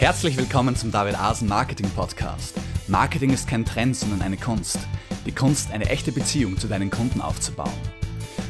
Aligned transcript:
Herzlich 0.00 0.38
willkommen 0.38 0.74
zum 0.76 0.90
David 0.90 1.20
Asen 1.20 1.46
Marketing 1.46 1.90
Podcast. 1.90 2.56
Marketing 2.88 3.34
ist 3.34 3.46
kein 3.46 3.66
Trend, 3.66 3.94
sondern 3.94 4.22
eine 4.22 4.38
Kunst. 4.38 4.78
Die 5.26 5.30
Kunst, 5.30 5.70
eine 5.72 5.90
echte 5.90 6.10
Beziehung 6.10 6.56
zu 6.56 6.68
deinen 6.68 6.90
Kunden 6.90 7.20
aufzubauen. 7.20 7.68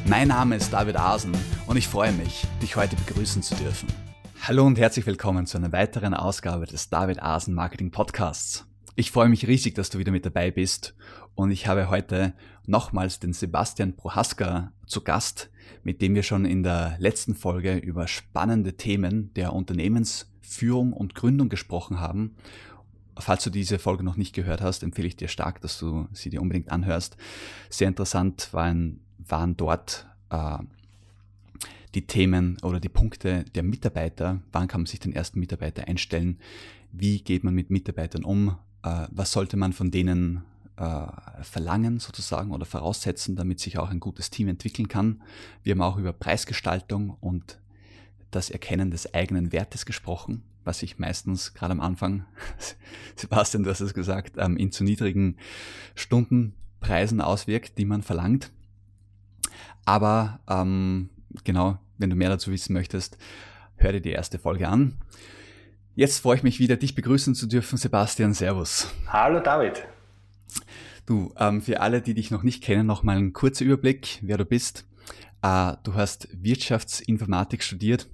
Mein 0.06 0.28
Name 0.28 0.54
ist 0.54 0.72
David 0.72 0.94
Asen 0.94 1.32
und 1.66 1.76
ich 1.76 1.88
freue 1.88 2.12
mich, 2.12 2.46
dich 2.62 2.76
heute 2.76 2.94
begrüßen 2.94 3.42
zu 3.42 3.56
dürfen. 3.56 3.88
Hallo 4.42 4.64
und 4.64 4.78
herzlich 4.78 5.06
willkommen 5.06 5.44
zu 5.44 5.58
einer 5.58 5.72
weiteren 5.72 6.14
Ausgabe 6.14 6.66
des 6.66 6.88
David 6.88 7.20
Asen 7.20 7.52
Marketing 7.52 7.90
Podcasts. 7.90 8.64
Ich 8.94 9.10
freue 9.10 9.28
mich 9.28 9.48
riesig, 9.48 9.74
dass 9.74 9.90
du 9.90 9.98
wieder 9.98 10.12
mit 10.12 10.24
dabei 10.24 10.52
bist 10.52 10.94
und 11.34 11.50
ich 11.50 11.66
habe 11.66 11.90
heute 11.90 12.32
nochmals 12.64 13.18
den 13.18 13.32
Sebastian 13.32 13.96
Prohaska 13.96 14.72
zu 14.86 15.02
Gast, 15.02 15.50
mit 15.82 16.00
dem 16.00 16.14
wir 16.14 16.22
schon 16.22 16.44
in 16.44 16.62
der 16.62 16.94
letzten 17.00 17.34
Folge 17.34 17.76
über 17.76 18.06
spannende 18.06 18.76
Themen 18.76 19.34
der 19.34 19.52
Unternehmensführung 20.40 20.92
und 20.92 21.14
Gründung 21.14 21.48
gesprochen 21.48 22.00
haben. 22.00 22.34
Falls 23.18 23.44
du 23.44 23.50
diese 23.50 23.78
Folge 23.78 24.02
noch 24.02 24.16
nicht 24.16 24.34
gehört 24.34 24.62
hast, 24.62 24.82
empfehle 24.82 25.08
ich 25.08 25.16
dir 25.16 25.28
stark, 25.28 25.60
dass 25.60 25.78
du 25.78 26.08
sie 26.12 26.30
dir 26.30 26.40
unbedingt 26.40 26.70
anhörst. 26.70 27.16
Sehr 27.68 27.88
interessant 27.88 28.52
waren, 28.52 29.00
waren 29.18 29.56
dort 29.56 30.06
äh, 30.30 30.58
die 31.94 32.06
Themen 32.06 32.56
oder 32.62 32.80
die 32.80 32.88
Punkte 32.88 33.44
der 33.54 33.62
Mitarbeiter. 33.62 34.40
Wann 34.52 34.68
kann 34.68 34.82
man 34.82 34.86
sich 34.86 35.00
den 35.00 35.12
ersten 35.12 35.38
Mitarbeiter 35.38 35.86
einstellen? 35.86 36.38
Wie 36.92 37.20
geht 37.20 37.44
man 37.44 37.54
mit 37.54 37.70
Mitarbeitern 37.70 38.24
um? 38.24 38.56
Äh, 38.82 39.06
was 39.10 39.32
sollte 39.32 39.56
man 39.56 39.72
von 39.72 39.90
denen 39.90 40.42
äh, 40.76 41.06
verlangen 41.42 41.98
sozusagen 42.00 42.52
oder 42.52 42.64
voraussetzen, 42.64 43.36
damit 43.36 43.60
sich 43.60 43.76
auch 43.76 43.90
ein 43.90 44.00
gutes 44.00 44.30
Team 44.30 44.48
entwickeln 44.48 44.88
kann. 44.88 45.20
Wir 45.62 45.72
haben 45.72 45.82
auch 45.82 45.98
über 45.98 46.14
Preisgestaltung 46.14 47.18
und 47.20 47.58
das 48.30 48.50
Erkennen 48.50 48.90
des 48.90 49.14
eigenen 49.14 49.52
Wertes 49.52 49.86
gesprochen, 49.86 50.42
was 50.64 50.80
sich 50.80 50.98
meistens 50.98 51.54
gerade 51.54 51.72
am 51.72 51.80
Anfang, 51.80 52.24
Sebastian, 53.16 53.62
du 53.62 53.70
hast 53.70 53.80
es 53.80 53.94
gesagt, 53.94 54.34
ähm, 54.38 54.56
in 54.56 54.72
zu 54.72 54.84
niedrigen 54.84 55.36
Stundenpreisen 55.94 57.20
auswirkt, 57.20 57.78
die 57.78 57.84
man 57.84 58.02
verlangt. 58.02 58.52
Aber 59.84 60.40
ähm, 60.48 61.10
genau, 61.44 61.78
wenn 61.98 62.10
du 62.10 62.16
mehr 62.16 62.28
dazu 62.28 62.50
wissen 62.50 62.72
möchtest, 62.72 63.18
hör 63.76 63.92
dir 63.92 64.00
die 64.00 64.10
erste 64.12 64.38
Folge 64.38 64.68
an. 64.68 64.98
Jetzt 65.94 66.20
freue 66.20 66.36
ich 66.36 66.42
mich 66.42 66.60
wieder, 66.60 66.76
dich 66.76 66.94
begrüßen 66.94 67.34
zu 67.34 67.46
dürfen, 67.46 67.76
Sebastian. 67.76 68.32
Servus. 68.32 68.88
Hallo 69.08 69.40
David. 69.40 69.84
Du, 71.04 71.34
ähm, 71.36 71.60
für 71.60 71.80
alle, 71.80 72.00
die 72.00 72.14
dich 72.14 72.30
noch 72.30 72.42
nicht 72.42 72.62
kennen, 72.62 72.86
noch 72.86 73.02
mal 73.02 73.16
ein 73.16 73.32
kurzer 73.32 73.64
Überblick, 73.64 74.20
wer 74.22 74.38
du 74.38 74.44
bist. 74.44 74.86
Äh, 75.42 75.72
du 75.82 75.94
hast 75.94 76.28
Wirtschaftsinformatik 76.32 77.62
studiert. 77.62 78.08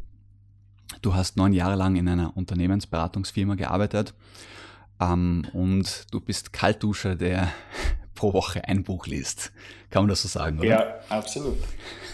Du 1.03 1.15
hast 1.15 1.37
neun 1.37 1.53
Jahre 1.53 1.77
lang 1.77 1.97
in 1.97 2.09
einer 2.09 2.37
Unternehmensberatungsfirma 2.37 3.55
gearbeitet. 3.55 4.15
Ähm, 5.01 5.47
und 5.53 6.07
du 6.11 6.21
bist 6.21 6.53
Kaltduscher, 6.53 7.17
der 7.17 7.53
pro 8.15 8.33
Woche 8.33 8.65
ein 8.65 8.83
Buch 8.83 9.07
liest. 9.07 9.53
Kann 9.91 10.03
man 10.03 10.09
das 10.09 10.23
so 10.23 10.29
sagen, 10.29 10.59
oder? 10.59 10.69
Ja, 10.69 10.95
absolut. 11.09 11.59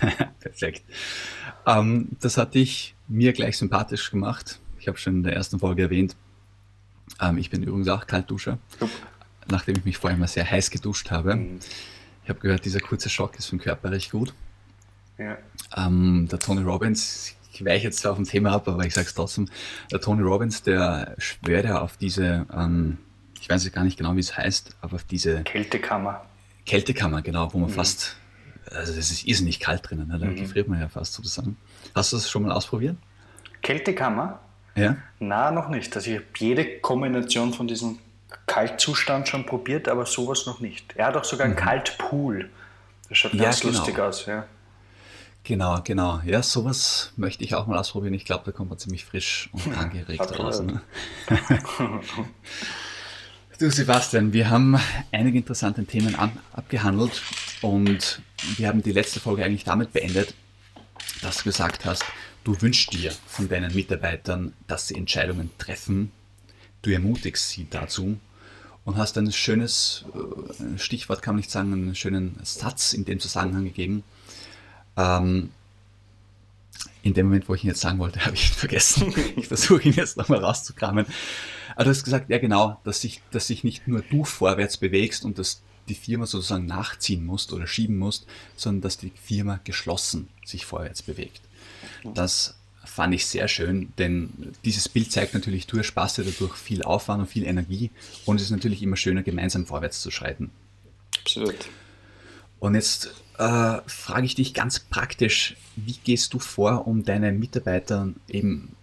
Perfekt. 0.40 0.82
Ähm, 1.66 2.08
das 2.20 2.36
hat 2.36 2.54
dich 2.54 2.94
mir 3.08 3.32
gleich 3.32 3.56
sympathisch 3.56 4.10
gemacht. 4.10 4.58
Ich 4.78 4.88
habe 4.88 4.98
schon 4.98 5.16
in 5.16 5.22
der 5.22 5.34
ersten 5.34 5.60
Folge 5.60 5.82
erwähnt. 5.82 6.16
Ähm, 7.20 7.38
ich 7.38 7.50
bin 7.50 7.62
übrigens 7.62 7.88
auch 7.88 8.06
Kaltduscher. 8.06 8.58
Super 8.80 8.90
nachdem 9.50 9.76
ich 9.76 9.84
mich 9.84 9.98
vorher 9.98 10.18
mal 10.18 10.28
sehr 10.28 10.48
heiß 10.48 10.70
geduscht 10.70 11.10
habe. 11.10 11.36
Mhm. 11.36 11.60
Ich 12.24 12.28
habe 12.28 12.40
gehört, 12.40 12.64
dieser 12.64 12.80
kurze 12.80 13.08
Schock 13.08 13.38
ist 13.38 13.46
für 13.46 13.56
den 13.56 13.62
Körper 13.62 13.90
recht 13.90 14.10
gut. 14.10 14.34
Ja. 15.18 15.38
Ähm, 15.76 16.28
der 16.30 16.38
Tony 16.38 16.62
Robbins, 16.62 17.34
ich 17.62 17.66
weiche 17.66 17.84
jetzt 17.84 18.06
auf 18.06 18.18
ein 18.18 18.24
Thema 18.24 18.52
ab, 18.52 18.68
aber 18.68 18.84
ich 18.84 18.94
sage 18.94 19.06
es 19.06 19.14
trotzdem, 19.14 19.48
der 19.90 20.00
Tony 20.00 20.22
Robbins, 20.22 20.62
der 20.62 21.14
schwört 21.18 21.64
ja 21.64 21.80
auf 21.80 21.96
diese, 21.96 22.46
ähm, 22.52 22.98
ich 23.40 23.48
weiß 23.48 23.64
jetzt 23.64 23.74
gar 23.74 23.84
nicht 23.84 23.96
genau, 23.96 24.14
wie 24.16 24.20
es 24.20 24.36
heißt, 24.36 24.76
aber 24.80 24.96
auf 24.96 25.04
diese 25.04 25.42
Kältekammer. 25.44 26.24
Kältekammer, 26.66 27.22
genau, 27.22 27.52
wo 27.52 27.58
man 27.58 27.70
mhm. 27.70 27.74
fast, 27.74 28.16
also 28.70 28.92
es 28.92 29.10
ist 29.10 29.26
irrsinnig 29.26 29.60
kalt 29.60 29.88
drinnen, 29.88 30.08
ne? 30.08 30.18
da 30.18 30.26
mhm. 30.26 30.36
gefriert 30.36 30.68
man 30.68 30.80
ja 30.80 30.88
fast 30.88 31.14
sozusagen. 31.14 31.56
Hast 31.94 32.12
du 32.12 32.16
das 32.16 32.28
schon 32.28 32.42
mal 32.42 32.52
ausprobiert? 32.52 32.96
Kältekammer? 33.62 34.40
Ja. 34.74 34.96
Na, 35.20 35.50
noch 35.50 35.68
nicht. 35.68 35.94
Also 35.94 36.10
ich 36.10 36.16
habe 36.16 36.26
jede 36.38 36.80
Kombination 36.80 37.52
von 37.52 37.68
diesen 37.68 37.98
Kaltzustand 38.46 39.28
schon 39.28 39.44
probiert, 39.44 39.86
aber 39.86 40.06
sowas 40.06 40.46
noch 40.46 40.60
nicht. 40.60 40.96
Er 40.96 41.06
hat 41.06 41.16
auch 41.16 41.24
sogar 41.24 41.44
einen 41.44 41.54
mhm. 41.54 41.58
Kaltpool. 41.58 42.50
Das 43.08 43.18
schaut 43.18 43.34
ja, 43.34 43.44
ganz 43.44 43.60
genau. 43.60 43.76
lustig 43.76 43.98
aus, 43.98 44.26
ja. 44.26 44.46
Genau, 45.44 45.80
genau. 45.82 46.20
Ja, 46.24 46.42
sowas 46.42 47.12
möchte 47.16 47.42
ich 47.42 47.54
auch 47.54 47.66
mal 47.66 47.78
ausprobieren. 47.78 48.14
Ich 48.14 48.24
glaube, 48.24 48.44
da 48.44 48.52
kommt 48.52 48.70
man 48.70 48.78
ziemlich 48.78 49.04
frisch 49.04 49.50
und 49.52 49.76
angeregt 49.76 50.38
raus. 50.38 50.62
Ne? 50.62 50.80
du 53.58 53.70
Sebastian, 53.70 54.32
wir 54.32 54.50
haben 54.50 54.78
einige 55.10 55.38
interessante 55.38 55.84
Themen 55.84 56.14
an, 56.14 56.38
abgehandelt 56.52 57.22
und 57.60 58.22
wir 58.56 58.68
haben 58.68 58.82
die 58.82 58.92
letzte 58.92 59.18
Folge 59.18 59.44
eigentlich 59.44 59.64
damit 59.64 59.92
beendet, 59.92 60.34
dass 61.22 61.38
du 61.38 61.44
gesagt 61.44 61.84
hast, 61.84 62.04
du 62.44 62.60
wünschst 62.60 62.92
dir 62.92 63.12
von 63.26 63.48
deinen 63.48 63.74
Mitarbeitern, 63.74 64.52
dass 64.68 64.88
sie 64.88 64.94
Entscheidungen 64.94 65.50
treffen. 65.58 66.12
Du 66.82 66.90
ermutigst 66.90 67.50
sie 67.50 67.66
dazu 67.68 68.16
und 68.84 68.96
hast 68.96 69.18
ein 69.18 69.30
schönes 69.32 70.04
äh, 70.14 70.78
Stichwort, 70.78 71.22
kann 71.22 71.34
man 71.34 71.40
nicht 71.40 71.50
sagen, 71.50 71.72
einen 71.72 71.94
schönen 71.94 72.38
Satz 72.42 72.92
in 72.92 73.04
dem 73.04 73.18
Zusammenhang 73.20 73.64
gegeben. 73.64 74.04
Ähm, 74.96 75.50
in 77.02 77.14
dem 77.14 77.26
Moment, 77.26 77.48
wo 77.48 77.54
ich 77.54 77.64
ihn 77.64 77.68
jetzt 77.68 77.80
sagen 77.80 77.98
wollte, 77.98 78.20
habe 78.24 78.34
ich 78.34 78.50
ihn 78.50 78.54
vergessen. 78.54 79.14
ich 79.36 79.48
versuche 79.48 79.82
ihn 79.82 79.94
jetzt 79.94 80.16
nochmal 80.16 80.44
rauszukramen. 80.44 81.06
Aber 81.74 81.84
du 81.84 81.90
hast 81.90 82.04
gesagt, 82.04 82.30
ja 82.30 82.38
genau, 82.38 82.80
dass 82.84 83.00
sich, 83.00 83.22
dass 83.30 83.46
sich 83.46 83.64
nicht 83.64 83.88
nur 83.88 84.02
du 84.02 84.24
vorwärts 84.24 84.76
bewegst 84.76 85.24
und 85.24 85.38
dass 85.38 85.62
die 85.88 85.94
Firma 85.94 86.26
sozusagen 86.26 86.66
nachziehen 86.66 87.24
musst 87.24 87.52
oder 87.52 87.66
schieben 87.66 87.98
musst, 87.98 88.26
sondern 88.56 88.82
dass 88.82 88.98
die 88.98 89.12
Firma 89.20 89.58
geschlossen 89.64 90.28
sich 90.44 90.64
vorwärts 90.64 91.02
bewegt. 91.02 91.40
Das 92.14 92.54
fand 92.84 93.14
ich 93.14 93.26
sehr 93.26 93.48
schön, 93.48 93.92
denn 93.98 94.54
dieses 94.64 94.88
Bild 94.88 95.10
zeigt 95.10 95.34
natürlich, 95.34 95.66
du 95.66 95.76
ersparst 95.76 96.18
dir 96.18 96.24
dadurch 96.24 96.54
viel 96.54 96.82
Aufwand 96.82 97.20
und 97.20 97.26
viel 97.26 97.44
Energie 97.44 97.90
und 98.26 98.36
es 98.36 98.42
ist 98.42 98.50
natürlich 98.50 98.82
immer 98.82 98.96
schöner, 98.96 99.22
gemeinsam 99.22 99.66
vorwärts 99.66 100.00
zu 100.00 100.10
schreiten. 100.10 100.50
Absolut. 101.20 101.68
Und 102.58 102.74
jetzt 102.74 103.14
äh, 103.38 103.80
frage 103.86 104.26
ich 104.26 104.34
dich 104.34 104.54
ganz 104.54 104.80
praktisch, 104.80 105.56
wie 105.76 105.96
gehst 106.04 106.34
du 106.34 106.38
vor, 106.38 106.86
um 106.86 107.04
deinen 107.04 107.38
Mitarbeitern 107.38 108.16
eben 108.28 108.76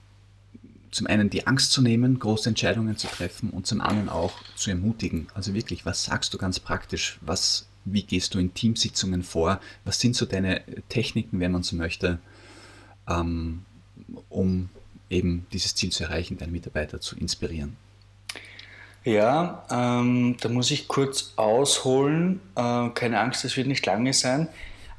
zum 0.91 1.07
einen 1.07 1.29
die 1.29 1.45
Angst 1.45 1.71
zu 1.71 1.81
nehmen, 1.81 2.19
große 2.19 2.49
Entscheidungen 2.49 2.97
zu 2.97 3.07
treffen 3.07 3.51
und 3.51 3.67
zum 3.67 3.81
anderen 3.81 4.09
auch 4.09 4.33
zu 4.55 4.69
ermutigen? 4.71 5.27
Also 5.33 5.53
wirklich, 5.53 5.85
was 5.85 6.03
sagst 6.03 6.33
du 6.33 6.37
ganz 6.37 6.59
praktisch? 6.59 7.19
Was, 7.21 7.67
wie 7.85 8.03
gehst 8.03 8.33
du 8.33 8.39
in 8.39 8.53
Teamsitzungen 8.53 9.23
vor? 9.23 9.59
Was 9.85 9.99
sind 9.99 10.15
so 10.15 10.25
deine 10.25 10.63
Techniken, 10.89 11.39
wenn 11.39 11.51
man 11.51 11.63
so 11.63 11.75
möchte? 11.75 12.19
Ähm, 13.07 13.65
um 14.29 14.69
eben 15.09 15.45
dieses 15.51 15.75
Ziel 15.75 15.91
zu 15.91 16.03
erreichen, 16.03 16.37
deine 16.37 16.51
Mitarbeiter 16.51 17.01
zu 17.01 17.15
inspirieren? 17.15 17.75
Ja, 19.03 19.65
ähm, 19.71 20.35
da 20.41 20.49
muss 20.49 20.71
ich 20.71 20.87
kurz 20.87 21.33
ausholen. 21.35 22.41
Äh, 22.55 22.89
keine 22.89 23.19
Angst, 23.19 23.43
das 23.43 23.55
wird 23.57 23.67
nicht 23.67 23.85
lange 23.85 24.13
sein. 24.13 24.49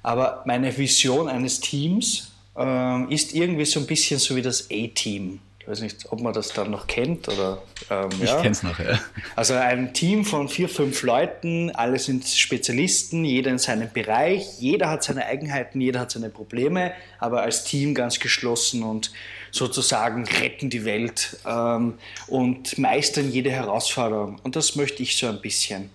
Aber 0.02 0.42
meine 0.46 0.76
Vision 0.76 1.28
eines 1.28 1.60
Teams 1.60 2.32
äh, 2.56 3.12
ist 3.12 3.34
irgendwie 3.34 3.66
so 3.66 3.80
ein 3.80 3.86
bisschen 3.86 4.18
so 4.18 4.36
wie 4.36 4.42
das 4.42 4.68
A-Team 4.70 5.40
weiß 5.66 5.80
nicht, 5.82 6.10
ob 6.10 6.20
man 6.20 6.32
das 6.32 6.52
dann 6.52 6.70
noch 6.70 6.86
kennt 6.86 7.28
oder. 7.28 7.62
Ähm, 7.90 8.08
ich 8.20 8.28
ja. 8.28 8.36
kenne 8.36 8.50
es 8.50 8.62
noch, 8.62 8.78
ja. 8.78 8.98
Also 9.36 9.54
ein 9.54 9.92
Team 9.94 10.24
von 10.24 10.48
vier, 10.48 10.68
fünf 10.68 11.02
Leuten, 11.02 11.70
alle 11.70 11.98
sind 11.98 12.26
Spezialisten, 12.26 13.24
jeder 13.24 13.50
in 13.50 13.58
seinem 13.58 13.90
Bereich, 13.92 14.58
jeder 14.58 14.88
hat 14.90 15.04
seine 15.04 15.26
Eigenheiten, 15.26 15.80
jeder 15.80 16.00
hat 16.00 16.10
seine 16.10 16.30
Probleme, 16.30 16.92
aber 17.18 17.42
als 17.42 17.64
Team 17.64 17.94
ganz 17.94 18.18
geschlossen 18.18 18.82
und 18.82 19.12
sozusagen 19.50 20.26
retten 20.26 20.70
die 20.70 20.84
Welt 20.84 21.36
ähm, 21.46 21.94
und 22.26 22.78
meistern 22.78 23.30
jede 23.30 23.50
Herausforderung. 23.50 24.40
Und 24.42 24.56
das 24.56 24.76
möchte 24.76 25.02
ich 25.02 25.16
so 25.16 25.26
ein 25.26 25.40
bisschen. 25.40 25.90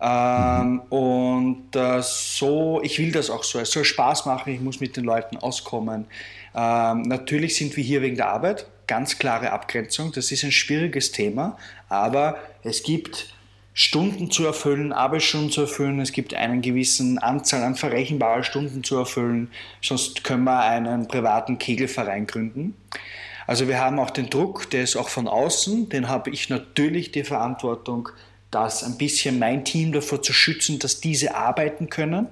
Ähm, 0.00 0.72
mhm. 0.72 0.80
Und 0.90 1.76
äh, 1.76 2.02
so, 2.02 2.80
ich 2.82 2.98
will 2.98 3.12
das 3.12 3.30
auch 3.30 3.44
so. 3.44 3.60
Es 3.60 3.70
soll 3.70 3.84
Spaß 3.84 4.26
machen, 4.26 4.52
ich 4.52 4.60
muss 4.60 4.80
mit 4.80 4.96
den 4.96 5.04
Leuten 5.04 5.36
auskommen. 5.36 6.06
Ähm, 6.54 7.02
natürlich 7.02 7.56
sind 7.56 7.76
wir 7.76 7.84
hier 7.84 8.02
wegen 8.02 8.16
der 8.16 8.28
Arbeit, 8.28 8.66
ganz 8.86 9.18
klare 9.18 9.52
Abgrenzung. 9.52 10.12
Das 10.12 10.32
ist 10.32 10.44
ein 10.44 10.52
schwieriges 10.52 11.12
Thema, 11.12 11.56
aber 11.88 12.36
es 12.62 12.82
gibt 12.82 13.34
Stunden 13.74 14.30
zu 14.30 14.44
erfüllen, 14.44 14.92
Arbeitsstunden 14.92 15.50
zu 15.50 15.62
erfüllen, 15.62 15.98
es 16.00 16.12
gibt 16.12 16.34
einen 16.34 16.60
gewissen 16.60 17.18
Anzahl 17.18 17.62
an 17.62 17.74
verrechenbaren 17.74 18.44
Stunden 18.44 18.84
zu 18.84 18.96
erfüllen, 18.96 19.50
sonst 19.80 20.24
können 20.24 20.44
wir 20.44 20.60
einen 20.60 21.08
privaten 21.08 21.58
Kegelverein 21.58 22.26
gründen. 22.26 22.76
Also 23.46 23.68
wir 23.68 23.80
haben 23.80 23.98
auch 23.98 24.10
den 24.10 24.28
Druck, 24.28 24.70
der 24.70 24.82
ist 24.82 24.96
auch 24.96 25.08
von 25.08 25.26
außen, 25.26 25.88
den 25.88 26.08
habe 26.08 26.30
ich 26.30 26.50
natürlich 26.50 27.12
die 27.12 27.24
Verantwortung, 27.24 28.10
das 28.50 28.84
ein 28.84 28.98
bisschen 28.98 29.38
mein 29.38 29.64
Team 29.64 29.92
davor 29.92 30.20
zu 30.22 30.34
schützen, 30.34 30.78
dass 30.78 31.00
diese 31.00 31.34
arbeiten 31.34 31.88
können. 31.88 32.28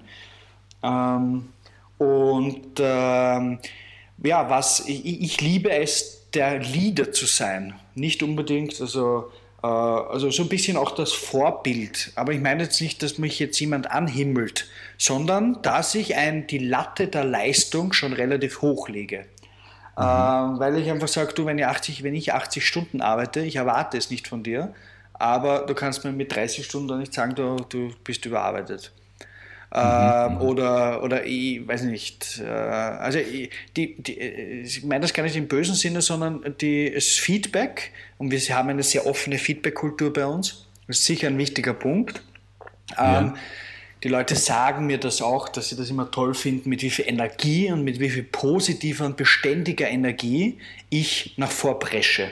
Ähm, 0.82 1.48
und 1.96 2.78
ähm, 2.78 3.58
ja, 4.22 4.50
was 4.50 4.80
ich, 4.80 5.22
ich 5.22 5.40
liebe 5.40 5.70
es, 5.70 6.19
der 6.34 6.58
Leader 6.58 7.12
zu 7.12 7.26
sein. 7.26 7.74
Nicht 7.94 8.22
unbedingt, 8.22 8.80
also, 8.80 9.30
äh, 9.62 9.66
also 9.66 10.30
so 10.30 10.42
ein 10.42 10.48
bisschen 10.48 10.76
auch 10.76 10.92
das 10.92 11.12
Vorbild. 11.12 12.12
Aber 12.14 12.32
ich 12.32 12.40
meine 12.40 12.64
jetzt 12.64 12.80
nicht, 12.80 13.02
dass 13.02 13.18
mich 13.18 13.38
jetzt 13.38 13.58
jemand 13.60 13.90
anhimmelt, 13.90 14.68
sondern 14.98 15.60
dass 15.62 15.94
ich 15.94 16.16
ein, 16.16 16.46
die 16.46 16.58
Latte 16.58 17.08
der 17.08 17.24
Leistung 17.24 17.92
schon 17.92 18.12
relativ 18.12 18.62
hoch 18.62 18.88
lege. 18.88 19.26
Mhm. 19.96 20.04
Ähm, 20.04 20.58
weil 20.58 20.78
ich 20.78 20.90
einfach 20.90 21.08
sage, 21.08 21.34
du, 21.34 21.46
wenn 21.46 21.58
ich, 21.58 21.66
80, 21.66 22.02
wenn 22.02 22.14
ich 22.14 22.32
80 22.32 22.66
Stunden 22.66 23.00
arbeite, 23.00 23.40
ich 23.40 23.56
erwarte 23.56 23.98
es 23.98 24.10
nicht 24.10 24.28
von 24.28 24.42
dir, 24.42 24.72
aber 25.14 25.66
du 25.66 25.74
kannst 25.74 26.04
mir 26.04 26.12
mit 26.12 26.34
30 26.34 26.64
Stunden 26.64 26.98
nicht 26.98 27.12
sagen, 27.12 27.34
du, 27.34 27.56
du 27.68 27.92
bist 28.04 28.24
überarbeitet. 28.24 28.92
Ähm, 29.72 30.34
mhm. 30.34 30.40
oder, 30.40 31.02
oder 31.04 31.24
ich 31.24 31.66
weiß 31.66 31.82
nicht. 31.82 32.40
Äh, 32.44 32.48
also 32.48 33.18
ich, 33.18 33.50
die, 33.76 34.02
die, 34.02 34.18
ich 34.18 34.82
meine 34.82 35.02
das 35.02 35.12
gar 35.12 35.22
nicht 35.22 35.36
im 35.36 35.46
bösen 35.46 35.76
Sinne, 35.76 36.02
sondern 36.02 36.56
die, 36.60 36.92
das 36.92 37.06
Feedback, 37.06 37.92
und 38.18 38.32
wir 38.32 38.40
haben 38.56 38.68
eine 38.68 38.82
sehr 38.82 39.06
offene 39.06 39.38
Feedback-Kultur 39.38 40.12
bei 40.12 40.26
uns, 40.26 40.66
das 40.88 40.98
ist 40.98 41.06
sicher 41.06 41.28
ein 41.28 41.38
wichtiger 41.38 41.72
Punkt. 41.72 42.22
Ja. 42.96 43.20
Ähm, 43.20 43.34
die 44.02 44.08
Leute 44.08 44.34
sagen 44.34 44.86
mir 44.86 44.98
das 44.98 45.20
auch, 45.20 45.48
dass 45.48 45.68
sie 45.68 45.76
das 45.76 45.90
immer 45.90 46.10
toll 46.10 46.34
finden, 46.34 46.70
mit 46.70 46.82
wie 46.82 46.90
viel 46.90 47.06
Energie 47.06 47.70
und 47.70 47.84
mit 47.84 48.00
wie 48.00 48.10
viel 48.10 48.22
positiver 48.22 49.04
und 49.04 49.16
beständiger 49.16 49.88
Energie 49.88 50.58
ich 50.88 51.34
nach 51.36 51.50
vorpresche. 51.50 52.30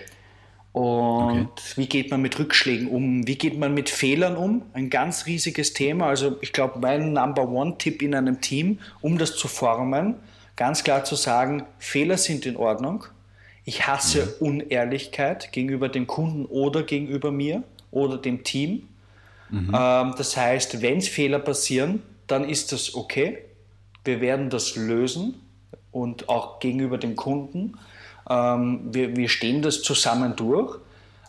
Und 0.72 1.48
okay. 1.48 1.72
wie 1.76 1.86
geht 1.86 2.10
man 2.10 2.22
mit 2.22 2.38
Rückschlägen 2.38 2.88
um? 2.88 3.26
Wie 3.26 3.36
geht 3.36 3.58
man 3.58 3.74
mit 3.74 3.88
Fehlern 3.88 4.36
um? 4.36 4.62
Ein 4.74 4.90
ganz 4.90 5.26
riesiges 5.26 5.72
Thema. 5.72 6.06
Also 6.06 6.36
ich 6.40 6.52
glaube, 6.52 6.78
mein 6.78 7.12
Number 7.12 7.48
One-Tipp 7.48 8.02
in 8.02 8.14
einem 8.14 8.40
Team, 8.40 8.78
um 9.00 9.18
das 9.18 9.34
zu 9.34 9.48
formen, 9.48 10.16
ganz 10.56 10.84
klar 10.84 11.04
zu 11.04 11.14
sagen, 11.14 11.64
Fehler 11.78 12.18
sind 12.18 12.46
in 12.46 12.56
Ordnung. 12.56 13.04
Ich 13.64 13.86
hasse 13.86 14.36
mhm. 14.40 14.46
Unehrlichkeit 14.46 15.52
gegenüber 15.52 15.88
dem 15.88 16.06
Kunden 16.06 16.44
oder 16.46 16.82
gegenüber 16.82 17.30
mir 17.30 17.62
oder 17.90 18.18
dem 18.18 18.44
Team. 18.44 18.88
Mhm. 19.50 19.74
Ähm, 19.74 20.14
das 20.16 20.36
heißt, 20.36 20.82
wenn 20.82 21.00
Fehler 21.00 21.38
passieren, 21.38 22.02
dann 22.26 22.48
ist 22.48 22.72
das 22.72 22.94
okay. 22.94 23.38
Wir 24.04 24.20
werden 24.20 24.50
das 24.50 24.76
lösen 24.76 25.34
und 25.90 26.28
auch 26.28 26.60
gegenüber 26.60 26.98
dem 26.98 27.16
Kunden. 27.16 27.74
Ähm, 28.28 28.80
wir, 28.92 29.16
wir 29.16 29.28
stehen 29.28 29.62
das 29.62 29.82
zusammen 29.82 30.36
durch. 30.36 30.76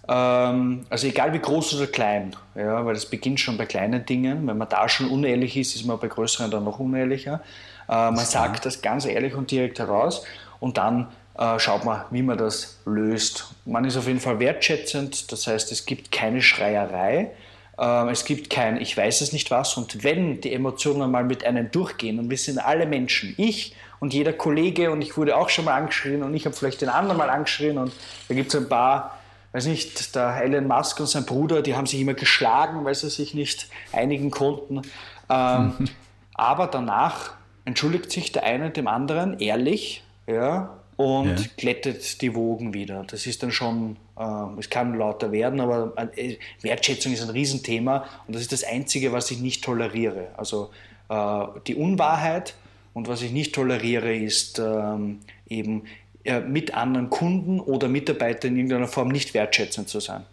Ähm, 0.08 0.86
also 0.90 1.08
egal 1.08 1.34
wie 1.34 1.40
groß 1.40 1.76
oder 1.76 1.88
klein, 1.88 2.36
ja, 2.56 2.86
weil 2.86 2.96
das 2.96 3.06
beginnt 3.06 3.40
schon 3.40 3.58
bei 3.58 3.66
kleinen 3.66 4.06
Dingen. 4.06 4.48
Wenn 4.48 4.58
man 4.58 4.70
da 4.70 4.90
schon 4.90 5.10
unehrlich 5.10 5.56
ist, 5.56 5.76
ist 5.76 5.86
man 5.86 6.00
bei 6.00 6.08
größeren 6.08 6.50
dann 6.50 6.64
noch 6.64 6.80
unehrlicher. 6.80 7.42
Äh, 7.88 8.12
man 8.12 8.18
sagt 8.18 8.66
das 8.66 8.82
ganz 8.82 9.06
ehrlich 9.06 9.36
und 9.36 9.52
direkt 9.52 9.80
heraus 9.80 10.24
und 10.60 10.78
dann 10.78 11.08
äh, 11.38 11.58
schaut 11.60 11.86
man, 11.86 12.02
wie 12.12 12.22
man 12.22 12.38
das 12.38 12.80
löst. 12.86 13.54
Man 13.66 13.86
ist 13.86 13.98
auf 13.98 14.08
jeden 14.08 14.20
Fall 14.20 14.40
wertschätzend, 14.40 15.32
das 15.32 15.48
heißt, 15.48 15.72
es 15.72 15.86
gibt 15.86 16.12
keine 16.12 16.42
Schreierei. 16.42 17.32
Ähm, 17.80 18.10
es 18.10 18.26
gibt 18.26 18.50
kein 18.50 18.82
Ich 18.82 18.96
weiß 18.98 19.22
es 19.22 19.32
nicht 19.32 19.50
was. 19.52 19.78
Und 19.78 20.04
wenn 20.04 20.42
die 20.42 20.54
Emotionen 20.54 21.10
mal 21.10 21.24
mit 21.24 21.46
einem 21.46 21.72
durchgehen, 21.72 22.20
und 22.20 22.30
wir 22.30 22.38
sind 22.38 22.60
alle 22.60 22.86
Menschen, 22.86 23.34
ich 23.38 23.76
und 24.00 24.14
jeder 24.14 24.34
Kollege, 24.34 24.92
und 24.92 25.02
ich 25.02 25.18
wurde 25.18 25.36
auch 25.38 25.50
schon 25.50 25.66
mal 25.66 25.74
angeschrien 25.74 26.24
und 26.24 26.34
ich 26.34 26.46
habe 26.46 26.56
vielleicht 26.56 26.82
den 26.82 26.90
anderen 26.90 27.18
mal 27.18 27.30
angeschrien, 27.30 27.78
und 27.78 27.94
da 28.28 28.34
gibt 28.36 28.54
es 28.54 28.60
ein 28.60 28.70
paar, 28.70 29.20
weiß 29.52 29.66
nicht, 29.66 30.16
der 30.16 30.42
Elon 30.42 30.68
Musk 30.68 31.00
und 31.00 31.08
sein 31.08 31.26
Bruder, 31.26 31.62
die 31.62 31.76
haben 31.76 31.86
sich 31.86 32.00
immer 32.00 32.14
geschlagen, 32.14 32.86
weil 32.86 32.96
sie 32.96 33.10
sich 33.10 33.34
nicht 33.34 33.70
einigen 33.92 34.32
konnten. 34.32 34.82
Ähm, 35.30 35.74
aber 36.34 36.68
danach 36.68 37.34
entschuldigt 37.66 38.12
sich 38.12 38.32
der 38.32 38.44
eine 38.44 38.70
dem 38.70 38.88
anderen 38.88 39.40
ehrlich, 39.40 40.04
ja, 40.28 40.80
und 41.00 41.40
ja. 41.40 41.46
glättet 41.56 42.22
die 42.22 42.36
Wogen 42.36 42.74
wieder. 42.74 43.06
Das 43.08 43.26
ist 43.26 43.42
dann 43.42 43.54
schon, 43.54 43.96
äh, 44.18 44.60
es 44.60 44.70
kann 44.70 44.96
lauter 44.96 45.32
werden, 45.32 45.62
aber 45.62 45.94
äh, 46.16 46.36
Wertschätzung 46.62 47.14
ist 47.14 47.24
ein 47.24 47.30
Riesenthema 47.30 48.04
und 48.28 48.36
das 48.36 48.42
ist 48.42 48.52
das 48.52 48.66
Einzige, 48.66 49.14
was 49.14 49.32
ich 49.32 49.40
nicht 49.40 49.64
toleriere. 49.64 50.28
Also 50.36 50.72
äh, 51.08 51.46
die 51.68 51.76
Unwahrheit 51.76 52.54
und 52.94 53.08
was 53.08 53.22
ich 53.22 53.32
nicht 53.32 53.56
toleriere, 53.56 54.16
ist 54.16 54.60
ähm, 54.60 55.20
eben 55.48 55.84
äh, 56.24 56.42
mit 56.42 56.74
anderen 56.74 57.10
Kunden 57.10 57.60
oder 57.60 57.88
Mitarbeitern 57.88 58.52
in 58.52 58.58
irgendeiner 58.58 58.88
Form 58.88 59.10
nicht 59.10 59.34
wertschätzend 59.34 59.90
zu 59.90 60.00
sein. 60.00 60.26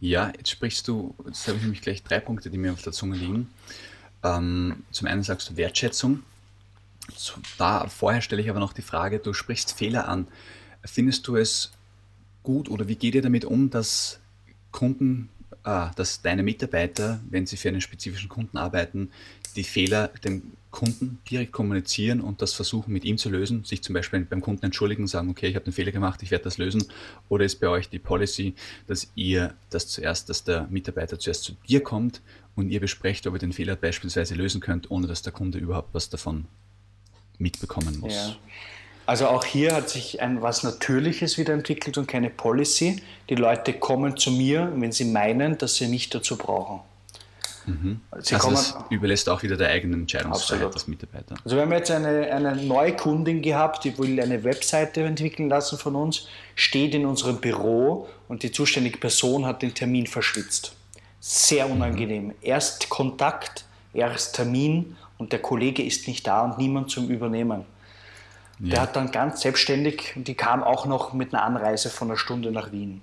Ja, 0.00 0.32
jetzt 0.36 0.50
sprichst 0.50 0.86
du, 0.88 1.14
jetzt 1.26 1.46
habe 1.46 1.56
ich 1.56 1.62
nämlich 1.62 1.80
gleich 1.80 2.02
drei 2.02 2.20
Punkte, 2.20 2.50
die 2.50 2.58
mir 2.58 2.72
auf 2.72 2.82
der 2.82 2.92
Zunge 2.92 3.16
liegen. 3.16 3.48
Ähm, 4.22 4.84
zum 4.90 5.06
einen 5.06 5.22
sagst 5.22 5.50
du 5.50 5.56
Wertschätzung 5.56 6.22
da 7.58 7.86
vorher 7.88 8.22
stelle 8.22 8.42
ich 8.42 8.50
aber 8.50 8.60
noch 8.60 8.72
die 8.72 8.82
Frage, 8.82 9.18
du 9.18 9.32
sprichst 9.32 9.72
Fehler 9.72 10.08
an. 10.08 10.26
Findest 10.84 11.26
du 11.26 11.36
es 11.36 11.72
gut 12.42 12.68
oder 12.68 12.88
wie 12.88 12.96
geht 12.96 13.14
ihr 13.14 13.22
damit 13.22 13.44
um, 13.44 13.70
dass 13.70 14.20
Kunden, 14.70 15.28
äh, 15.64 15.88
dass 15.96 16.22
deine 16.22 16.42
Mitarbeiter, 16.42 17.20
wenn 17.28 17.46
sie 17.46 17.56
für 17.56 17.68
einen 17.68 17.80
spezifischen 17.80 18.28
Kunden 18.28 18.56
arbeiten, 18.58 19.10
die 19.56 19.64
Fehler 19.64 20.08
dem 20.24 20.52
Kunden 20.70 21.20
direkt 21.30 21.52
kommunizieren 21.52 22.20
und 22.20 22.42
das 22.42 22.52
versuchen 22.52 22.92
mit 22.92 23.04
ihm 23.04 23.16
zu 23.16 23.30
lösen, 23.30 23.62
sich 23.62 23.82
zum 23.82 23.94
Beispiel 23.94 24.20
beim 24.24 24.40
Kunden 24.40 24.64
entschuldigen, 24.64 25.06
sagen, 25.06 25.30
okay, 25.30 25.46
ich 25.46 25.54
habe 25.54 25.66
einen 25.66 25.72
Fehler 25.72 25.92
gemacht, 25.92 26.20
ich 26.24 26.32
werde 26.32 26.44
das 26.44 26.58
lösen, 26.58 26.84
oder 27.28 27.44
ist 27.44 27.60
bei 27.60 27.68
euch 27.68 27.88
die 27.88 28.00
Policy, 28.00 28.54
dass 28.88 29.08
ihr 29.14 29.54
das 29.70 29.86
zuerst, 29.86 30.28
dass 30.28 30.42
der 30.42 30.66
Mitarbeiter 30.70 31.18
zuerst 31.18 31.44
zu 31.44 31.52
dir 31.68 31.80
kommt 31.80 32.22
und 32.56 32.70
ihr 32.70 32.80
besprecht, 32.80 33.26
ob 33.28 33.34
ihr 33.34 33.38
den 33.38 33.52
Fehler 33.52 33.76
beispielsweise 33.76 34.34
lösen 34.34 34.60
könnt, 34.60 34.90
ohne 34.90 35.06
dass 35.06 35.22
der 35.22 35.32
Kunde 35.32 35.58
überhaupt 35.58 35.94
was 35.94 36.10
davon 36.10 36.46
mitbekommen 37.38 38.00
muss. 38.00 38.14
Ja. 38.14 38.36
Also 39.06 39.28
auch 39.28 39.44
hier 39.44 39.74
hat 39.74 39.90
sich 39.90 40.22
ein 40.22 40.42
was 40.42 40.62
Natürliches 40.62 41.36
wieder 41.36 41.52
entwickelt 41.52 41.98
und 41.98 42.08
keine 42.08 42.30
Policy. 42.30 43.02
Die 43.28 43.34
Leute 43.34 43.74
kommen 43.74 44.16
zu 44.16 44.30
mir, 44.30 44.72
wenn 44.76 44.92
sie 44.92 45.04
meinen, 45.04 45.58
dass 45.58 45.76
sie 45.76 45.88
mich 45.88 46.08
dazu 46.08 46.36
brauchen. 46.36 46.80
Mhm. 47.66 48.00
Sie 48.20 48.34
also 48.34 48.50
das 48.50 48.76
überlässt 48.90 49.28
auch 49.28 49.42
wieder 49.42 49.56
der 49.56 49.68
eigenen 49.68 50.02
Entscheidungsfreiheit 50.02 50.72
als 50.72 50.86
Mitarbeiter. 50.86 51.36
Also 51.44 51.56
wir 51.56 51.62
haben 51.62 51.72
jetzt 51.72 51.90
eine, 51.90 52.30
eine 52.32 52.56
neue 52.56 52.94
Kundin 52.94 53.42
gehabt, 53.42 53.84
die 53.84 53.96
will 53.98 54.20
eine 54.20 54.44
Webseite 54.44 55.02
entwickeln 55.02 55.48
lassen 55.48 55.78
von 55.78 55.96
uns, 55.96 56.28
steht 56.54 56.94
in 56.94 57.06
unserem 57.06 57.38
Büro 57.40 58.08
und 58.28 58.42
die 58.42 58.52
zuständige 58.52 58.98
Person 58.98 59.46
hat 59.46 59.62
den 59.62 59.74
Termin 59.74 60.06
verschwitzt. 60.06 60.76
Sehr 61.20 61.70
unangenehm. 61.70 62.26
Mhm. 62.26 62.34
Erst 62.42 62.90
Kontakt, 62.90 63.64
erst 63.92 64.36
Termin 64.36 64.96
und 65.18 65.32
der 65.32 65.40
Kollege 65.40 65.82
ist 65.82 66.06
nicht 66.06 66.26
da 66.26 66.42
und 66.42 66.58
niemand 66.58 66.90
zum 66.90 67.08
Übernehmen. 67.08 67.64
Ja. 68.60 68.70
Der 68.70 68.80
hat 68.82 68.96
dann 68.96 69.10
ganz 69.10 69.40
selbstständig, 69.40 70.12
die 70.16 70.34
kam 70.34 70.62
auch 70.62 70.86
noch 70.86 71.12
mit 71.12 71.34
einer 71.34 71.42
Anreise 71.42 71.90
von 71.90 72.08
einer 72.08 72.18
Stunde 72.18 72.52
nach 72.52 72.72
Wien. 72.72 73.00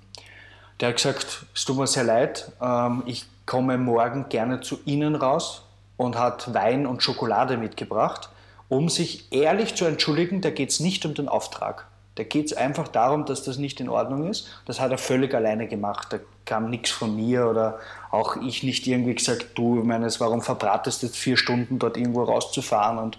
Der 0.80 0.88
hat 0.88 0.96
gesagt, 0.96 1.44
es 1.54 1.64
tut 1.64 1.76
mir 1.76 1.86
sehr 1.86 2.04
leid, 2.04 2.50
ähm, 2.60 3.02
ich 3.06 3.26
komme 3.46 3.78
morgen 3.78 4.28
gerne 4.28 4.60
zu 4.60 4.78
Ihnen 4.84 5.14
raus 5.14 5.62
und 5.96 6.18
hat 6.18 6.52
Wein 6.54 6.86
und 6.86 7.02
Schokolade 7.02 7.56
mitgebracht, 7.56 8.28
um 8.68 8.88
sich 8.88 9.30
ehrlich 9.32 9.74
zu 9.74 9.84
entschuldigen, 9.84 10.40
da 10.40 10.50
geht 10.50 10.70
es 10.70 10.80
nicht 10.80 11.04
um 11.04 11.14
den 11.14 11.28
Auftrag. 11.28 11.86
Da 12.14 12.24
geht 12.24 12.46
es 12.46 12.52
einfach 12.52 12.88
darum, 12.88 13.24
dass 13.24 13.42
das 13.42 13.56
nicht 13.56 13.80
in 13.80 13.88
Ordnung 13.88 14.28
ist. 14.28 14.48
Das 14.66 14.80
hat 14.80 14.90
er 14.90 14.98
völlig 14.98 15.32
alleine 15.34 15.66
gemacht. 15.66 16.08
Da 16.10 16.18
kam 16.44 16.68
nichts 16.68 16.90
von 16.90 17.16
mir 17.16 17.46
oder 17.46 17.78
auch 18.10 18.36
ich 18.36 18.62
nicht 18.62 18.86
irgendwie 18.86 19.14
gesagt, 19.14 19.46
du 19.54 19.76
meines, 19.82 20.20
warum 20.20 20.42
verbratest 20.42 21.02
du 21.02 21.06
jetzt 21.06 21.16
vier 21.16 21.38
Stunden 21.38 21.78
dort 21.78 21.96
irgendwo 21.96 22.24
rauszufahren 22.24 22.98
und, 22.98 23.16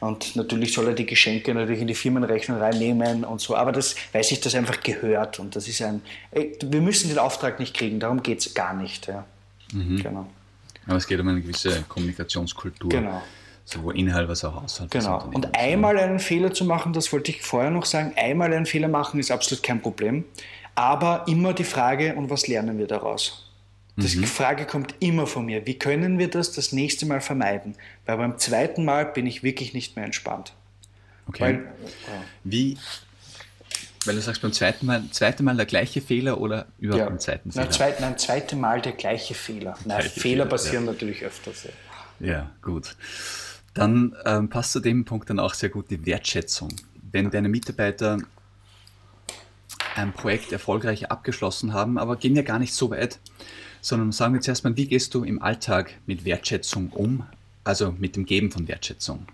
und 0.00 0.36
natürlich 0.36 0.72
soll 0.72 0.86
er 0.88 0.94
die 0.94 1.06
Geschenke 1.06 1.52
natürlich 1.52 1.80
in 1.80 1.88
die 1.88 1.94
Firmenrechnung 1.94 2.58
reinnehmen 2.58 3.24
und 3.24 3.40
so. 3.40 3.56
Aber 3.56 3.72
das 3.72 3.96
weiß 4.12 4.30
ich, 4.30 4.40
das 4.40 4.54
einfach 4.54 4.80
gehört 4.80 5.40
und 5.40 5.56
das 5.56 5.66
ist 5.66 5.82
ein, 5.82 6.02
wir 6.32 6.80
müssen 6.80 7.08
den 7.08 7.18
Auftrag 7.18 7.58
nicht 7.58 7.74
kriegen, 7.74 7.98
darum 7.98 8.22
geht 8.22 8.40
es 8.40 8.54
gar 8.54 8.74
nicht. 8.74 9.08
Ja. 9.08 9.24
Mhm. 9.72 10.02
Genau. 10.02 10.26
Aber 10.86 10.96
es 10.96 11.06
geht 11.06 11.20
um 11.20 11.28
eine 11.28 11.40
gewisse 11.40 11.82
Kommunikationskultur. 11.88 12.90
Genau 12.90 13.22
sowohl 13.68 13.98
Inhalt 13.98 14.28
als 14.28 14.44
auch 14.44 14.62
außerhalb 14.64 14.90
Genau. 14.90 15.24
Und 15.32 15.54
einmal 15.54 15.98
einen 15.98 16.20
Fehler 16.20 16.52
zu 16.52 16.64
machen, 16.64 16.94
das 16.94 17.12
wollte 17.12 17.30
ich 17.30 17.42
vorher 17.42 17.70
noch 17.70 17.84
sagen, 17.84 18.14
einmal 18.16 18.52
einen 18.52 18.66
Fehler 18.66 18.88
machen 18.88 19.20
ist 19.20 19.30
absolut 19.30 19.62
kein 19.62 19.82
Problem. 19.82 20.24
Aber 20.74 21.24
immer 21.28 21.52
die 21.52 21.64
Frage, 21.64 22.14
und 22.14 22.30
was 22.30 22.46
lernen 22.46 22.78
wir 22.78 22.86
daraus? 22.86 23.50
Die 23.96 24.16
mhm. 24.16 24.24
Frage 24.24 24.64
kommt 24.64 24.94
immer 25.00 25.26
von 25.26 25.44
mir, 25.44 25.66
wie 25.66 25.74
können 25.74 26.18
wir 26.18 26.30
das 26.30 26.52
das 26.52 26.72
nächste 26.72 27.04
Mal 27.04 27.20
vermeiden? 27.20 27.74
Weil 28.06 28.16
beim 28.16 28.38
zweiten 28.38 28.84
Mal 28.84 29.06
bin 29.06 29.26
ich 29.26 29.42
wirklich 29.42 29.74
nicht 29.74 29.96
mehr 29.96 30.04
entspannt. 30.04 30.54
Okay. 31.26 31.40
Weil, 31.42 31.54
äh, 31.54 32.24
wie, 32.44 32.78
weil 34.04 34.14
du 34.14 34.20
sagst 34.20 34.42
beim 34.42 34.52
zweiten 34.52 34.86
Mal, 34.86 35.02
zweite 35.10 35.42
Mal 35.42 35.56
der 35.56 35.66
gleiche 35.66 36.00
Fehler 36.00 36.40
oder 36.40 36.66
überhaupt 36.78 37.00
ja. 37.00 37.08
beim 37.08 37.18
zweiten 37.18 37.52
Fehler? 37.52 37.64
Nein, 37.64 37.72
zweit, 37.72 38.00
nein, 38.00 38.18
zweite 38.18 38.56
Mal 38.56 38.80
der 38.80 38.92
gleiche 38.92 39.34
Fehler. 39.34 39.76
Nein, 39.84 40.02
Fehler, 40.02 40.10
Fehler 40.10 40.46
passieren 40.46 40.86
ja. 40.86 40.92
natürlich 40.92 41.24
öfters. 41.24 41.68
Ja, 42.20 42.26
ja 42.26 42.50
gut. 42.62 42.96
Dann 43.74 44.16
ähm, 44.24 44.48
passt 44.48 44.72
zu 44.72 44.80
dem 44.80 45.04
Punkt 45.04 45.30
dann 45.30 45.38
auch 45.38 45.54
sehr 45.54 45.68
gut 45.68 45.90
die 45.90 46.04
Wertschätzung. 46.06 46.70
Wenn 47.12 47.30
deine 47.30 47.48
Mitarbeiter 47.48 48.18
ein 49.94 50.12
Projekt 50.12 50.52
erfolgreich 50.52 51.10
abgeschlossen 51.10 51.72
haben, 51.72 51.98
aber 51.98 52.16
gehen 52.16 52.36
ja 52.36 52.42
gar 52.42 52.58
nicht 52.58 52.74
so 52.74 52.90
weit, 52.90 53.18
sondern 53.80 54.12
sagen 54.12 54.34
wir 54.34 54.40
zuerst 54.40 54.64
mal, 54.64 54.76
wie 54.76 54.86
gehst 54.86 55.14
du 55.14 55.24
im 55.24 55.42
Alltag 55.42 55.94
mit 56.06 56.24
Wertschätzung 56.24 56.90
um, 56.90 57.26
also 57.64 57.92
mit 57.92 58.16
dem 58.16 58.26
Geben 58.26 58.50
von 58.50 58.68
Wertschätzung? 58.68 59.26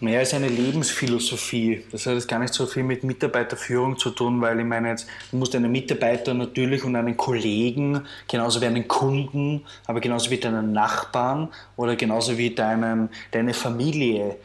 Mehr 0.00 0.20
als 0.20 0.32
eine 0.32 0.46
Lebensphilosophie. 0.46 1.84
Das 1.90 2.06
hat 2.06 2.14
jetzt 2.14 2.28
gar 2.28 2.38
nicht 2.38 2.54
so 2.54 2.66
viel 2.66 2.84
mit 2.84 3.02
Mitarbeiterführung 3.02 3.98
zu 3.98 4.10
tun, 4.10 4.40
weil 4.40 4.60
ich 4.60 4.64
meine 4.64 4.90
jetzt, 4.90 5.08
du 5.32 5.38
musst 5.38 5.56
einen 5.56 5.72
Mitarbeiter 5.72 6.34
natürlich 6.34 6.84
und 6.84 6.94
einen 6.94 7.16
Kollegen, 7.16 8.06
genauso 8.28 8.60
wie 8.60 8.66
einen 8.66 8.86
Kunden, 8.86 9.66
aber 9.86 9.98
genauso 10.00 10.30
wie 10.30 10.38
deinen 10.38 10.72
Nachbarn 10.72 11.48
oder 11.76 11.96
genauso 11.96 12.38
wie 12.38 12.54
deinen, 12.54 13.08
deine 13.32 13.54
Familie. 13.54 14.36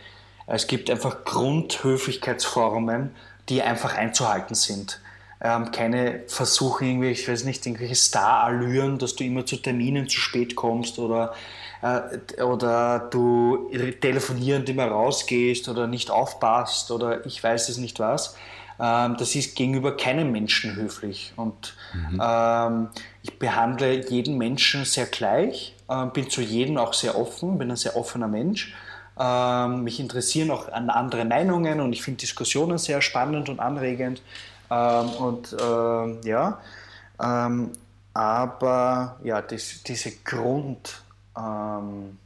Es 0.47 0.65
gibt 0.65 0.89
einfach 0.89 1.23
Grundhöflichkeitsformen, 1.23 3.11
die 3.47 3.61
einfach 3.61 3.95
einzuhalten 3.95 4.55
sind. 4.55 4.99
Ähm, 5.43 5.71
keine 5.71 6.23
Versuche, 6.27 6.85
irgendwie, 6.85 7.09
ich 7.09 7.27
weiß 7.27 7.43
nicht, 7.43 7.65
irgendwelche 7.65 7.95
Star-Allüren, 7.95 8.97
dass 8.97 9.15
du 9.15 9.25
immer 9.25 9.45
zu 9.45 9.57
Terminen 9.57 10.07
zu 10.07 10.19
spät 10.19 10.55
kommst 10.55 10.99
oder 10.99 11.33
äh, 11.81 12.41
oder 12.41 12.99
du 13.11 13.69
telefonierend 13.99 14.69
immer 14.69 14.85
rausgehst 14.85 15.67
oder 15.67 15.85
nicht 15.85 16.09
aufpasst 16.09 16.91
oder 16.91 17.25
ich 17.25 17.43
weiß 17.43 17.69
es 17.69 17.77
nicht 17.77 17.99
was. 17.99 18.35
Ähm, 18.79 19.17
das 19.17 19.35
ist 19.35 19.55
gegenüber 19.55 19.95
keinem 19.97 20.31
Menschen 20.31 20.75
höflich. 20.75 21.33
Und 21.35 21.75
mhm. 21.93 22.21
ähm, 22.23 22.87
ich 23.21 23.37
behandle 23.37 24.09
jeden 24.09 24.37
Menschen 24.37 24.85
sehr 24.85 25.05
gleich, 25.05 25.75
äh, 25.89 26.05
bin 26.07 26.29
zu 26.29 26.41
jedem 26.41 26.77
auch 26.77 26.93
sehr 26.93 27.17
offen, 27.17 27.57
bin 27.57 27.69
ein 27.69 27.77
sehr 27.77 27.95
offener 27.95 28.27
Mensch. 28.27 28.73
Ähm, 29.19 29.83
mich 29.83 29.99
interessieren 29.99 30.49
auch 30.49 30.71
an 30.71 30.89
andere 30.89 31.23
Meinungen 31.25 31.81
und 31.81 31.93
ich 31.93 32.01
finde 32.01 32.21
Diskussionen 32.21 32.77
sehr 32.77 33.01
spannend 33.01 33.47
und 33.49 33.59
anregend. 33.59 34.21
Ähm, 34.73 35.09
und 35.19 35.55
ähm, 35.61 36.21
ja, 36.23 36.59
ähm, 37.21 37.71
aber 38.13 39.17
ja, 39.23 39.41
das, 39.41 39.83
diese 39.83 40.11
Grund, 40.23 41.01
ähm, 41.37 42.17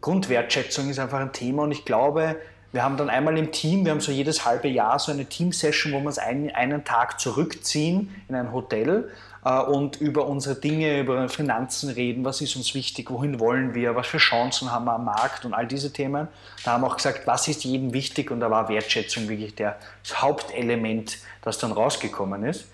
Grundwertschätzung 0.00 0.90
ist 0.90 0.98
einfach 0.98 1.20
ein 1.20 1.32
Thema 1.32 1.64
und 1.64 1.72
ich 1.72 1.84
glaube, 1.84 2.36
wir 2.72 2.82
haben 2.82 2.96
dann 2.96 3.10
einmal 3.10 3.38
im 3.38 3.50
Team, 3.50 3.84
wir 3.84 3.92
haben 3.92 4.00
so 4.00 4.12
jedes 4.12 4.44
halbe 4.44 4.68
Jahr 4.68 4.98
so 4.98 5.10
eine 5.10 5.24
Team-Session, 5.24 5.92
wo 5.92 6.00
wir 6.00 6.06
uns 6.06 6.18
einen, 6.18 6.50
einen 6.50 6.84
Tag 6.84 7.18
zurückziehen 7.18 8.14
in 8.28 8.34
ein 8.34 8.52
Hotel 8.52 9.10
und 9.56 10.00
über 10.00 10.26
unsere 10.26 10.56
Dinge, 10.56 11.00
über 11.00 11.28
Finanzen 11.28 11.90
reden, 11.90 12.24
was 12.24 12.40
ist 12.40 12.56
uns 12.56 12.74
wichtig, 12.74 13.10
wohin 13.10 13.40
wollen 13.40 13.74
wir, 13.74 13.96
was 13.96 14.06
für 14.06 14.18
Chancen 14.18 14.70
haben 14.70 14.84
wir 14.84 14.94
am 14.94 15.04
Markt 15.04 15.44
und 15.44 15.54
all 15.54 15.66
diese 15.66 15.92
Themen. 15.92 16.28
Da 16.64 16.72
haben 16.72 16.82
wir 16.82 16.88
auch 16.88 16.96
gesagt, 16.96 17.26
was 17.26 17.48
ist 17.48 17.64
jedem 17.64 17.92
wichtig 17.94 18.30
und 18.30 18.40
da 18.40 18.50
war 18.50 18.68
Wertschätzung 18.68 19.28
wirklich 19.28 19.54
der, 19.54 19.78
das 20.02 20.20
Hauptelement, 20.20 21.18
das 21.42 21.58
dann 21.58 21.72
rausgekommen 21.72 22.44
ist. 22.44 22.68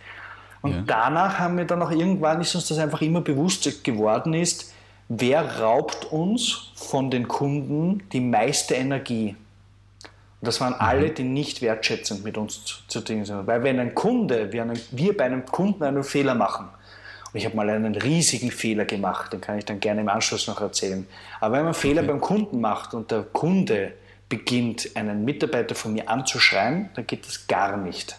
Und 0.63 0.73
ja. 0.73 0.83
danach 0.87 1.39
haben 1.39 1.59
wir 1.59 1.65
dann 1.65 1.83
auch 1.83 1.91
irgendwann, 1.91 2.41
ist 2.41 2.55
uns 2.55 2.69
das 2.69 2.79
einfach 2.79 3.03
immer 3.03 3.21
bewusst 3.21 3.85
geworden 3.85 4.35
ist, 4.35 4.73
wer 5.09 5.61
raubt 5.61 6.07
uns 6.07 6.73
von 6.75 7.11
den 7.11 7.29
Kunden 7.29 8.03
die 8.13 8.21
meiste 8.21 8.75
Energie? 8.75 9.37
Und 10.45 10.49
das 10.49 10.61
waren 10.61 10.75
mhm. 10.75 10.81
alle, 10.81 11.11
die 11.11 11.25
nicht 11.25 11.63
wertschätzend 11.63 12.23
mit 12.23 12.37
uns 12.37 12.67
zu, 12.67 12.77
zu 12.87 13.01
tun 13.01 13.25
sind. 13.25 13.47
Weil 13.47 13.63
wenn 13.63 13.81
ein 13.81 13.95
Kunde, 13.95 14.53
wir, 14.53 14.61
einen, 14.61 14.79
wir 14.91 15.17
bei 15.17 15.25
einem 15.25 15.47
Kunden 15.47 15.83
einen 15.83 16.05
Fehler 16.05 16.35
machen, 16.35 16.69
und 17.33 17.39
ich 17.39 17.47
habe 17.47 17.57
mal 17.57 17.71
einen 17.71 17.95
riesigen 17.95 18.51
Fehler 18.51 18.85
gemacht, 18.85 19.33
den 19.33 19.41
kann 19.41 19.57
ich 19.57 19.65
dann 19.65 19.81
gerne 19.81 20.03
im 20.03 20.11
Anschluss 20.11 20.47
noch 20.47 20.61
erzählen. 20.61 21.07
Aber 21.41 21.55
wenn 21.55 21.61
man 21.61 21.69
einen 21.69 21.75
Fehler 21.75 22.03
okay. 22.03 22.11
beim 22.11 22.21
Kunden 22.21 22.61
macht 22.61 22.93
und 22.93 23.11
der 23.11 23.23
Kunde 23.23 23.95
beginnt, 24.29 24.91
einen 24.97 25.25
Mitarbeiter 25.25 25.75
von 25.75 25.95
mir 25.95 26.11
anzuschreien, 26.11 26.91
dann 26.95 27.07
geht 27.07 27.27
das 27.27 27.47
gar 27.47 27.79
nicht. 27.79 28.19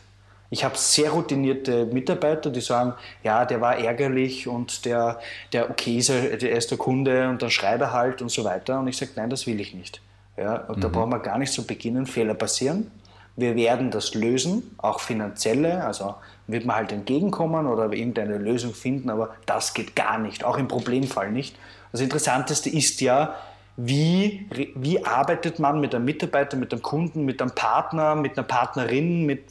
Ich 0.49 0.63
habe 0.63 0.75
sehr 0.79 1.11
routinierte 1.11 1.85
Mitarbeiter, 1.85 2.49
die 2.49 2.61
sagen, 2.61 2.95
ja, 3.23 3.45
der 3.45 3.61
war 3.61 3.77
ärgerlich 3.77 4.47
und 4.47 4.85
der, 4.85 5.19
der 5.53 5.69
okay, 5.69 5.99
ist 5.99 6.09
er, 6.09 6.37
der 6.37 6.57
ist 6.57 6.71
der 6.71 6.79
Kunde 6.79 7.29
und 7.29 7.43
dann 7.43 7.51
schreit 7.51 7.81
er 7.81 7.93
halt 7.93 8.23
und 8.23 8.31
so 8.31 8.43
weiter. 8.43 8.79
Und 8.79 8.87
ich 8.87 8.97
sage, 8.97 9.11
nein, 9.15 9.29
das 9.29 9.45
will 9.45 9.59
ich 9.59 9.75
nicht. 9.75 10.01
Ja, 10.37 10.57
und 10.67 10.77
mhm. 10.77 10.81
da 10.81 10.87
brauchen 10.89 11.11
wir 11.11 11.19
gar 11.19 11.37
nicht 11.37 11.53
zu 11.53 11.65
beginnen, 11.65 12.05
Fehler 12.05 12.33
passieren. 12.33 12.91
Wir 13.37 13.55
werden 13.55 13.91
das 13.91 14.13
lösen, 14.13 14.75
auch 14.77 14.99
finanzielle, 15.01 15.83
also 15.83 16.15
wird 16.47 16.65
man 16.65 16.77
halt 16.77 16.91
entgegenkommen 16.91 17.67
oder 17.67 17.91
irgendeine 17.91 18.37
Lösung 18.37 18.73
finden, 18.73 19.09
aber 19.09 19.35
das 19.45 19.73
geht 19.73 19.95
gar 19.95 20.17
nicht, 20.17 20.43
auch 20.43 20.57
im 20.57 20.67
Problemfall 20.67 21.31
nicht. 21.31 21.57
Das 21.91 22.01
Interessanteste 22.01 22.69
ist 22.69 23.01
ja, 23.01 23.35
wie, 23.77 24.47
wie 24.75 25.03
arbeitet 25.03 25.59
man 25.59 25.81
mit 25.81 25.93
einem 25.93 26.05
Mitarbeiter, 26.05 26.55
mit 26.55 26.71
einem 26.71 26.81
Kunden, 26.81 27.25
mit 27.25 27.41
einem 27.41 27.51
Partner, 27.51 28.15
mit 28.15 28.37
einer 28.37 28.47
Partnerin, 28.47 29.25
mit 29.25 29.43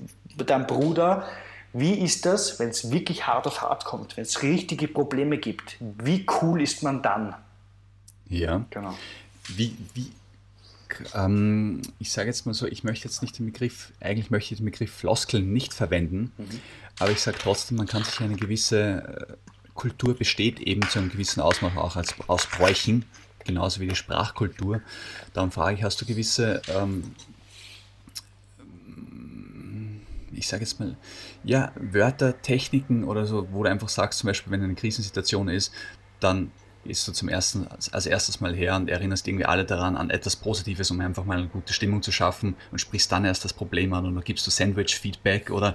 deinem 0.47 0.67
Bruder, 0.67 1.27
wie 1.75 1.95
ist 1.95 2.25
das, 2.25 2.61
wenn 2.61 2.69
es 2.69 2.93
wirklich 2.93 3.27
hart 3.27 3.49
auf 3.49 3.61
hart 3.61 3.85
kommt, 3.85 4.17
wenn 4.17 4.23
es 4.23 4.43
richtige 4.43 4.87
Probleme 4.87 5.39
gibt? 5.39 5.77
Wie 5.81 6.25
cool 6.41 6.63
ist 6.63 6.85
man 6.85 7.03
dann? 7.03 7.35
Ja. 8.29 8.65
Genau. 8.71 8.95
Wie, 9.49 9.77
wie, 9.93 10.13
ähm, 11.15 11.83
ich 11.99 12.13
sage 12.13 12.29
jetzt 12.29 12.47
mal 12.47 12.55
so, 12.55 12.67
ich 12.67 12.85
möchte 12.85 13.07
jetzt 13.07 13.23
nicht 13.23 13.39
den 13.39 13.47
Begriff, 13.47 13.93
eigentlich 14.01 14.31
möchte 14.31 14.55
ich 14.55 14.59
den 14.59 14.67
Begriff 14.67 14.93
Floskeln 14.93 15.53
nicht 15.53 15.75
verwenden, 15.75 16.33
mhm. 16.37 16.61
aber 16.99 17.11
ich 17.11 17.21
sage 17.21 17.39
trotzdem, 17.41 17.77
man 17.77 17.87
kann 17.87 18.05
sich 18.05 18.21
eine 18.21 18.37
gewisse 18.37 19.29
äh, 19.31 19.35
Kultur 19.75 20.15
besteht 20.15 20.61
eben 20.61 20.83
zu 20.89 21.01
einem 21.01 21.11
gewissen 21.11 21.41
Ausmaß 21.41 21.77
auch 21.77 21.97
als, 21.97 22.15
aus 22.29 22.47
Bräuchen, 22.47 23.05
genauso 23.45 23.81
wie 23.81 23.89
die 23.89 23.97
Sprachkultur. 23.97 24.81
Darum 25.33 25.51
frage 25.51 25.77
ich, 25.77 25.83
hast 25.83 26.01
du 26.01 26.07
gewisse 26.07 26.63
ähm, 26.69 27.15
ich 30.37 30.49
sage 30.49 30.63
jetzt 30.63 30.81
mal, 30.81 30.97
ja, 31.43 31.73
Wörter, 31.77 32.41
Techniken 32.43 33.05
oder 33.05 33.27
so, 33.27 33.49
wo 33.53 33.63
du 33.63 33.71
einfach 33.71 33.89
sagst, 33.89 34.19
zum 34.19 34.29
Beispiel, 34.29 34.53
wenn 34.53 34.63
eine 34.63 34.75
Krisensituation 34.75 35.49
ist, 35.49 35.73
dann 36.21 36.51
gehst 36.85 37.07
du 37.09 37.13
zum 37.13 37.29
ersten, 37.29 37.67
als 37.93 38.07
erstes 38.07 38.41
mal 38.41 38.55
her 38.55 38.77
und 38.77 38.89
erinnerst 38.89 39.27
irgendwie 39.27 39.47
alle 39.47 39.65
daran 39.65 39.97
an 39.97 40.11
etwas 40.11 40.37
Positives, 40.37 40.91
um 40.91 41.01
einfach 41.01 41.25
mal 41.25 41.39
eine 41.39 41.49
gute 41.49 41.73
Stimmung 41.73 42.03
zu 42.03 42.13
schaffen 42.13 42.57
und 42.71 42.79
sprichst 42.79 43.11
dann 43.11 43.25
erst 43.25 43.45
das 43.45 43.53
Problem 43.53 43.93
an 43.93 44.07
oder 44.07 44.23
gibst 44.23 44.47
du 44.47 44.51
Sandwich-Feedback 44.51 45.51
oder 45.51 45.75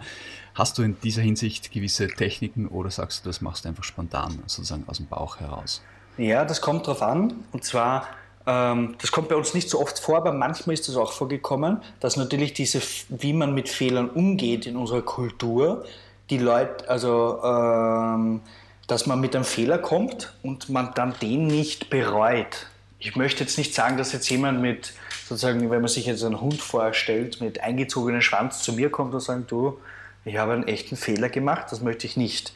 hast 0.55 0.77
du 0.77 0.83
in 0.83 0.99
dieser 1.01 1.21
Hinsicht 1.21 1.71
gewisse 1.71 2.07
Techniken 2.07 2.67
oder 2.67 2.91
sagst 2.91 3.25
du, 3.25 3.29
das 3.29 3.41
machst 3.41 3.65
du 3.65 3.69
einfach 3.69 3.83
spontan, 3.83 4.39
sozusagen 4.45 4.83
aus 4.87 4.97
dem 4.97 5.07
Bauch 5.07 5.39
heraus? 5.39 5.81
Ja, 6.17 6.45
das 6.45 6.61
kommt 6.61 6.85
drauf 6.87 7.01
an. 7.01 7.33
Und 7.51 7.63
zwar 7.63 8.07
ähm, 8.49 8.95
das 8.99 9.11
kommt 9.11 9.29
bei 9.29 9.35
uns 9.35 9.53
nicht 9.53 9.69
so 9.69 9.79
oft 9.79 9.99
vor, 9.99 10.17
aber 10.17 10.31
manchmal 10.31 10.73
ist 10.73 10.87
das 10.87 10.95
auch 10.95 11.11
vorgekommen, 11.11 11.81
dass 11.99 12.17
natürlich 12.17 12.53
diese, 12.53 12.81
wie 13.09 13.33
man 13.33 13.53
mit 13.53 13.69
Fehlern 13.69 14.09
umgeht 14.09 14.65
in 14.65 14.75
unserer 14.75 15.03
Kultur, 15.03 15.85
die 16.29 16.37
Leute, 16.37 16.89
also 16.89 17.41
ähm, 17.43 18.41
dass 18.89 19.05
man 19.05 19.19
mit 19.19 19.35
einem 19.35 19.45
Fehler 19.45 19.77
kommt 19.77 20.33
und 20.43 20.69
man 20.69 20.93
dann 20.95 21.13
den 21.21 21.47
nicht 21.47 21.89
bereut. 21.89 22.67
Ich 22.97 23.15
möchte 23.15 23.43
jetzt 23.43 23.57
nicht 23.57 23.73
sagen, 23.73 23.97
dass 23.97 24.11
jetzt 24.11 24.29
jemand 24.29 24.61
mit, 24.61 24.93
sozusagen, 25.27 25.69
wenn 25.69 25.81
man 25.81 25.87
sich 25.87 26.07
jetzt 26.07 26.23
einen 26.23 26.41
Hund 26.41 26.59
vorstellt, 26.59 27.39
mit 27.39 27.61
eingezogenem 27.61 28.21
Schwanz 28.21 28.63
zu 28.63 28.73
mir 28.73 28.89
kommt 28.89 29.13
und 29.13 29.19
sagt, 29.19 29.51
du, 29.51 29.79
ich 30.25 30.37
habe 30.37 30.53
einen 30.53 30.67
echten 30.67 30.97
Fehler 30.97 31.29
gemacht, 31.29 31.67
das 31.69 31.81
möchte 31.81 32.07
ich 32.07 32.17
nicht. 32.17 32.53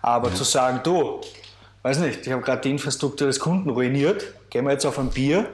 Aber 0.00 0.28
ja. 0.28 0.34
zu 0.34 0.44
sagen, 0.44 0.80
du, 0.84 1.20
weiß 1.82 1.98
nicht, 1.98 2.26
ich 2.26 2.32
habe 2.32 2.42
gerade 2.42 2.62
die 2.62 2.70
Infrastruktur 2.70 3.26
des 3.26 3.40
Kunden 3.40 3.68
ruiniert, 3.68 4.24
gehen 4.50 4.64
wir 4.64 4.72
jetzt 4.72 4.86
auf 4.86 4.98
ein 4.98 5.10
Bier, 5.10 5.48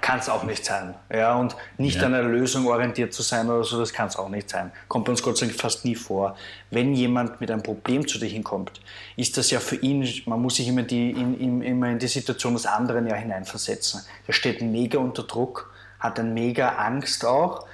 kann 0.00 0.18
es 0.18 0.28
auch 0.28 0.44
nicht 0.44 0.64
sein. 0.64 0.94
Ja, 1.12 1.34
und 1.36 1.56
nicht 1.76 1.96
ja. 1.96 2.06
an 2.06 2.14
einer 2.14 2.28
Lösung 2.28 2.66
orientiert 2.66 3.12
zu 3.12 3.22
sein 3.22 3.48
oder 3.48 3.64
so, 3.64 3.78
das 3.78 3.92
kann 3.92 4.08
es 4.08 4.16
auch 4.16 4.28
nicht 4.28 4.48
sein. 4.50 4.70
Kommt 4.88 5.06
bei 5.06 5.12
uns 5.12 5.22
Gott 5.22 5.38
sei 5.38 5.46
Dank 5.46 5.58
fast 5.58 5.84
nie 5.84 5.94
vor. 5.94 6.36
Wenn 6.70 6.94
jemand 6.94 7.40
mit 7.40 7.50
einem 7.50 7.62
Problem 7.62 8.06
zu 8.06 8.18
dir 8.18 8.28
hinkommt, 8.28 8.80
ist 9.16 9.36
das 9.36 9.50
ja 9.50 9.60
für 9.60 9.76
ihn, 9.76 10.08
man 10.26 10.40
muss 10.40 10.56
sich 10.56 10.68
immer, 10.68 10.82
die, 10.82 11.10
in, 11.10 11.62
immer 11.62 11.88
in 11.88 11.98
die 11.98 12.08
Situation 12.08 12.54
des 12.54 12.66
anderen 12.66 13.06
ja 13.06 13.14
hineinversetzen. 13.14 14.02
Der 14.26 14.32
steht 14.32 14.62
mega 14.62 14.98
unter 14.98 15.22
Druck, 15.22 15.72
hat 15.98 16.18
eine 16.18 16.30
mega 16.30 16.76
Angst 16.76 17.24
auch, 17.24 17.66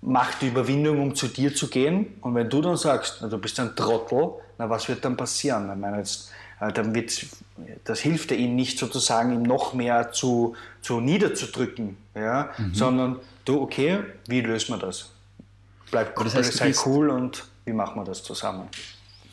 macht 0.00 0.42
die 0.42 0.48
Überwindung, 0.48 1.00
um 1.00 1.14
zu 1.14 1.28
dir 1.28 1.54
zu 1.54 1.68
gehen. 1.68 2.18
Und 2.20 2.34
wenn 2.34 2.48
du 2.48 2.60
dann 2.60 2.76
sagst, 2.76 3.18
na, 3.20 3.28
du 3.28 3.38
bist 3.38 3.58
ein 3.58 3.74
Trottel, 3.74 4.32
na, 4.58 4.68
was 4.68 4.88
wird 4.88 5.04
dann 5.04 5.16
passieren? 5.16 5.70
Ich 5.72 5.78
meine, 5.78 5.98
jetzt 5.98 6.30
dann 6.60 6.94
wird, 6.94 7.26
das 7.84 8.00
hilft 8.00 8.30
ja 8.30 8.36
ihm 8.36 8.54
nicht 8.56 8.78
sozusagen, 8.78 9.32
ihm 9.32 9.42
noch 9.42 9.74
mehr 9.74 10.12
zu, 10.12 10.54
zu 10.80 11.00
niederzudrücken, 11.00 11.96
ja? 12.14 12.50
Mhm. 12.56 12.74
sondern 12.74 13.16
du, 13.44 13.60
okay, 13.60 14.00
wie 14.28 14.40
löst 14.40 14.70
man 14.70 14.80
das? 14.80 15.10
Bleib 15.90 16.18
cool, 16.18 16.24
das 16.24 16.34
heißt, 16.34 16.52
sei 16.54 16.74
cool 16.86 17.10
und 17.10 17.44
wie 17.64 17.72
machen 17.72 17.96
wir 18.00 18.04
das 18.04 18.22
zusammen? 18.22 18.68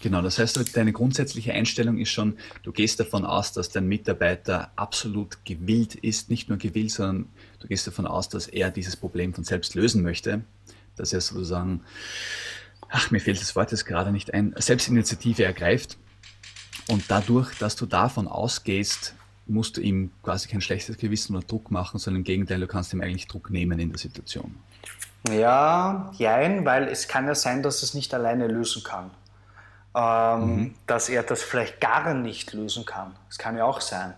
Genau, 0.01 0.22
das 0.24 0.40
heißt, 0.40 0.75
deine 0.75 0.94
grundsätzliche 0.94 1.54
Einstellung 1.54 2.00
ist 2.00 2.10
schon, 2.10 2.38
du 2.63 2.72
gehst 2.72 3.00
davon 3.00 3.24
aus, 3.24 3.54
dass 3.54 3.70
dein 3.70 3.88
Mitarbeiter 3.88 4.72
absolut 4.75 5.46
gewillt 5.46 5.94
ist, 5.94 6.30
nicht 6.32 6.50
nur 6.50 6.58
gewillt, 6.58 6.92
sondern 6.92 7.30
du 7.60 7.68
gehst 7.68 7.86
davon 7.86 8.08
aus, 8.08 8.28
dass 8.28 8.48
er 8.48 8.72
dieses 8.72 8.96
Problem 8.96 9.34
von 9.34 9.44
selbst 9.44 9.75
lösen 9.75 10.01
möchte, 10.01 10.42
dass 10.96 11.13
er 11.13 11.22
sozusagen, 11.22 11.82
ach, 12.90 13.12
mir 13.12 13.20
fehlt 13.20 13.40
das 13.40 13.56
Wort 13.56 13.72
jetzt 13.72 13.86
gerade 13.86 14.12
nicht 14.12 14.34
ein, 14.34 14.56
Selbstinitiative 14.58 15.44
ergreift 15.44 15.98
und 16.88 17.10
dadurch, 17.10 17.58
dass 17.58 17.76
du 17.76 17.86
davon 17.86 18.28
ausgehst, 18.28 19.16
musst 19.48 19.78
du 19.78 19.82
ihm 19.82 20.12
quasi 20.24 20.48
kein 20.48 20.62
schlechtes 20.62 20.98
Gewissen 20.98 21.36
oder 21.36 21.46
Druck 21.46 21.72
machen, 21.72 22.00
sondern 22.00 22.22
im 22.22 22.24
Gegenteil, 22.24 22.60
du 22.60 22.68
kannst 22.68 22.94
ihm 22.94 23.02
eigentlich 23.02 23.28
Druck 23.28 23.50
nehmen 23.50 23.80
in 23.80 23.90
der 23.90 23.98
Situation. 23.98 24.56
Ja, 25.30 26.12
jein, 26.18 26.66
weil 26.66 26.88
es 26.88 27.08
kann 27.08 27.28
ja 27.28 27.36
sein, 27.36 27.62
dass 27.62 27.84
es 27.84 27.94
nicht 27.94 28.14
alleine 28.14 28.48
lösen 28.48 28.84
kann. 28.84 29.12
Ähm, 29.94 30.56
mhm. 30.56 30.76
Dass 30.88 31.10
er 31.10 31.24
das 31.24 31.44
vielleicht 31.44 31.80
gar 31.82 32.14
nicht 32.14 32.54
lösen 32.54 32.86
kann. 32.86 33.14
Das 33.28 33.38
kann 33.38 33.58
ja 33.58 33.66
auch 33.66 33.82
sein. 33.82 34.14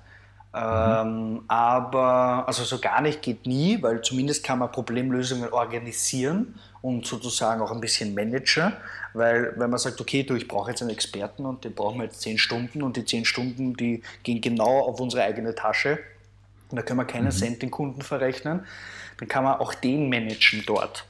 Ähm, 0.56 1.44
aber 1.48 2.44
also 2.46 2.64
so 2.64 2.78
gar 2.80 3.02
nicht 3.02 3.24
geht 3.24 3.48
nie, 3.48 3.82
weil 3.82 4.02
zumindest 4.02 4.44
kann 4.44 4.60
man 4.60 4.72
Problemlösungen 4.72 5.52
organisieren 5.52 6.60
und 6.82 7.08
sozusagen 7.08 7.60
auch 7.62 7.72
ein 7.72 7.82
bisschen 7.82 8.14
managen. 8.14 8.74
Weil 9.14 9.54
wenn 9.58 9.72
man 9.72 9.80
sagt, 9.80 10.00
okay, 10.00 10.22
du, 10.24 10.36
ich 10.36 10.48
brauche 10.48 10.70
jetzt 10.70 10.82
einen 10.82 10.92
Experten 10.92 11.46
und 11.46 11.64
den 11.64 11.74
brauchen 11.74 11.98
wir 11.98 12.06
jetzt 12.06 12.22
zehn 12.22 12.38
Stunden 12.38 12.84
und 12.84 12.98
die 12.98 13.06
zehn 13.06 13.26
Stunden, 13.26 13.76
die 13.76 14.04
gehen 14.22 14.42
genau 14.42 14.82
auf 14.82 15.00
unsere 15.00 15.24
eigene 15.24 15.56
Tasche 15.56 15.98
und 16.70 16.78
da 16.78 16.84
können 16.84 17.00
wir 17.00 17.06
keinen 17.06 17.26
mhm. 17.26 17.32
Cent 17.32 17.62
den 17.64 17.72
Kunden 17.72 18.02
verrechnen, 18.02 18.66
dann 19.18 19.28
kann 19.28 19.44
man 19.44 19.60
auch 19.60 19.74
den 19.74 20.10
managen 20.10 20.64
dort. 20.68 21.06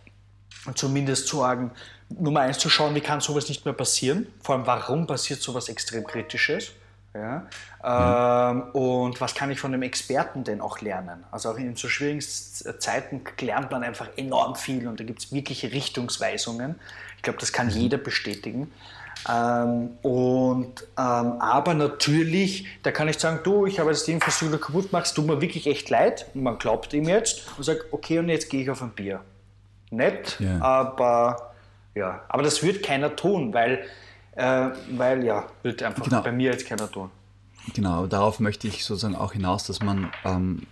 Und 0.66 0.78
zumindest 0.78 1.28
sagen, 1.28 1.72
Nummer 2.08 2.42
eins 2.42 2.60
zu 2.60 2.70
schauen, 2.70 2.96
wie 2.96 3.02
kann 3.02 3.20
sowas 3.20 3.50
nicht 3.50 3.66
mehr 3.66 3.74
passieren, 3.74 4.28
vor 4.42 4.56
allem 4.56 4.68
warum 4.68 5.06
passiert 5.06 5.42
sowas 5.42 5.68
extrem 5.68 6.06
Kritisches 6.06 6.72
ja? 7.14 7.48
Mhm. 8.54 8.62
Ähm, 8.64 8.72
und 8.74 9.22
was 9.22 9.36
kann 9.36 9.52
ich 9.52 9.60
von 9.60 9.72
dem 9.72 9.82
Experten 9.82 10.44
denn 10.44 10.62
auch 10.62 10.82
lernen? 10.82 11.24
Also 11.32 11.52
auch 11.52 11.58
in 11.58 11.76
so 11.76 11.88
schwierigen 11.88 12.22
Zeiten 12.22 13.22
lernt 13.40 13.72
man 13.72 13.84
einfach 13.84 14.10
enorm 14.18 14.56
viel 14.56 14.88
und 14.88 15.00
da 15.00 15.04
gibt 15.04 15.20
es 15.20 15.32
wirkliche 15.32 15.72
Richtungsweisungen. 15.72 16.76
Ich 17.18 17.24
glaube, 17.24 17.40
das 17.40 17.54
kann 17.54 17.68
mhm. 17.68 17.74
jeder 17.74 17.98
bestätigen. 17.98 18.72
Ähm, 19.30 19.92
und, 20.02 20.82
ähm, 20.98 21.40
aber 21.40 21.74
natürlich, 21.74 22.68
da 22.84 22.92
kann 22.92 23.08
ich 23.08 23.18
sagen, 23.18 23.40
du, 23.44 23.66
ich 23.66 23.80
habe 23.80 23.92
das 23.92 24.04
Ding 24.04 24.20
versucht, 24.20 24.54
du 24.54 24.58
kaputt 24.58 24.92
machst, 24.92 25.16
tut 25.16 25.26
mir 25.26 25.40
wirklich 25.40 25.68
echt 25.68 25.90
leid. 25.90 26.26
Und 26.34 26.44
man 26.44 26.58
glaubt 26.58 26.94
ihm 26.94 27.08
jetzt 27.08 27.46
und 27.58 27.64
sagt, 27.64 27.86
okay, 27.92 28.20
und 28.20 28.30
jetzt 28.30 28.50
gehe 28.50 28.64
ich 28.64 28.70
auf 28.70 28.82
ein 28.82 28.90
Bier. 28.90 29.22
Nett, 29.92 30.38
yeah. 30.40 30.60
aber 30.60 31.54
ja, 31.94 32.22
aber 32.28 32.42
das 32.42 32.64
wird 32.64 32.84
keiner 32.84 33.16
tun, 33.16 33.54
weil 33.54 33.86
äh, 34.36 34.70
weil 34.92 35.24
ja, 35.24 35.48
wird 35.62 35.84
einfach 35.84 36.04
genau. 36.04 36.22
bei 36.22 36.32
mir 36.32 36.52
jetzt 36.52 36.66
keiner 36.66 36.90
tun. 36.92 37.10
Genau, 37.74 38.08
darauf 38.08 38.40
möchte 38.40 38.68
ich 38.68 38.84
sozusagen 38.84 39.16
auch 39.16 39.34
hinaus, 39.34 39.66
dass 39.66 39.82
man 39.82 40.12
ähm, 40.26 40.64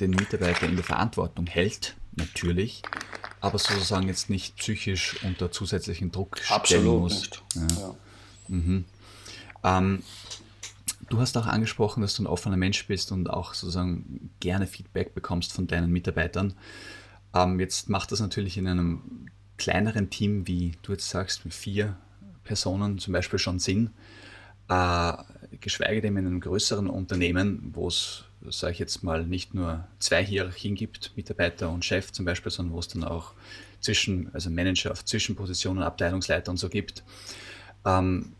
den 0.00 0.10
Mitarbeiter 0.10 0.66
in 0.66 0.76
der 0.76 0.84
Verantwortung 0.84 1.46
hält, 1.46 1.96
natürlich, 2.16 2.82
aber 3.40 3.58
sozusagen 3.58 4.08
jetzt 4.08 4.28
nicht 4.28 4.56
psychisch 4.56 5.22
unter 5.24 5.50
zusätzlichen 5.50 6.12
Druck 6.12 6.38
Absolut 6.50 6.66
stellen 6.66 7.00
muss. 7.00 7.20
Nicht. 7.20 7.42
Ja. 7.54 7.62
Ja. 7.80 7.94
Mhm. 8.48 8.84
Ähm, 9.64 10.02
du 11.08 11.18
hast 11.18 11.36
auch 11.38 11.46
angesprochen, 11.46 12.02
dass 12.02 12.14
du 12.14 12.24
ein 12.24 12.26
offener 12.26 12.58
Mensch 12.58 12.86
bist 12.86 13.10
und 13.10 13.30
auch 13.30 13.54
sozusagen 13.54 14.30
gerne 14.40 14.66
Feedback 14.66 15.14
bekommst 15.14 15.52
von 15.52 15.66
deinen 15.66 15.90
Mitarbeitern. 15.90 16.54
Ähm, 17.34 17.58
jetzt 17.58 17.88
macht 17.88 18.12
das 18.12 18.20
natürlich 18.20 18.58
in 18.58 18.68
einem 18.68 19.28
kleineren 19.56 20.10
Team, 20.10 20.46
wie 20.46 20.72
du 20.82 20.92
jetzt 20.92 21.08
sagst, 21.08 21.44
mit 21.44 21.54
vier 21.54 21.96
Personen 22.44 22.98
zum 22.98 23.12
Beispiel 23.12 23.38
schon 23.38 23.58
Sinn, 23.58 23.90
äh, 24.68 25.12
geschweige 25.60 26.00
denn 26.00 26.16
in 26.16 26.26
einem 26.26 26.40
größeren 26.40 26.88
Unternehmen, 26.88 27.70
wo 27.74 27.88
es, 27.88 28.24
sage 28.50 28.72
ich 28.72 28.78
jetzt 28.78 29.02
mal, 29.02 29.24
nicht 29.24 29.54
nur 29.54 29.86
zwei 29.98 30.24
Hierarchien 30.24 30.74
gibt, 30.74 31.12
Mitarbeiter 31.16 31.70
und 31.70 31.84
Chef 31.84 32.12
zum 32.12 32.24
Beispiel, 32.24 32.52
sondern 32.52 32.74
wo 32.74 32.80
es 32.80 32.88
dann 32.88 33.04
auch 33.04 33.32
zwischen, 33.80 34.30
also 34.34 34.50
Manager 34.50 34.92
auf 34.92 35.04
Zwischenpositionen, 35.04 35.82
Abteilungsleiter 35.82 36.50
und 36.50 36.56
so 36.56 36.68
gibt. 36.68 37.02
Ähm, 37.84 38.32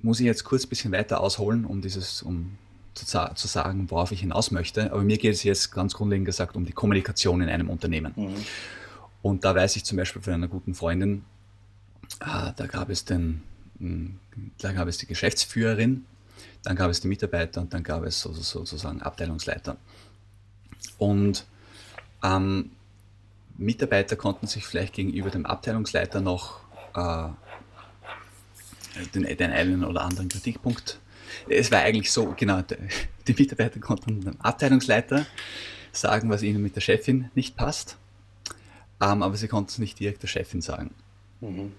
muss 0.00 0.20
ich 0.20 0.26
jetzt 0.26 0.44
kurz 0.44 0.64
ein 0.64 0.68
bisschen 0.68 0.92
weiter 0.92 1.20
ausholen, 1.20 1.64
um 1.64 1.80
dieses, 1.80 2.22
um 2.22 2.58
zu, 2.94 3.06
zu, 3.06 3.48
sagen, 3.48 3.90
worauf 3.90 4.12
ich 4.12 4.20
hinaus 4.20 4.50
möchte. 4.50 4.92
Aber 4.92 5.02
mir 5.02 5.18
geht 5.18 5.34
es 5.34 5.42
jetzt 5.44 5.72
ganz 5.72 5.94
grundlegend 5.94 6.26
gesagt 6.26 6.56
um 6.56 6.64
die 6.64 6.72
Kommunikation 6.72 7.40
in 7.40 7.48
einem 7.48 7.70
Unternehmen. 7.70 8.12
Mhm. 8.16 8.34
Und 9.22 9.44
da 9.44 9.54
weiß 9.54 9.76
ich 9.76 9.84
zum 9.84 9.96
Beispiel 9.96 10.20
von 10.20 10.32
einer 10.32 10.48
guten 10.48 10.74
Freundin, 10.74 11.24
ah, 12.20 12.52
da 12.56 12.66
gab 12.66 12.90
es 12.90 13.04
den 13.04 13.42
da 14.58 14.72
gab 14.72 14.88
es 14.88 14.98
die 14.98 15.06
Geschäftsführerin, 15.06 16.04
dann 16.62 16.76
gab 16.76 16.90
es 16.90 17.00
die 17.00 17.08
Mitarbeiter 17.08 17.60
und 17.60 17.74
dann 17.74 17.82
gab 17.82 18.04
es 18.04 18.20
sozusagen 18.20 19.02
Abteilungsleiter. 19.02 19.76
Und 20.98 21.44
ähm, 22.22 22.70
Mitarbeiter 23.58 24.16
konnten 24.16 24.46
sich 24.46 24.64
vielleicht 24.64 24.94
gegenüber 24.94 25.30
dem 25.30 25.46
Abteilungsleiter 25.46 26.20
noch 26.20 26.60
äh, 26.94 27.28
den, 29.14 29.24
den 29.24 29.50
einen 29.50 29.84
oder 29.84 30.02
anderen 30.02 30.28
Kritikpunkt. 30.28 31.00
Es 31.48 31.70
war 31.70 31.80
eigentlich 31.80 32.12
so, 32.12 32.34
genau, 32.36 32.62
die 33.26 33.34
Mitarbeiter 33.34 33.80
konnten 33.80 34.20
dem 34.20 34.40
Abteilungsleiter 34.40 35.26
sagen, 35.92 36.30
was 36.30 36.42
ihnen 36.42 36.62
mit 36.62 36.76
der 36.76 36.80
Chefin 36.80 37.30
nicht 37.34 37.56
passt, 37.56 37.96
ähm, 39.00 39.22
aber 39.22 39.36
sie 39.36 39.48
konnten 39.48 39.70
es 39.70 39.78
nicht 39.78 39.98
direkt 39.98 40.22
der 40.22 40.28
Chefin 40.28 40.62
sagen. 40.62 40.94
Mhm. 41.40 41.72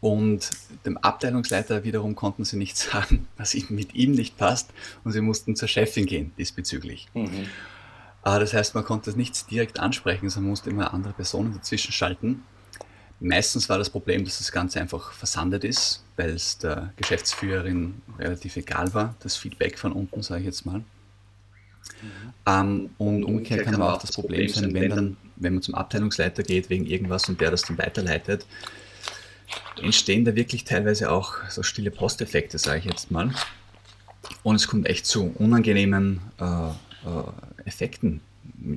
Und 0.00 0.50
dem 0.84 0.98
Abteilungsleiter 0.98 1.84
wiederum 1.84 2.14
konnten 2.14 2.44
sie 2.44 2.56
nicht 2.56 2.76
sagen, 2.76 3.26
was 3.36 3.54
mit 3.70 3.94
ihm 3.94 4.12
nicht 4.12 4.36
passt. 4.36 4.70
Und 5.04 5.12
sie 5.12 5.20
mussten 5.20 5.56
zur 5.56 5.68
Chefin 5.68 6.06
gehen 6.06 6.32
diesbezüglich. 6.38 7.08
Mhm. 7.14 7.48
Ah, 8.22 8.38
das 8.38 8.52
heißt, 8.52 8.74
man 8.74 8.84
konnte 8.84 9.10
es 9.10 9.16
nicht 9.16 9.50
direkt 9.50 9.78
ansprechen, 9.78 10.28
sondern 10.30 10.50
musste 10.50 10.70
immer 10.70 10.92
andere 10.92 11.12
Personen 11.12 11.54
dazwischen 11.54 11.92
schalten. 11.92 12.42
Meistens 13.20 13.68
war 13.68 13.78
das 13.78 13.88
Problem, 13.88 14.24
dass 14.24 14.38
das 14.38 14.52
Ganze 14.52 14.80
einfach 14.80 15.12
versandet 15.12 15.64
ist, 15.64 16.04
weil 16.16 16.30
es 16.30 16.58
der 16.58 16.92
Geschäftsführerin 16.96 18.02
relativ 18.18 18.56
egal 18.56 18.92
war, 18.92 19.14
das 19.20 19.36
Feedback 19.36 19.78
von 19.78 19.92
unten, 19.92 20.22
sage 20.22 20.40
ich 20.40 20.46
jetzt 20.46 20.66
mal. 20.66 20.78
Mhm. 20.78 20.84
Ähm, 22.46 22.90
und 22.98 23.24
umgekehrt 23.24 23.64
kann 23.64 23.74
aber 23.76 23.94
auch 23.94 24.00
das 24.00 24.12
Problem 24.12 24.48
sein, 24.48 24.74
wenn, 24.74 24.90
dann, 24.90 25.16
wenn 25.36 25.54
man 25.54 25.62
zum 25.62 25.74
Abteilungsleiter 25.74 26.42
geht 26.42 26.68
wegen 26.68 26.84
irgendwas 26.84 27.28
und 27.28 27.40
der 27.40 27.50
das 27.50 27.62
dann 27.62 27.78
weiterleitet, 27.78 28.46
entstehen 29.82 30.24
da 30.24 30.34
wirklich 30.34 30.64
teilweise 30.64 31.10
auch 31.10 31.34
so 31.48 31.62
stille 31.62 31.90
Posteffekte, 31.90 32.58
sage 32.58 32.80
ich 32.80 32.84
jetzt 32.86 33.10
mal. 33.10 33.34
Und 34.42 34.56
es 34.56 34.68
kommt 34.68 34.86
echt 34.86 35.06
zu 35.06 35.32
unangenehmen 35.36 36.20
äh, 36.40 36.68
äh, 36.68 36.72
Effekten 37.64 38.20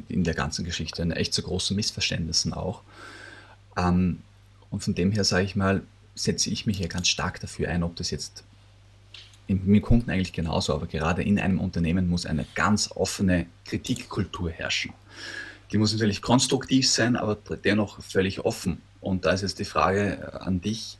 in 0.07 0.23
der 0.23 0.33
ganzen 0.33 0.65
Geschichte, 0.65 1.03
echt 1.15 1.33
zu 1.33 1.41
großen 1.41 1.75
Missverständnissen 1.75 2.53
auch. 2.53 2.81
Ähm, 3.77 4.19
und 4.69 4.83
von 4.83 4.93
dem 4.93 5.11
her 5.11 5.23
sage 5.23 5.45
ich 5.45 5.55
mal, 5.55 5.81
setze 6.15 6.49
ich 6.49 6.65
mich 6.65 6.79
ja 6.79 6.87
ganz 6.87 7.07
stark 7.07 7.39
dafür 7.39 7.69
ein, 7.69 7.83
ob 7.83 7.95
das 7.95 8.11
jetzt 8.11 8.43
mit 9.47 9.81
Kunden 9.81 10.11
eigentlich 10.11 10.33
genauso, 10.33 10.75
aber 10.75 10.85
gerade 10.85 11.23
in 11.23 11.39
einem 11.39 11.59
Unternehmen 11.59 12.07
muss 12.07 12.25
eine 12.25 12.45
ganz 12.53 12.91
offene 12.91 13.47
Kritikkultur 13.65 14.51
herrschen. 14.51 14.93
Die 15.71 15.77
muss 15.77 15.93
natürlich 15.93 16.21
konstruktiv 16.21 16.89
sein, 16.89 17.15
aber 17.15 17.35
dennoch 17.35 18.01
völlig 18.01 18.39
offen. 18.39 18.81
Und 19.01 19.25
da 19.25 19.31
ist 19.31 19.41
jetzt 19.41 19.59
die 19.59 19.65
Frage 19.65 20.17
äh, 20.17 20.37
an 20.37 20.61
dich, 20.61 20.97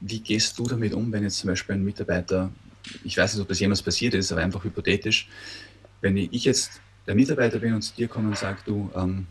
wie 0.00 0.20
gehst 0.20 0.58
du 0.58 0.66
damit 0.66 0.94
um, 0.94 1.12
wenn 1.12 1.22
jetzt 1.22 1.38
zum 1.38 1.48
Beispiel 1.48 1.74
ein 1.74 1.84
Mitarbeiter, 1.84 2.50
ich 3.04 3.16
weiß 3.16 3.34
nicht, 3.34 3.42
ob 3.42 3.48
das 3.48 3.60
jemals 3.60 3.82
passiert 3.82 4.14
ist, 4.14 4.32
aber 4.32 4.42
einfach 4.42 4.64
hypothetisch, 4.64 5.28
wenn 6.00 6.16
ich 6.16 6.44
jetzt 6.44 6.80
der 7.06 7.14
Mitarbeiter 7.14 7.58
bin 7.58 7.74
und 7.74 7.82
zu 7.82 7.94
dir 7.94 8.08
komme 8.08 8.28
und 8.28 8.38
sage, 8.38 8.60
du, 8.64 8.90
ähm, 8.94 9.26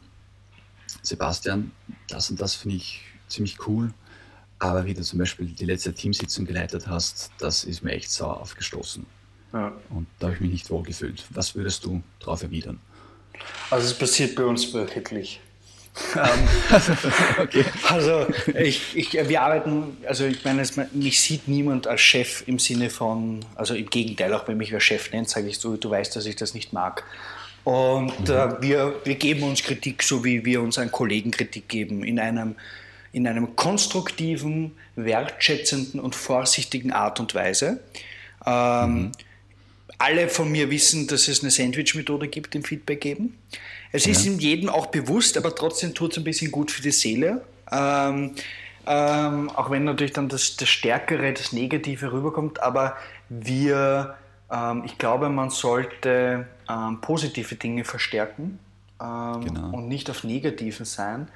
Sebastian, 1.01 1.71
das 2.07 2.29
und 2.29 2.41
das 2.41 2.55
finde 2.55 2.75
ich 2.77 3.01
ziemlich 3.27 3.67
cool, 3.67 3.93
aber 4.59 4.85
wie 4.85 4.93
du 4.93 5.01
zum 5.01 5.19
Beispiel 5.19 5.47
die 5.47 5.65
letzte 5.65 5.93
Teamsitzung 5.93 6.45
geleitet 6.45 6.87
hast, 6.87 7.31
das 7.39 7.63
ist 7.63 7.83
mir 7.83 7.91
echt 7.91 8.11
sauer 8.11 8.41
aufgestoßen. 8.41 9.05
Ja. 9.53 9.73
Und 9.89 10.07
da 10.19 10.27
habe 10.27 10.35
ich 10.35 10.41
mich 10.41 10.51
nicht 10.51 10.69
wohl 10.69 10.83
gefühlt. 10.83 11.23
Was 11.31 11.55
würdest 11.55 11.85
du 11.85 12.03
darauf 12.19 12.43
erwidern? 12.43 12.79
Also 13.69 13.87
es 13.87 13.97
passiert 13.97 14.35
bei 14.35 14.43
uns 14.43 14.73
wöchentlich. 14.73 15.39
Ähm, 16.15 16.47
okay. 17.41 17.65
Also 17.89 18.27
ich, 18.57 18.95
ich, 18.95 19.13
wir 19.13 19.41
arbeiten, 19.41 19.97
also 20.07 20.25
ich 20.25 20.43
meine, 20.45 20.61
es, 20.61 20.77
mich 20.93 21.19
sieht 21.21 21.47
niemand 21.47 21.87
als 21.87 22.01
Chef 22.01 22.43
im 22.47 22.59
Sinne 22.59 22.89
von, 22.89 23.43
also 23.55 23.73
im 23.73 23.89
Gegenteil, 23.89 24.33
auch 24.33 24.47
wenn 24.47 24.57
mich 24.57 24.71
wer 24.71 24.79
Chef 24.79 25.11
nennt, 25.11 25.29
sage 25.29 25.47
ich 25.47 25.59
so, 25.59 25.75
du 25.77 25.89
weißt, 25.89 26.15
dass 26.15 26.25
ich 26.25 26.35
das 26.35 26.53
nicht 26.53 26.73
mag. 26.73 27.03
Und 27.63 28.27
mhm. 28.27 28.33
äh, 28.33 28.61
wir, 28.61 28.95
wir 29.03 29.15
geben 29.15 29.43
uns 29.43 29.61
Kritik, 29.61 30.03
so 30.03 30.23
wie 30.23 30.45
wir 30.45 30.61
unseren 30.61 30.91
Kollegen 30.91 31.31
Kritik 31.31 31.67
geben, 31.67 32.03
in 32.03 32.19
einem, 32.19 32.55
in 33.11 33.27
einem 33.27 33.55
konstruktiven, 33.55 34.75
wertschätzenden 34.95 35.99
und 35.99 36.15
vorsichtigen 36.15 36.91
Art 36.91 37.19
und 37.19 37.35
Weise. 37.35 37.81
Ähm, 38.45 38.93
mhm. 38.93 39.11
Alle 39.99 40.27
von 40.29 40.51
mir 40.51 40.71
wissen, 40.71 41.07
dass 41.07 41.27
es 41.27 41.41
eine 41.41 41.51
Sandwich-Methode 41.51 42.27
gibt 42.27 42.55
im 42.55 42.63
Feedback 42.63 43.01
geben. 43.01 43.37
Es 43.91 44.05
ja. 44.05 44.11
ist 44.11 44.25
in 44.25 44.39
jedem 44.39 44.69
auch 44.69 44.87
bewusst, 44.87 45.37
aber 45.37 45.53
trotzdem 45.53 45.93
tut 45.93 46.13
es 46.13 46.17
ein 46.17 46.23
bisschen 46.23 46.51
gut 46.51 46.71
für 46.71 46.81
die 46.81 46.91
Seele. 46.91 47.43
Ähm, 47.71 48.35
ähm, 48.87 49.49
auch 49.51 49.69
wenn 49.69 49.83
natürlich 49.83 50.13
dann 50.13 50.29
das, 50.29 50.55
das 50.55 50.69
Stärkere, 50.69 51.31
das 51.33 51.53
Negative 51.53 52.11
rüberkommt, 52.11 52.63
aber 52.63 52.97
wir, 53.29 54.15
ähm, 54.51 54.83
ich 54.85 54.97
glaube, 54.97 55.29
man 55.29 55.51
sollte 55.51 56.47
ähm, 56.67 56.99
positive 57.01 57.55
Dinge 57.55 57.83
verstärken 57.83 58.57
ähm, 59.01 59.41
genau. 59.45 59.77
und 59.77 59.87
nicht 59.87 60.09
auf 60.09 60.23
negativen 60.23 60.85
sein. 60.85 61.27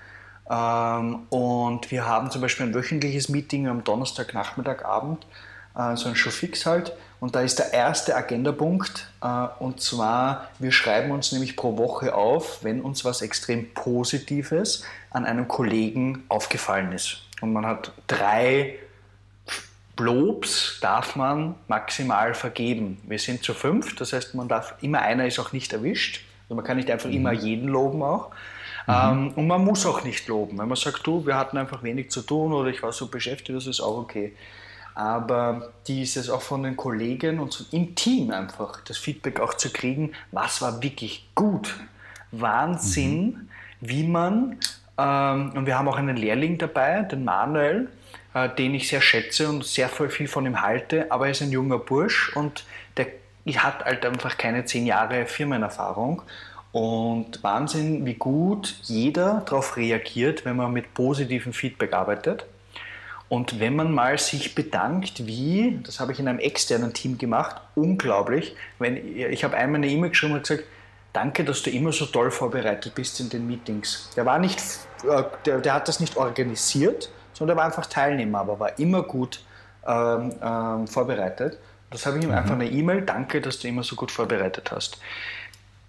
Ähm, 0.50 1.28
und 1.30 1.92
wir 1.92 2.06
haben 2.06 2.32
zum 2.32 2.42
Beispiel 2.42 2.66
ein 2.66 2.74
wöchentliches 2.74 3.30
Meeting 3.30 3.68
am 3.68 3.84
Donnerstagnachmittagabend, 3.84 5.26
äh, 5.76 5.96
so 5.96 6.10
ein 6.10 6.16
Showfix 6.16 6.66
halt, 6.66 6.94
und 7.20 7.36
da 7.36 7.42
ist 7.42 7.58
der 7.58 7.72
erste 7.72 8.18
Agendapunkt, 8.18 9.08
äh, 9.22 9.48
und 9.60 9.80
zwar, 9.80 10.50
wir 10.60 10.74
schreiben 10.74 11.12
uns 11.12 11.32
nämlich 11.32 11.56
pro 11.56 11.78
Woche 11.78 12.14
auf, 12.14 12.66
wenn 12.66 12.82
uns 12.82 13.06
was 13.06 13.22
extrem 13.22 13.74
Positives 13.74 14.84
an 15.10 15.26
einem 15.26 15.48
Kollegen 15.48 16.26
aufgefallen 16.28 16.92
ist. 16.92 17.22
Und 17.40 17.54
man 17.54 17.66
hat 17.66 17.94
drei 18.08 18.76
Lobs 19.98 20.80
darf 20.82 21.16
man 21.16 21.56
maximal 21.68 22.34
vergeben. 22.34 23.00
Wir 23.08 23.20
sind 23.20 23.44
zu 23.44 23.54
fünf, 23.54 23.96
das 23.96 24.12
heißt, 24.12 24.34
man 24.36 24.48
darf 24.48 24.76
immer 24.82 25.02
einer 25.02 25.28
ist 25.28 25.40
auch 25.40 25.54
nicht 25.54 25.72
erwischt. 25.72 26.26
Also 26.44 26.56
man 26.56 26.66
kann 26.66 26.78
nicht 26.78 26.90
einfach 26.90 27.10
mhm. 27.10 27.16
immer 27.16 27.32
jeden 27.32 27.68
loben 27.70 28.02
auch. 28.02 28.32
Mhm. 28.88 28.94
Ähm, 28.94 29.34
und 29.36 29.48
man 29.48 29.64
muss 29.64 29.86
auch 29.86 30.04
nicht 30.04 30.28
loben. 30.28 30.58
Wenn 30.58 30.68
man 30.68 30.76
sagt, 30.76 31.06
du, 31.06 31.26
wir 31.26 31.38
hatten 31.38 31.58
einfach 31.58 31.84
wenig 31.84 32.10
zu 32.12 32.22
tun 32.22 32.54
oder 32.54 32.70
ich 32.70 32.82
war 32.82 32.92
so 32.92 33.08
beschäftigt, 33.08 33.56
das 33.56 33.68
ist 33.68 33.82
auch 33.82 33.98
okay. 33.98 34.34
Aber 34.96 35.72
dieses 35.88 36.30
auch 36.30 36.42
von 36.42 36.64
den 36.64 36.78
Kollegen 36.78 37.40
und 37.40 37.52
so 37.52 37.66
im 37.72 37.96
Team 37.96 38.32
einfach, 38.32 38.82
das 38.82 38.98
Feedback 38.98 39.40
auch 39.40 39.56
zu 39.56 39.72
kriegen, 39.72 40.12
was 40.32 40.62
war 40.62 40.82
wirklich 40.84 41.28
gut. 41.34 41.76
Wahnsinn, 42.32 43.26
mhm. 43.26 43.50
wie 43.82 44.04
man, 44.04 44.60
ähm, 44.98 45.52
und 45.56 45.66
wir 45.66 45.78
haben 45.78 45.88
auch 45.88 45.98
einen 45.98 46.18
Lehrling 46.18 46.58
dabei, 46.58 47.02
den 47.02 47.24
Manuel, 47.24 47.90
äh, 48.34 48.50
den 48.50 48.76
ich 48.76 48.88
sehr 48.88 49.02
schätze 49.02 49.50
und 49.50 49.66
sehr 49.66 49.90
viel 49.90 50.28
von 50.28 50.46
ihm 50.46 50.62
halte, 50.62 51.12
aber 51.12 51.26
er 51.26 51.32
ist 51.32 51.42
ein 51.42 51.52
junger 51.52 51.80
Bursch 51.80 52.36
und 52.36 52.66
der 52.98 53.08
hat 53.58 53.84
halt 53.86 54.06
einfach 54.06 54.38
keine 54.38 54.66
zehn 54.66 54.86
Jahre 54.86 55.26
Firmenerfahrung. 55.26 56.22
Und 56.72 57.44
Wahnsinn, 57.44 58.06
wie 58.06 58.16
gut 58.16 58.76
jeder 58.84 59.44
darauf 59.46 59.78
reagiert, 59.78 60.44
wenn 60.46 60.56
man 60.56 60.74
mit 60.74 60.94
positivem 60.96 61.54
Feedback 61.54 61.94
arbeitet. 61.94 62.46
Und 63.34 63.60
wenn 63.60 63.76
man 63.76 63.92
mal 63.92 64.20
sich 64.20 64.54
bedankt, 64.54 65.26
wie, 65.26 65.80
das 65.84 66.00
habe 66.00 66.12
ich 66.12 66.20
in 66.20 66.28
einem 66.28 66.38
externen 66.38 66.94
Team 66.94 67.18
gemacht, 67.18 67.56
unglaublich. 67.74 68.56
Wenn, 68.78 68.96
ich 69.18 69.44
habe 69.44 69.58
einmal 69.58 69.78
eine 69.78 69.88
E-Mail 69.88 70.12
geschrieben 70.12 70.34
und 70.36 70.44
gesagt, 70.44 70.66
danke, 71.14 71.44
dass 71.44 71.64
du 71.64 71.72
immer 71.72 71.92
so 71.92 72.06
toll 72.06 72.30
vorbereitet 72.30 72.94
bist 72.94 73.20
in 73.20 73.32
den 73.32 73.48
Meetings. 73.48 74.12
Der, 74.16 74.28
war 74.28 74.38
nicht, 74.38 74.60
äh, 75.10 75.24
der, 75.48 75.62
der 75.62 75.74
hat 75.74 75.88
das 75.88 76.00
nicht 76.00 76.16
organisiert, 76.16 77.10
sondern 77.34 77.58
er 77.58 77.62
war 77.62 77.66
einfach 77.66 77.88
Teilnehmer, 77.88 78.42
aber 78.42 78.60
war 78.60 78.78
immer 78.78 79.02
gut 79.02 79.44
ähm, 79.88 80.36
ähm, 80.40 80.88
vorbereitet. 80.88 81.58
Das 81.90 82.06
habe 82.06 82.20
ich 82.20 82.24
ihm 82.24 82.30
mhm. 82.30 82.38
einfach 82.38 82.54
eine 82.54 82.70
E-Mail, 82.70 83.02
danke, 83.02 83.42
dass 83.42 83.58
du 83.58 83.68
immer 83.68 83.82
so 83.82 83.96
gut 83.96 84.12
vorbereitet 84.12 84.72
hast. 84.72 85.00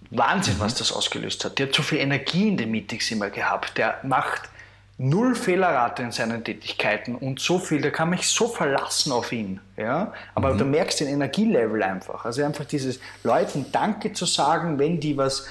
Wahnsinn, 0.09 0.55
mhm. 0.55 0.61
was 0.61 0.77
das 0.77 0.93
ausgelöst 0.93 1.45
hat. 1.45 1.59
Der 1.59 1.67
hat 1.67 1.75
so 1.75 1.83
viel 1.83 1.99
Energie 1.99 2.49
in 2.49 2.57
den 2.57 2.71
Meetings 2.71 3.11
immer 3.11 3.29
gehabt. 3.29 3.77
Der 3.77 3.99
macht 4.03 4.49
null 4.97 5.35
Fehlerrate 5.35 6.03
in 6.03 6.13
seinen 6.13 6.45
Tätigkeiten 6.45 7.17
und 7.17 7.41
so 7.41 7.59
viel, 7.59 7.81
da 7.81 7.91
kann 7.91 8.11
mich 8.11 8.29
so 8.29 8.49
verlassen 8.49 9.13
auf 9.13 9.33
ihn. 9.33 9.61
Ja? 9.77 10.13
Aber 10.35 10.55
mhm. 10.55 10.59
du 10.59 10.65
merkst 10.67 11.01
den 11.01 11.09
Energielevel 11.09 11.83
einfach. 11.83 12.25
Also 12.25 12.45
einfach 12.45 12.65
dieses 12.65 13.01
Leuten 13.23 13.67
Danke 13.73 14.13
zu 14.13 14.25
sagen, 14.25 14.79
wenn 14.79 15.01
die 15.01 15.17
was 15.17 15.47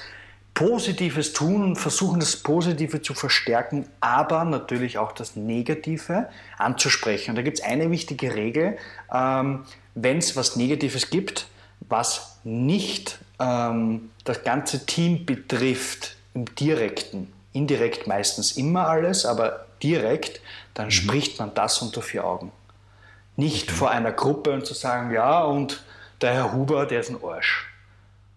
Positives 0.54 1.32
tun 1.32 1.64
und 1.64 1.76
versuchen, 1.76 2.20
das 2.20 2.36
Positive 2.36 3.02
zu 3.02 3.12
verstärken, 3.12 3.86
aber 4.00 4.44
natürlich 4.44 4.98
auch 4.98 5.12
das 5.12 5.34
Negative 5.34 6.28
anzusprechen. 6.58 7.30
Und 7.30 7.36
da 7.36 7.42
gibt 7.42 7.58
es 7.58 7.64
eine 7.64 7.90
wichtige 7.90 8.34
Regel, 8.34 8.78
ähm, 9.12 9.64
wenn 9.96 10.18
es 10.18 10.36
was 10.36 10.54
Negatives 10.54 11.10
gibt, 11.10 11.48
was 11.88 12.38
nicht 12.44 13.18
ähm, 13.40 14.10
das 14.24 14.44
ganze 14.44 14.86
Team 14.86 15.26
betrifft, 15.26 16.16
im 16.34 16.52
direkten, 16.56 17.32
indirekt 17.54 18.06
meistens 18.06 18.52
immer 18.52 18.86
alles, 18.88 19.24
aber 19.24 19.64
direkt, 19.82 20.42
dann 20.74 20.86
mhm. 20.86 20.90
spricht 20.90 21.38
man 21.38 21.54
das 21.54 21.80
unter 21.80 22.02
vier 22.02 22.26
Augen. 22.26 22.52
Nicht 23.36 23.68
okay. 23.68 23.78
vor 23.78 23.90
einer 23.90 24.12
Gruppe 24.12 24.52
und 24.52 24.66
zu 24.66 24.74
sagen, 24.74 25.12
ja, 25.12 25.42
und 25.42 25.82
der 26.20 26.34
Herr 26.34 26.52
Huber, 26.52 26.84
der 26.84 27.00
ist 27.00 27.10
ein 27.10 27.18
Arsch. 27.24 27.66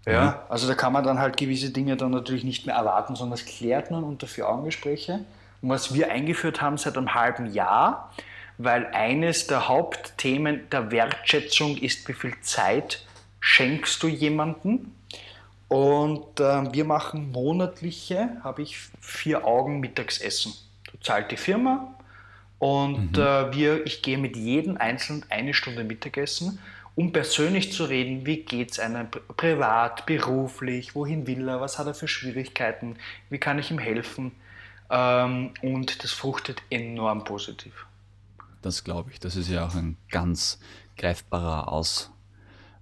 Ja, 0.06 0.22
mhm. 0.22 0.34
also 0.50 0.68
da 0.68 0.76
kann 0.76 0.94
man 0.94 1.04
dann 1.04 1.20
halt 1.20 1.36
gewisse 1.36 1.72
Dinge 1.72 1.98
dann 1.98 2.12
natürlich 2.12 2.44
nicht 2.44 2.66
mehr 2.66 2.76
erwarten, 2.76 3.16
sondern 3.16 3.38
das 3.38 3.46
klärt 3.46 3.92
man 3.92 4.04
unter 4.04 4.28
Vier-Augen-Gespräche. 4.28 5.26
Und 5.62 5.70
was 5.70 5.94
wir 5.94 6.12
eingeführt 6.12 6.62
haben 6.62 6.78
seit 6.78 6.98
einem 6.98 7.14
halben 7.14 7.52
Jahr, 7.52 8.14
weil 8.58 8.88
eines 8.88 9.48
der 9.48 9.68
Hauptthemen 9.68 10.70
der 10.70 10.92
Wertschätzung 10.92 11.78
ist, 11.78 12.08
wie 12.08 12.14
viel 12.14 12.40
Zeit 12.42 13.06
schenkst 13.40 14.02
du 14.02 14.08
jemandem? 14.08 14.94
Und 15.68 16.40
äh, 16.40 16.74
wir 16.74 16.86
machen 16.86 17.32
monatliche, 17.32 18.38
habe 18.44 18.62
ich 18.62 18.78
vier 19.02 19.46
Augen 19.46 19.80
Mittagsessen. 19.80 20.54
Du 20.92 20.98
zahlt 21.00 21.32
die 21.32 21.38
Firma 21.38 21.94
und 22.60 23.18
mhm. 23.18 23.22
äh, 23.22 23.54
wir, 23.54 23.86
ich 23.86 24.02
gehe 24.02 24.18
mit 24.18 24.38
jedem 24.38 24.78
Einzelnen 24.78 25.26
eine 25.30 25.54
Stunde 25.54 25.84
Mittagessen 25.84 26.60
um 26.98 27.14
persönlich 27.14 27.72
zu 27.72 27.86
reden, 27.86 28.26
wie 28.26 28.38
geht 28.38 28.72
es 28.72 28.80
einem 28.80 29.08
privat, 29.12 30.08
beruflich, 30.08 30.96
wohin 30.96 31.28
will 31.28 31.48
er, 31.48 31.62
was 31.62 31.78
hat 31.78 31.86
er 31.86 31.94
für 31.94 32.08
Schwierigkeiten, 32.08 32.98
wie 33.30 33.38
kann 33.38 33.60
ich 33.60 33.70
ihm 33.70 33.78
helfen. 33.78 34.32
Ähm, 34.90 35.52
und 35.62 36.04
das 36.04 36.12
fruchtet 36.12 36.64
enorm 36.72 37.24
positiv. 37.24 37.86
Das 38.64 38.84
glaube 38.84 39.12
ich. 39.12 39.20
Das 39.20 39.36
ist 39.36 39.48
ja 39.48 39.68
auch 39.68 39.76
ein 39.76 39.96
ganz 40.10 40.60
greifbarer 40.98 41.72
Aus. 41.72 42.10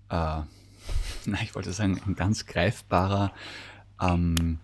Äh, 0.09 0.43
na, 1.31 1.41
ich 1.41 1.55
wollte 1.55 1.73
sagen, 1.73 2.01
ein 2.05 2.15
ganz 2.15 2.45
greifbarer 2.45 3.31
ähm, 4.01 4.59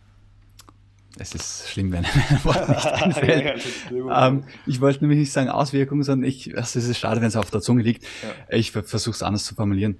es 1.17 1.35
ist 1.35 1.69
schlimm, 1.69 1.91
wenn 1.91 2.05
ein 2.29 2.43
Wort 2.43 2.69
nicht 2.69 2.85
einfällt. 2.85 3.63
ähm, 3.91 4.43
ich 4.65 4.79
wollte 4.79 5.01
nämlich 5.01 5.19
nicht 5.19 5.31
sagen 5.31 5.49
Auswirkungen, 5.49 6.03
sondern 6.03 6.29
ich, 6.29 6.55
also 6.57 6.79
es 6.79 6.87
ist 6.87 6.97
schade, 6.97 7.21
wenn 7.21 7.27
es 7.27 7.35
auf 7.35 7.51
der 7.51 7.61
Zunge 7.61 7.83
liegt. 7.83 8.03
Ja. 8.03 8.57
Ich 8.57 8.71
versuche 8.71 9.15
es 9.15 9.23
anders 9.23 9.43
zu 9.43 9.55
formulieren. 9.55 9.97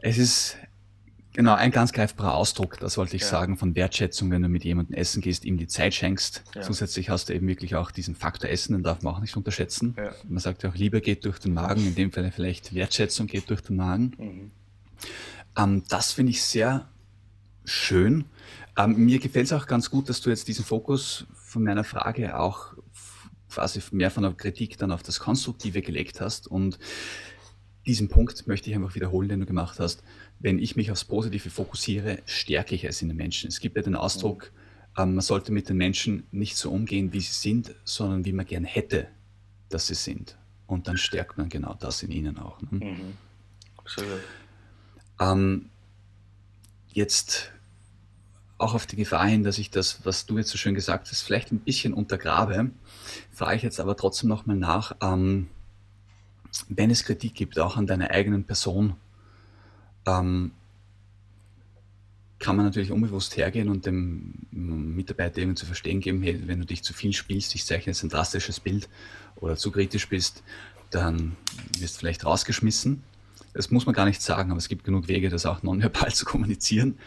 Es 0.00 0.16
ist 0.16 0.56
genau 1.34 1.54
ein 1.54 1.70
ganz 1.70 1.92
greifbarer 1.92 2.34
Ausdruck, 2.34 2.78
das 2.80 2.96
wollte 2.96 3.16
ich 3.16 3.22
ja. 3.22 3.28
sagen, 3.28 3.56
von 3.58 3.74
Wertschätzung, 3.74 4.30
wenn 4.30 4.42
du 4.42 4.48
mit 4.48 4.64
jemandem 4.64 4.94
essen 4.94 5.20
gehst, 5.20 5.44
ihm 5.44 5.58
die 5.58 5.66
Zeit 5.66 5.94
schenkst. 5.94 6.42
Zusätzlich 6.62 7.10
hast 7.10 7.28
du 7.28 7.34
eben 7.34 7.46
wirklich 7.46 7.74
auch 7.76 7.90
diesen 7.90 8.14
Faktor 8.14 8.50
Essen, 8.50 8.72
den 8.72 8.82
darf 8.82 9.02
man 9.02 9.14
auch 9.14 9.20
nicht 9.20 9.36
unterschätzen. 9.36 9.94
Man 10.26 10.38
sagt 10.38 10.62
ja 10.62 10.70
auch, 10.70 10.74
Liebe 10.74 11.00
geht 11.02 11.24
durch 11.26 11.38
den 11.38 11.52
Magen, 11.52 11.86
in 11.86 11.94
dem 11.94 12.12
Fall 12.12 12.30
vielleicht 12.32 12.74
Wertschätzung 12.74 13.26
geht 13.26 13.50
durch 13.50 13.60
den 13.60 13.76
Magen. 13.76 14.12
Mhm. 14.18 14.50
Ähm, 15.56 15.84
das 15.88 16.12
finde 16.12 16.30
ich 16.30 16.42
sehr 16.42 16.88
schön. 17.64 18.24
Ähm, 18.76 18.96
mir 18.96 19.18
gefällt 19.18 19.46
es 19.46 19.52
auch 19.52 19.66
ganz 19.66 19.90
gut, 19.90 20.08
dass 20.08 20.20
du 20.20 20.30
jetzt 20.30 20.48
diesen 20.48 20.64
Fokus 20.64 21.26
von 21.34 21.64
meiner 21.64 21.84
Frage 21.84 22.38
auch 22.38 22.74
quasi 23.50 23.80
mehr 23.90 24.10
von 24.10 24.22
der 24.22 24.32
Kritik 24.32 24.78
dann 24.78 24.92
auf 24.92 25.02
das 25.02 25.18
Konstruktive 25.18 25.82
gelegt 25.82 26.20
hast. 26.20 26.46
Und 26.46 26.78
diesen 27.86 28.08
Punkt 28.08 28.46
möchte 28.46 28.70
ich 28.70 28.76
einfach 28.76 28.94
wiederholen, 28.94 29.28
den 29.28 29.40
du 29.40 29.46
gemacht 29.46 29.80
hast. 29.80 30.02
Wenn 30.38 30.58
ich 30.58 30.76
mich 30.76 30.90
aufs 30.90 31.04
Positive 31.04 31.50
fokussiere, 31.50 32.18
stärke 32.26 32.74
ich 32.74 32.84
es 32.84 33.02
in 33.02 33.08
den 33.08 33.16
Menschen. 33.16 33.48
Es 33.48 33.60
gibt 33.60 33.76
ja 33.76 33.82
den 33.82 33.96
Ausdruck, 33.96 34.52
ähm, 34.96 35.14
man 35.14 35.22
sollte 35.22 35.52
mit 35.52 35.68
den 35.68 35.76
Menschen 35.76 36.24
nicht 36.30 36.56
so 36.56 36.70
umgehen, 36.70 37.12
wie 37.12 37.20
sie 37.20 37.32
sind, 37.32 37.74
sondern 37.84 38.24
wie 38.24 38.32
man 38.32 38.46
gern 38.46 38.64
hätte, 38.64 39.08
dass 39.68 39.88
sie 39.88 39.94
sind. 39.94 40.36
Und 40.66 40.88
dann 40.88 40.96
stärkt 40.96 41.36
man 41.36 41.48
genau 41.48 41.74
das 41.74 42.02
in 42.02 42.12
ihnen 42.12 42.38
auch. 42.38 42.60
Ne? 42.62 42.84
Mhm. 42.84 43.16
Absolut. 43.76 44.20
Ähm, 45.20 45.70
jetzt 46.88 47.52
auch 48.58 48.74
auf 48.74 48.86
die 48.86 48.96
Gefahr 48.96 49.26
hin, 49.26 49.42
dass 49.42 49.58
ich 49.58 49.70
das, 49.70 50.04
was 50.04 50.26
du 50.26 50.38
jetzt 50.38 50.50
so 50.50 50.58
schön 50.58 50.74
gesagt 50.74 51.10
hast, 51.10 51.22
vielleicht 51.22 51.52
ein 51.52 51.60
bisschen 51.60 51.94
untergrabe, 51.94 52.70
frage 53.32 53.56
ich 53.56 53.62
jetzt 53.62 53.80
aber 53.80 53.96
trotzdem 53.96 54.28
nochmal 54.28 54.56
nach, 54.56 54.96
ähm, 55.00 55.48
wenn 56.68 56.90
es 56.90 57.04
Kritik 57.04 57.34
gibt, 57.34 57.58
auch 57.58 57.76
an 57.76 57.86
deiner 57.86 58.10
eigenen 58.10 58.44
Person, 58.44 58.96
ähm, 60.06 60.52
kann 62.38 62.56
man 62.56 62.64
natürlich 62.64 62.90
unbewusst 62.90 63.36
hergehen 63.36 63.68
und 63.68 63.84
dem 63.84 64.32
Mitarbeiter 64.50 65.38
irgendwie 65.38 65.58
zu 65.58 65.66
verstehen 65.66 66.00
geben, 66.00 66.22
hey, 66.22 66.40
wenn 66.46 66.58
du 66.58 66.66
dich 66.66 66.82
zu 66.82 66.94
viel 66.94 67.12
spielst, 67.12 67.54
ich 67.54 67.66
zeichne 67.66 67.92
jetzt 67.92 68.02
ein 68.02 68.08
drastisches 68.08 68.60
Bild 68.60 68.88
oder 69.36 69.56
zu 69.56 69.70
kritisch 69.70 70.08
bist, 70.08 70.42
dann 70.90 71.36
wirst 71.78 71.96
du 71.96 71.98
vielleicht 72.00 72.24
rausgeschmissen. 72.24 73.02
Das 73.52 73.70
muss 73.70 73.86
man 73.86 73.94
gar 73.94 74.04
nicht 74.04 74.22
sagen, 74.22 74.50
aber 74.50 74.58
es 74.58 74.68
gibt 74.68 74.84
genug 74.84 75.08
Wege, 75.08 75.28
das 75.28 75.46
auch 75.46 75.62
nonverbal 75.62 76.12
zu 76.14 76.24
kommunizieren. 76.24 76.98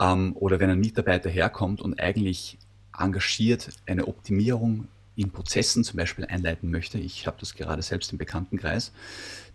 Ähm, 0.00 0.36
oder 0.36 0.60
wenn 0.60 0.70
ein 0.70 0.80
Mitarbeiter 0.80 1.30
herkommt 1.30 1.80
und 1.80 2.00
eigentlich 2.00 2.58
engagiert 2.98 3.70
eine 3.86 4.08
Optimierung 4.08 4.88
in 5.16 5.30
Prozessen 5.30 5.84
zum 5.84 5.96
Beispiel 5.96 6.26
einleiten 6.26 6.70
möchte, 6.70 6.98
ich 6.98 7.26
habe 7.26 7.38
das 7.40 7.54
gerade 7.54 7.82
selbst 7.82 8.12
im 8.12 8.18
Bekanntenkreis, 8.18 8.92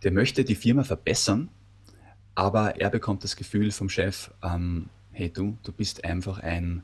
der 0.04 0.12
möchte 0.12 0.44
die 0.44 0.56
Firma 0.56 0.84
verbessern, 0.84 1.50
aber 2.34 2.80
er 2.80 2.90
bekommt 2.90 3.24
das 3.24 3.36
Gefühl 3.36 3.72
vom 3.72 3.90
Chef, 3.90 4.32
ähm, 4.44 4.90
hey 5.12 5.30
du, 5.30 5.58
du 5.64 5.72
bist 5.72 6.04
einfach 6.04 6.40
ein, 6.40 6.82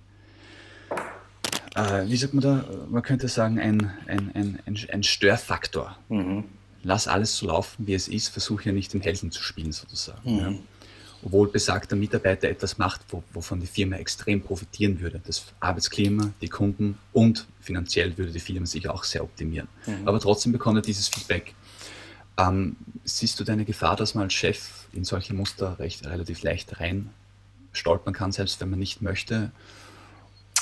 äh, 1.75 2.05
wie 2.05 2.17
sagt 2.17 2.35
man 2.35 2.43
da, 2.43 2.65
man 2.89 3.01
könnte 3.01 3.27
sagen, 3.27 3.59
ein, 3.59 3.91
ein, 4.05 4.31
ein, 4.35 4.59
ein, 4.65 4.77
ein 4.91 5.03
Störfaktor. 5.03 5.97
Mhm. 6.09 6.43
Lass 6.87 7.07
alles 7.07 7.35
so 7.35 7.47
laufen, 7.47 7.85
wie 7.85 7.93
es 7.93 8.07
ist, 8.07 8.29
versuche 8.29 8.65
ja 8.65 8.71
nicht 8.71 8.93
den 8.93 9.01
Helden 9.01 9.31
zu 9.31 9.43
spielen 9.43 9.73
sozusagen. 9.73 10.33
Mhm. 10.33 10.39
Ja 10.39 10.53
obwohl 11.23 11.49
besagter 11.49 11.95
Mitarbeiter 11.95 12.47
etwas 12.47 12.77
macht, 12.77 13.01
wovon 13.33 13.59
die 13.59 13.67
Firma 13.67 13.95
extrem 13.97 14.41
profitieren 14.41 14.99
würde. 14.99 15.19
Das 15.25 15.45
Arbeitsklima, 15.59 16.31
die 16.41 16.47
Kunden 16.47 16.97
und 17.13 17.47
finanziell 17.59 18.17
würde 18.17 18.31
die 18.31 18.39
Firma 18.39 18.65
sich 18.65 18.87
auch 18.87 19.03
sehr 19.03 19.23
optimieren. 19.23 19.67
Mhm. 19.85 20.07
Aber 20.07 20.19
trotzdem 20.19 20.51
bekommt 20.51 20.77
er 20.77 20.81
dieses 20.81 21.07
Feedback. 21.07 21.53
Ähm, 22.37 22.75
siehst 23.03 23.39
du 23.39 23.43
deine 23.43 23.65
Gefahr, 23.65 23.95
dass 23.95 24.13
man 24.13 24.25
als 24.25 24.33
Chef 24.33 24.87
in 24.93 25.03
solche 25.03 25.33
Muster 25.33 25.79
recht, 25.79 26.05
relativ 26.05 26.43
leicht 26.43 26.79
rein 26.79 27.09
stolpern 27.71 28.13
kann, 28.13 28.31
selbst 28.31 28.61
wenn 28.61 28.69
man 28.69 28.79
nicht 28.79 29.01
möchte? 29.01 29.51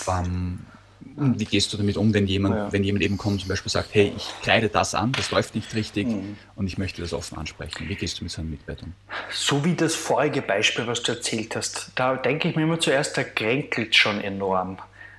Ähm, 0.08 0.60
wie 1.00 1.46
gehst 1.46 1.72
du 1.72 1.78
damit 1.78 1.98
um, 1.98 2.14
wenn 2.14 2.28
jemand, 2.28 2.56
ja. 2.56 2.72
wenn 2.72 2.84
jemand 2.84 3.04
eben 3.04 3.18
kommt 3.18 3.34
und 3.34 3.40
zum 3.42 3.50
Beispiel 3.50 3.72
sagt, 3.72 3.90
hey, 3.94 4.14
ich 4.16 4.34
kleide 4.42 4.70
das 4.70 4.96
an, 4.96 5.12
das 5.14 5.32
läuft 5.32 5.56
nicht 5.56 5.74
richtig 5.76 6.08
mhm. 6.08 6.38
und 6.56 6.68
ich 6.68 6.78
möchte 6.78 7.02
das 7.02 7.14
offen 7.14 7.38
ansprechen. 7.38 7.88
Wie 7.88 7.96
gehst 7.96 8.20
du 8.20 8.24
mit 8.24 8.32
so 8.32 8.42
einem 8.42 8.52
Mitarbeiter 8.52 8.84
um? 8.84 8.94
So 9.32 9.64
wie 9.64 9.76
das 9.76 9.96
vorige 9.96 10.42
Beispiel, 10.42 10.88
was 10.88 11.04
du 11.04 11.14
erzählt 11.14 11.56
hast, 11.56 11.92
da 11.96 12.16
denke 12.16 12.50
ich 12.50 12.56
mir 12.56 12.64
immer 12.64 12.80
zuerst, 12.80 13.18
da 13.18 13.24
kränkelt 13.24 13.96
schon 13.96 14.22
enorm. 14.22 14.78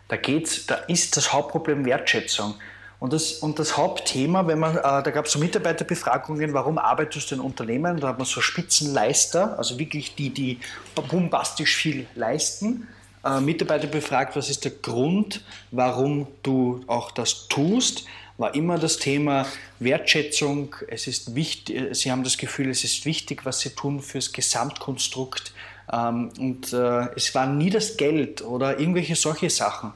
Da 0.08 0.16
geht's, 0.16 0.66
da 0.66 0.74
ist 0.74 1.16
das 1.16 1.32
Hauptproblem 1.32 1.84
Wertschätzung. 1.84 2.54
Und 2.98 3.12
das, 3.12 3.32
und 3.34 3.58
das 3.58 3.76
Hauptthema, 3.76 4.46
wenn 4.46 4.58
man, 4.58 4.76
äh, 4.76 4.80
da 4.82 5.10
gab 5.10 5.26
es 5.26 5.32
so 5.32 5.38
Mitarbeiterbefragungen, 5.38 6.54
warum 6.54 6.78
arbeitest 6.78 7.30
du 7.30 7.34
in 7.34 7.40
Unternehmen? 7.40 8.00
Da 8.00 8.08
hat 8.08 8.18
man 8.18 8.26
so 8.26 8.40
Spitzenleister, 8.40 9.58
also 9.58 9.78
wirklich 9.78 10.14
die, 10.14 10.30
die 10.30 10.60
bombastisch 10.94 11.76
viel 11.76 12.06
leisten. 12.14 12.88
Äh, 13.26 13.40
Mitarbeiter 13.40 13.88
befragt, 13.88 14.36
was 14.36 14.48
ist 14.50 14.64
der 14.64 14.70
Grund, 14.70 15.42
warum 15.72 16.28
du 16.42 16.84
auch 16.86 17.10
das 17.10 17.48
tust, 17.48 18.04
war 18.38 18.54
immer 18.54 18.78
das 18.78 18.98
Thema 18.98 19.46
Wertschätzung. 19.80 20.76
Es 20.88 21.06
ist 21.06 21.34
wichtig, 21.34 21.96
sie 21.96 22.12
haben 22.12 22.22
das 22.22 22.36
Gefühl, 22.36 22.70
es 22.70 22.84
ist 22.84 23.04
wichtig, 23.04 23.44
was 23.44 23.60
sie 23.60 23.70
tun 23.70 24.00
fürs 24.00 24.32
Gesamtkonstrukt. 24.32 25.52
Ähm, 25.92 26.30
und 26.38 26.72
äh, 26.72 27.08
es 27.16 27.34
war 27.34 27.46
nie 27.46 27.70
das 27.70 27.96
Geld 27.96 28.42
oder 28.42 28.78
irgendwelche 28.78 29.16
solche 29.16 29.50
Sachen. 29.50 29.92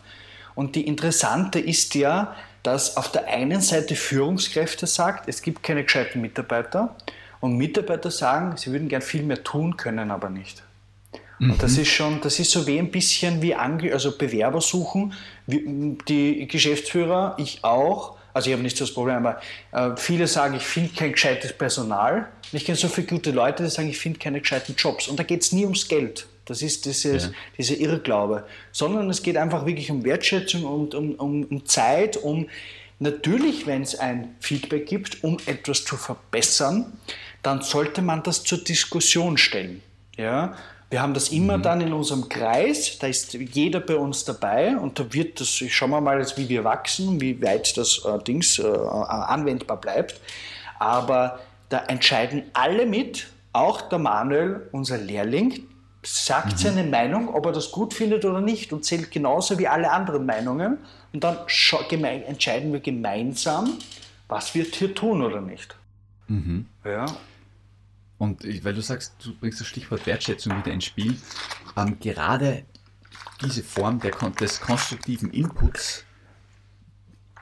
Und 0.57 0.75
die 0.75 0.87
interessante 0.87 1.61
ist 1.61 1.95
ja, 1.95 2.35
dass 2.63 2.97
auf 2.97 3.13
der 3.13 3.29
einen 3.29 3.61
Seite 3.61 3.95
Führungskräfte 3.95 4.87
sagt, 4.87 5.29
es 5.29 5.41
gibt 5.43 5.63
keine 5.63 5.85
gescheiten 5.85 6.21
Mitarbeiter 6.21 6.97
und 7.41 7.57
Mitarbeiter 7.57 8.11
sagen, 8.11 8.57
sie 8.57 8.73
würden 8.73 8.89
gern 8.89 9.03
viel 9.03 9.23
mehr 9.23 9.45
tun, 9.45 9.77
können 9.77 10.11
aber 10.11 10.31
nicht. 10.31 10.63
Mhm. 11.41 11.53
Und 11.53 11.63
das 11.63 11.77
ist 11.77 11.89
schon, 11.89 12.21
das 12.21 12.39
ist 12.39 12.53
so 12.53 12.67
wie 12.67 12.79
ein 12.79 12.91
bisschen 12.91 13.43
wie 13.43 13.55
Ange 13.55 13.93
also 13.93 14.17
Bewerber 14.17 14.61
suchen, 14.61 15.13
die 15.49 16.47
Geschäftsführer, 16.47 17.35
ich 17.39 17.65
auch, 17.65 18.17
also 18.33 18.49
ich 18.49 18.53
habe 18.53 18.63
nicht 18.63 18.81
das 18.81 18.95
Problem, 18.95 19.27
aber 19.27 19.41
äh, 19.73 19.97
viele 19.97 20.27
sagen, 20.29 20.55
ich 20.55 20.63
finde 20.63 20.91
kein 20.95 21.13
gescheites 21.13 21.53
Personal. 21.53 22.29
Und 22.53 22.57
ich 22.57 22.65
kenne 22.65 22.77
so 22.77 22.89
viele 22.89 23.09
gute 23.09 23.33
Leute, 23.33 23.65
die 23.65 23.71
sagen, 23.71 23.89
ich 23.89 23.99
finde 23.99 24.19
keine 24.19 24.41
gescheiten 24.41 24.77
Jobs. 24.77 25.09
Und 25.09 25.19
da 25.19 25.25
geht 25.25 25.43
es 25.43 25.51
nie 25.53 25.65
ums 25.65 25.89
Geld. 25.89 26.27
Das 26.45 26.63
ist 26.63 26.85
dieses, 26.85 27.25
ja. 27.25 27.31
dieser 27.59 27.77
Irrglaube. 27.77 28.45
Sondern 28.71 29.11
es 29.11 29.23
geht 29.23 29.37
einfach 29.37 29.67
wirklich 29.67 29.91
um 29.91 30.05
Wertschätzung 30.05 30.65
und 30.65 30.95
um, 30.95 31.15
um, 31.15 31.45
um 31.45 31.67
Zeit, 31.67 32.17
um 32.17 32.49
natürlich, 32.99 33.67
wenn 33.67 33.83
es 33.83 33.97
ein 33.97 34.37
Feedback 34.41 34.87
gibt, 34.87 35.25
um 35.25 35.39
etwas 35.47 35.85
zu 35.85 35.97
verbessern, 35.97 36.93
dann 37.43 37.63
sollte 37.63 38.03
man 38.03 38.23
das 38.23 38.45
zur 38.45 38.59
Diskussion 38.59 39.39
stellen. 39.39 39.83
Ja? 40.17 40.57
Wir 40.91 41.01
haben 41.01 41.15
das 41.15 41.29
immer 41.29 41.59
mhm. 41.59 41.63
dann 41.63 41.81
in 41.81 41.93
unserem 41.93 42.29
Kreis, 42.29 42.99
da 42.99 43.07
ist 43.07 43.33
jeder 43.33 43.79
bei 43.79 43.95
uns 43.95 44.25
dabei 44.25 44.77
und 44.77 44.99
da 44.99 45.13
wird 45.13 45.41
das, 45.41 45.49
schauen 45.49 45.91
wir 45.91 46.01
mal 46.01 46.19
jetzt, 46.19 46.37
wie 46.37 46.49
wir 46.49 46.65
wachsen, 46.65 47.21
wie 47.21 47.41
weit 47.41 47.77
das 47.77 48.05
äh, 48.05 48.19
Dings 48.25 48.59
äh, 48.59 48.67
anwendbar 48.67 49.81
bleibt. 49.81 50.21
Aber 50.81 51.39
da 51.69 51.85
entscheiden 51.85 52.43
alle 52.55 52.87
mit, 52.87 53.29
auch 53.53 53.83
der 53.83 54.01
Manuel, 54.01 54.69
unser 54.73 54.99
Lehrling, 54.99 55.65
sagt 56.03 56.55
mhm. 56.55 56.57
seine 56.57 56.85
Meinung, 56.85 57.33
ob 57.33 57.47
er 57.47 57.53
das 57.53 57.71
gut 57.71 57.95
findet 57.95 58.25
oder 58.25 58.41
nicht 58.41 58.73
und 58.73 58.85
zählt 58.85 59.13
genauso 59.13 59.59
wie 59.59 59.69
alle 59.69 59.93
anderen 59.93 60.27
Meinungen. 60.27 60.79
Und 61.13 61.23
dann 61.23 61.37
entscheiden 62.27 62.73
wir 62.73 62.81
gemeinsam, 62.81 63.79
was 64.27 64.55
wir 64.55 64.65
hier 64.65 64.95
tun 64.95 65.23
oder 65.23 65.41
nicht. 65.41 65.77
Mhm. 66.27 66.67
Ja. 66.85 67.07
Und 68.21 68.45
weil 68.65 68.75
du 68.75 68.83
sagst, 68.83 69.15
du 69.25 69.35
bringst 69.35 69.61
das 69.61 69.67
Stichwort 69.67 70.07
Wertschätzung 70.07 70.55
wieder 70.59 70.71
ins 70.71 70.85
Spiel, 70.85 71.17
ähm, 71.75 71.99
gerade 72.01 72.65
diese 73.41 73.63
Form 73.63 73.99
der, 73.99 74.11
des 74.11 74.61
konstruktiven 74.61 75.31
Inputs 75.31 76.05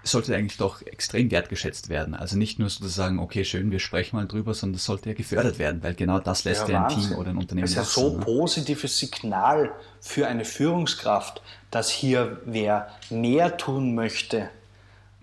sollte 0.04 0.36
eigentlich 0.36 0.56
doch 0.56 0.80
extrem 0.82 1.32
wertgeschätzt 1.32 1.88
werden. 1.88 2.14
Also 2.14 2.38
nicht 2.38 2.60
nur 2.60 2.70
sozusagen, 2.70 3.18
okay, 3.18 3.44
schön, 3.44 3.72
wir 3.72 3.80
sprechen 3.80 4.14
mal 4.14 4.28
drüber, 4.28 4.54
sondern 4.54 4.74
das 4.74 4.84
sollte 4.84 5.08
ja 5.10 5.16
gefördert 5.16 5.58
werden, 5.58 5.82
weil 5.82 5.94
genau 5.94 6.20
das 6.20 6.44
lässt 6.44 6.68
ja, 6.68 6.74
ja 6.74 6.86
ein 6.86 6.94
Team 6.94 7.18
oder 7.18 7.30
ein 7.30 7.38
Unternehmen. 7.38 7.64
Das 7.64 7.72
ist 7.72 7.76
ja 7.76 7.82
so 7.82 8.12
ein 8.12 8.18
ne? 8.20 8.24
positives 8.24 8.98
Signal 8.98 9.72
für 10.00 10.28
eine 10.28 10.44
Führungskraft, 10.44 11.42
dass 11.72 11.90
hier 11.90 12.40
wer 12.44 12.88
mehr 13.10 13.56
tun 13.56 13.96
möchte. 13.96 14.48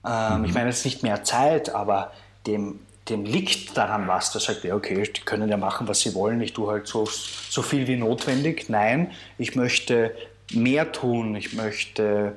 Ähm, 0.06 0.40
mhm. 0.40 0.46
Ich 0.46 0.54
meine 0.54 0.68
jetzt 0.68 0.84
nicht 0.84 1.02
mehr 1.02 1.24
Zeit, 1.24 1.74
aber 1.74 2.12
dem, 2.46 2.82
dem 3.10 3.26
liegt 3.26 3.78
daran 3.78 4.08
was. 4.08 4.32
Der 4.32 4.42
sagt, 4.42 4.64
ja, 4.64 4.76
okay, 4.76 5.04
die 5.04 5.22
können 5.22 5.50
ja 5.50 5.58
machen, 5.58 5.88
was 5.88 6.02
sie 6.02 6.14
wollen, 6.16 6.42
ich 6.42 6.54
tue 6.54 6.72
halt 6.72 6.88
so, 6.88 7.06
so 7.06 7.62
viel 7.62 7.88
wie 7.88 7.98
notwendig. 7.98 8.70
Nein, 8.70 9.12
ich 9.38 9.56
möchte 9.56 10.16
mehr 10.54 10.92
tun, 10.92 11.36
ich 11.36 11.54
möchte 11.54 12.34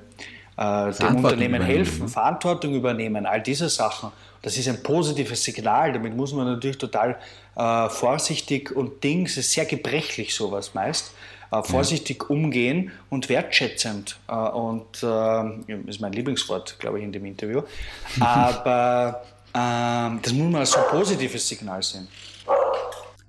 äh, 0.57 0.92
dem 0.92 1.16
Unternehmen 1.16 1.62
helfen, 1.62 2.02
ne? 2.02 2.09
Verantwortung 2.09 2.74
übernehmen, 2.74 3.26
all 3.26 3.40
diese 3.40 3.68
Sachen. 3.68 4.11
Das 4.42 4.57
ist 4.57 4.68
ein 4.68 4.83
positives 4.83 5.42
Signal. 5.42 5.92
Damit 5.92 6.14
muss 6.14 6.33
man 6.33 6.46
natürlich 6.46 6.78
total 6.78 7.16
äh, 7.57 7.88
vorsichtig 7.88 8.74
und 8.74 9.02
Dings, 9.02 9.37
ist 9.37 9.52
sehr 9.52 9.64
gebrechlich 9.64 10.35
sowas 10.35 10.74
meist, 10.74 11.12
äh, 11.50 11.62
vorsichtig 11.62 12.22
ja. 12.22 12.28
umgehen 12.28 12.92
und 13.11 13.28
wertschätzend. 13.28 14.18
Äh, 14.28 14.35
und 14.35 15.02
äh, 15.02 15.81
ist 15.88 16.00
mein 16.00 16.12
Lieblingswort, 16.12 16.78
glaube 16.78 16.98
ich, 16.98 17.04
in 17.04 17.12
dem 17.12 17.24
Interview. 17.24 17.62
Aber 18.20 19.22
ähm, 19.54 20.20
das 20.22 20.32
muss 20.32 20.52
man 20.52 20.56
als 20.56 20.72
so 20.72 20.78
ein 20.78 20.90
positives 20.90 21.48
Signal 21.48 21.82
sehen. 21.82 22.08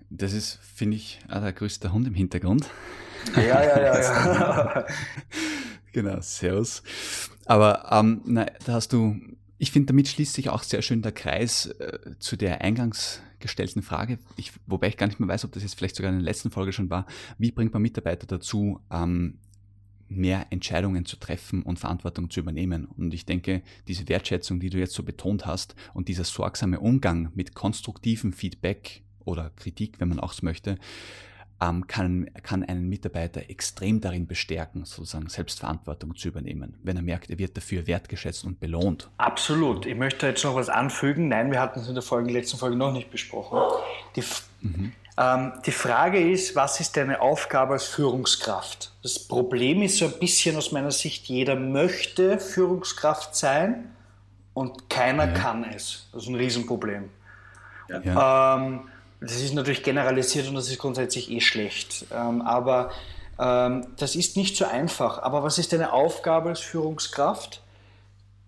Das 0.10 0.34
ist, 0.34 0.60
finde 0.76 0.98
ich, 0.98 1.20
auch 1.30 1.42
der 1.42 1.54
größte 1.54 1.92
Hund 1.94 2.08
im 2.08 2.14
Hintergrund. 2.14 2.66
Ja, 3.36 3.42
ja, 3.42 3.80
ja, 3.80 4.02
ja. 4.02 4.86
Genau, 5.92 6.22
Servus. 6.22 6.84
Aber 7.46 7.90
ähm, 7.92 8.22
na, 8.26 8.46
da 8.66 8.74
hast 8.74 8.94
du, 8.94 9.20
ich 9.58 9.72
finde, 9.72 9.88
damit 9.88 10.08
schließt 10.08 10.34
sich 10.34 10.50
auch 10.50 10.64
sehr 10.64 10.82
schön 10.82 11.02
der 11.02 11.12
Kreis 11.12 11.66
äh, 11.66 12.00
zu 12.20 12.36
der 12.36 12.62
eingangs 12.62 13.22
gestellten 13.40 13.82
Frage, 13.82 14.20
ich, 14.36 14.52
wobei 14.68 14.90
ich 14.90 14.98
gar 14.98 15.08
nicht 15.08 15.20
mehr 15.20 15.30
weiß, 15.30 15.46
ob 15.46 15.54
das 15.54 15.64
jetzt 15.64 15.76
vielleicht 15.76 15.96
sogar 15.96 16.12
in 16.12 16.18
der 16.18 16.26
letzten 16.26 16.52
Folge 16.52 16.74
schon 16.74 16.90
war, 16.90 17.06
wie 17.38 17.52
bringt 17.52 17.74
man 17.74 17.82
Mitarbeiter 17.82 18.28
dazu, 18.28 18.82
ähm, 18.92 19.40
mehr 20.10 20.48
Entscheidungen 20.50 21.06
zu 21.06 21.18
treffen 21.18 21.64
und 21.64 21.80
Verantwortung 21.80 22.30
zu 22.30 22.40
übernehmen. 22.40 22.86
Und 22.86 23.14
ich 23.14 23.26
denke, 23.26 23.62
diese 23.88 24.10
Wertschätzung, 24.10 24.60
die 24.60 24.70
du 24.70 24.78
jetzt 24.78 24.94
so 24.94 25.04
betont 25.04 25.46
hast 25.46 25.76
und 25.94 26.08
dieser 26.08 26.24
sorgsame 26.24 26.80
Umgang 26.80 27.32
mit 27.36 27.56
konstruktivem 27.56 28.34
Feedback 28.34 29.04
oder 29.24 29.52
Kritik, 29.56 30.00
wenn 30.00 30.10
man 30.10 30.20
auch 30.20 30.34
so 30.34 30.46
möchte, 30.46 30.78
ähm, 31.62 31.88
kann, 31.88 32.30
kann 32.44 32.64
einen 32.64 32.88
Mitarbeiter 32.88 33.50
extrem 33.50 34.00
darin 34.02 34.28
bestärken, 34.28 34.86
sozusagen 34.86 35.28
Selbstverantwortung 35.28 36.16
zu 36.16 36.30
übernehmen, 36.30 36.78
wenn 36.84 36.96
er 36.96 37.04
merkt, 37.04 37.30
er 37.30 37.38
wird 37.38 37.58
dafür 37.58 37.86
wertgeschätzt 37.88 38.46
und 38.46 38.60
belohnt. 38.60 39.10
Absolut. 39.18 39.86
Ich 39.86 39.96
möchte 39.96 40.28
jetzt 40.28 40.44
noch 40.44 40.56
was 40.56 40.70
anfügen. 40.70 41.28
Nein, 41.28 41.52
wir 41.52 41.60
hatten 41.60 41.80
es 41.80 41.88
in 41.88 41.96
der 41.96 42.04
Folge, 42.04 42.32
letzten 42.32 42.58
Folge 42.58 42.76
noch 42.76 42.94
nicht 42.94 43.12
besprochen. 43.12 43.60
Die, 44.16 44.24
mhm. 44.62 44.94
Ähm, 45.20 45.52
die 45.66 45.74
Frage 45.74 46.32
ist, 46.32 46.56
was 46.56 46.80
ist 46.80 46.96
deine 46.96 47.20
Aufgabe 47.20 47.74
als 47.74 47.84
Führungskraft? 47.84 48.94
Das 49.04 49.20
Problem 49.20 49.82
ist 49.82 49.98
so 49.98 50.06
ein 50.06 50.18
bisschen 50.18 50.56
aus 50.56 50.72
meiner 50.72 50.92
Sicht, 50.92 51.26
jeder 51.26 51.56
möchte 51.56 52.40
Führungskraft 52.40 53.36
sein 53.36 53.94
und 54.54 54.90
keiner 54.90 55.28
ja. 55.28 55.34
kann 55.34 55.66
es. 55.66 56.08
Das 56.14 56.24
ist 56.24 56.30
ein 56.30 56.36
Riesenproblem. 56.36 57.10
Ja. 57.90 58.56
Ähm, 58.56 58.88
das 59.20 59.42
ist 59.42 59.54
natürlich 59.54 59.84
generalisiert 59.84 60.48
und 60.48 60.56
das 60.56 60.70
ist 60.70 60.80
grundsätzlich 60.80 61.30
eh 61.30 61.42
schlecht. 61.42 62.06
Ähm, 62.14 62.42
aber 62.42 62.92
das 63.38 64.18
ist 64.18 64.36
nicht 64.36 64.58
so 64.58 64.66
einfach. 64.66 65.20
Aber 65.20 65.44
was 65.44 65.58
ist 65.60 65.72
deine 65.72 65.94
Aufgabe 65.94 66.50
als 66.50 66.60
Führungskraft? 66.60 67.62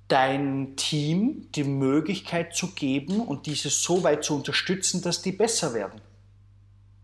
Dein 0.09 0.75
Team 0.75 1.47
die 1.55 1.63
Möglichkeit 1.63 2.53
zu 2.57 2.71
geben 2.71 3.21
und 3.21 3.45
diese 3.45 3.69
so 3.69 4.03
weit 4.03 4.25
zu 4.25 4.35
unterstützen, 4.35 5.01
dass 5.01 5.21
die 5.21 5.31
besser 5.31 5.73
werden. 5.73 6.01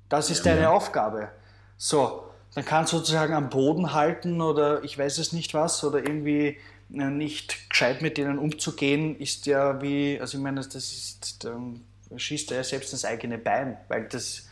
Das 0.10 0.30
ist 0.30 0.46
deine 0.46 0.62
ja. 0.62 0.70
Aufgabe. 0.70 1.30
So, 1.78 2.24
dann 2.56 2.66
kannst 2.66 2.94
du 2.94 2.98
sozusagen 2.98 3.34
am 3.34 3.50
Boden 3.50 3.94
halten 3.94 4.42
oder 4.42 4.84
ich 4.84 4.98
weiß 4.98 5.18
es 5.20 5.34
nicht 5.34 5.54
was 5.54 5.84
oder 5.84 6.00
irgendwie 6.00 6.58
äh, 6.94 7.06
nicht 7.06 7.70
gescheit 7.70 8.02
mit 8.02 8.18
denen 8.18 8.40
umzugehen, 8.40 9.20
ist 9.20 9.46
ja 9.46 9.82
wie, 9.82 10.20
also 10.20 10.38
ich 10.38 10.44
meine, 10.44 10.62
das 10.62 10.76
ist, 10.76 11.46
ähm, 11.46 11.84
schießt 12.16 12.52
er 12.54 12.64
selbst 12.64 12.94
ins 12.94 13.06
eigene 13.06 13.38
Bein, 13.38 13.78
weil 13.90 14.06
das 14.06 14.48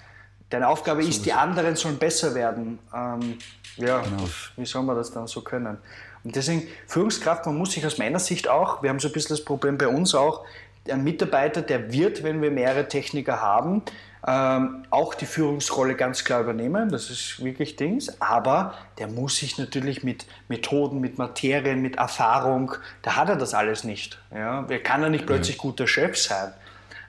deine 0.50 0.68
Aufgabe 0.68 1.02
so 1.04 1.10
ist, 1.10 1.26
die 1.26 1.34
anderen 1.34 1.76
sollen 1.76 1.98
besser 1.98 2.36
werden. 2.36 2.80
Ähm, 2.94 3.38
ja, 3.78 4.02
genau. 4.02 4.30
wie 4.58 4.65
soll 4.65 4.84
man 4.84 4.96
das 4.96 5.12
dann 5.12 5.28
so 5.28 5.41
können? 5.41 5.78
Und 6.24 6.36
deswegen, 6.36 6.68
Führungskraft, 6.88 7.46
man 7.46 7.58
muss 7.58 7.72
sich 7.72 7.86
aus 7.86 7.98
meiner 7.98 8.20
Sicht 8.20 8.48
auch, 8.48 8.84
wir 8.84 8.89
haben 8.89 9.00
so 9.00 9.08
ein 9.08 9.13
bisschen 9.13 9.36
das 9.36 9.46
Problem 9.46 9.78
bei 9.78 9.88
uns 9.88 10.15
auch, 10.15 10.44
ein 10.89 11.04
Mitarbeiter, 11.04 11.62
der 11.62 11.91
wird, 11.91 12.24
wenn 12.24 12.41
wir 12.41 12.52
mehrere 12.52 12.88
Techniker 12.88 13.41
haben, 13.41 13.82
ähm, 14.27 14.85
auch 14.89 15.13
die 15.13 15.27
Führungsrolle 15.27 15.95
ganz 15.95 16.23
klar 16.23 16.41
übernehmen, 16.41 16.89
das 16.89 17.11
ist 17.11 17.43
wirklich 17.43 17.75
Dings, 17.75 18.19
aber 18.19 18.73
der 18.97 19.07
muss 19.07 19.38
sich 19.38 19.59
natürlich 19.59 20.03
mit 20.03 20.25
Methoden, 20.47 20.99
mit 20.99 21.19
Materien, 21.19 21.81
mit 21.81 21.97
Erfahrung, 21.97 22.73
da 23.03 23.15
hat 23.15 23.29
er 23.29 23.35
das 23.35 23.53
alles 23.53 23.83
nicht. 23.83 24.19
Ja? 24.33 24.65
Er 24.67 24.79
kann 24.79 25.03
ja 25.03 25.09
nicht 25.09 25.27
plötzlich 25.27 25.59
guter 25.59 25.88
Chef 25.88 26.17
sein. 26.17 26.53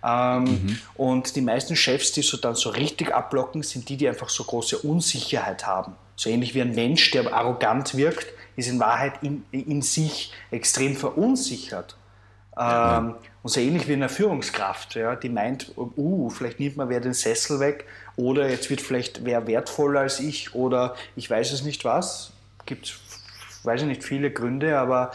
Ähm, 0.05 0.45
mhm. 0.45 0.79
Und 0.95 1.37
die 1.37 1.41
meisten 1.41 1.75
Chefs, 1.75 2.13
die 2.13 2.23
so 2.23 2.37
dann 2.37 2.55
so 2.55 2.69
richtig 2.69 3.15
abblocken, 3.15 3.63
sind 3.63 3.89
die, 3.89 3.97
die 3.97 4.09
einfach 4.09 4.29
so 4.29 4.45
große 4.45 4.79
Unsicherheit 4.79 5.67
haben. 5.67 5.95
So 6.17 6.29
ähnlich 6.29 6.55
wie 6.55 6.61
ein 6.61 6.75
Mensch, 6.75 7.11
der 7.13 7.33
arrogant 7.33 7.97
wirkt, 7.97 8.27
ist 8.57 8.69
in 8.69 8.79
Wahrheit 8.79 9.23
in, 9.23 9.45
in 9.51 9.81
sich 9.81 10.33
extrem 10.51 10.97
verunsichert. 10.97 11.97
Ja. 12.57 13.17
Und 13.47 13.51
so 13.51 13.61
ähnlich 13.61 13.87
wie 13.87 13.93
eine 13.93 14.09
Führungskraft, 14.09 14.97
ja, 14.97 15.15
die 15.15 15.29
meint, 15.29 15.71
uh, 15.77 16.31
vielleicht 16.31 16.59
nimmt 16.59 16.77
man 16.79 16.89
wer 16.89 16.99
den 16.99 17.15
Sessel 17.15 17.61
weg 17.61 17.85
oder 18.17 18.51
jetzt 18.51 18.71
wird 18.71 18.81
vielleicht 18.81 19.25
wer 19.25 19.47
wertvoller 19.47 20.01
als 20.01 20.19
ich 20.19 20.57
oder 20.57 20.97
ich 21.15 21.31
weiß 21.31 21.53
es 21.53 21.63
nicht 21.63 21.85
was. 21.85 22.33
Gibt, 22.65 22.99
weiß 23.63 23.83
ich 23.83 23.87
nicht, 23.87 24.03
viele 24.03 24.33
Gründe, 24.33 24.77
aber 24.77 25.13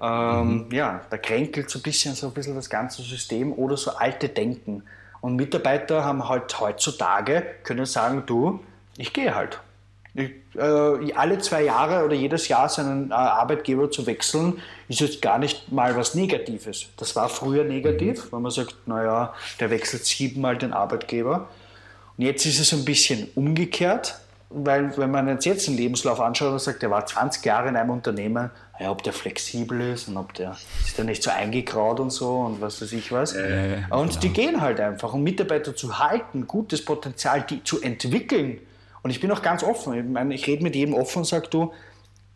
ähm, 0.00 0.64
mhm. 0.64 0.72
ja, 0.72 1.02
da 1.10 1.18
kränkelt 1.18 1.68
so 1.68 1.78
ein 1.78 1.82
bisschen 1.82 2.14
so 2.14 2.28
ein 2.28 2.32
bisschen 2.32 2.54
das 2.54 2.70
ganze 2.70 3.02
System 3.02 3.52
oder 3.52 3.76
so 3.76 3.90
alte 3.90 4.30
Denken. 4.30 4.84
Und 5.20 5.36
Mitarbeiter 5.36 6.06
haben 6.06 6.26
halt 6.26 6.58
heutzutage, 6.58 7.44
können 7.64 7.84
sagen, 7.84 8.22
du, 8.24 8.60
ich 8.96 9.12
gehe 9.12 9.34
halt. 9.34 9.60
Äh, 10.16 11.12
alle 11.14 11.38
zwei 11.38 11.64
Jahre 11.64 12.04
oder 12.04 12.14
jedes 12.14 12.46
Jahr 12.46 12.68
seinen 12.68 13.10
äh, 13.10 13.14
Arbeitgeber 13.14 13.90
zu 13.90 14.06
wechseln, 14.06 14.60
ist 14.88 15.00
jetzt 15.00 15.20
gar 15.20 15.38
nicht 15.38 15.72
mal 15.72 15.96
was 15.96 16.14
Negatives. 16.14 16.86
Das 16.96 17.16
war 17.16 17.28
früher 17.28 17.64
negativ, 17.64 18.26
mhm. 18.26 18.32
weil 18.32 18.40
man 18.40 18.52
sagt, 18.52 18.76
naja, 18.86 19.34
der 19.58 19.70
wechselt 19.70 20.04
siebenmal 20.04 20.56
den 20.56 20.72
Arbeitgeber. 20.72 21.48
Und 22.16 22.24
jetzt 22.24 22.46
ist 22.46 22.60
es 22.60 22.72
ein 22.72 22.84
bisschen 22.84 23.28
umgekehrt, 23.34 24.20
weil 24.50 24.96
wenn 24.96 25.10
man 25.10 25.26
jetzt, 25.26 25.46
jetzt 25.46 25.66
einen 25.66 25.76
Lebenslauf 25.76 26.20
anschaut 26.20 26.52
und 26.52 26.60
sagt, 26.60 26.82
der 26.82 26.90
war 26.90 27.04
20 27.04 27.44
Jahre 27.44 27.68
in 27.68 27.76
einem 27.76 27.90
Unternehmen, 27.90 28.50
ja, 28.78 28.92
ob 28.92 29.02
der 29.02 29.12
flexibel 29.12 29.80
ist 29.80 30.06
und 30.06 30.16
ob 30.16 30.32
der 30.34 30.56
ist 30.84 30.96
der 30.96 31.04
nicht 31.04 31.24
so 31.24 31.30
eingegraut 31.30 31.98
und 31.98 32.10
so 32.10 32.38
und 32.38 32.60
was 32.60 32.80
weiß 32.80 32.92
ich 32.92 33.10
was. 33.10 33.34
Äh, 33.34 33.82
und 33.90 34.08
genau. 34.08 34.20
die 34.20 34.28
gehen 34.28 34.60
halt 34.60 34.78
einfach. 34.78 35.12
Um 35.12 35.24
Mitarbeiter 35.24 35.74
zu 35.74 35.98
halten, 35.98 36.46
gutes 36.46 36.84
Potenzial 36.84 37.42
die 37.42 37.64
zu 37.64 37.82
entwickeln, 37.82 38.60
und 39.04 39.10
ich 39.10 39.20
bin 39.20 39.30
auch 39.30 39.42
ganz 39.42 39.62
offen. 39.62 39.94
Ich, 39.94 40.04
meine, 40.04 40.34
ich 40.34 40.46
rede 40.46 40.62
mit 40.62 40.74
jedem 40.74 40.94
offen 40.94 41.18
und 41.18 41.24
sage, 41.26 41.48
du, 41.48 41.72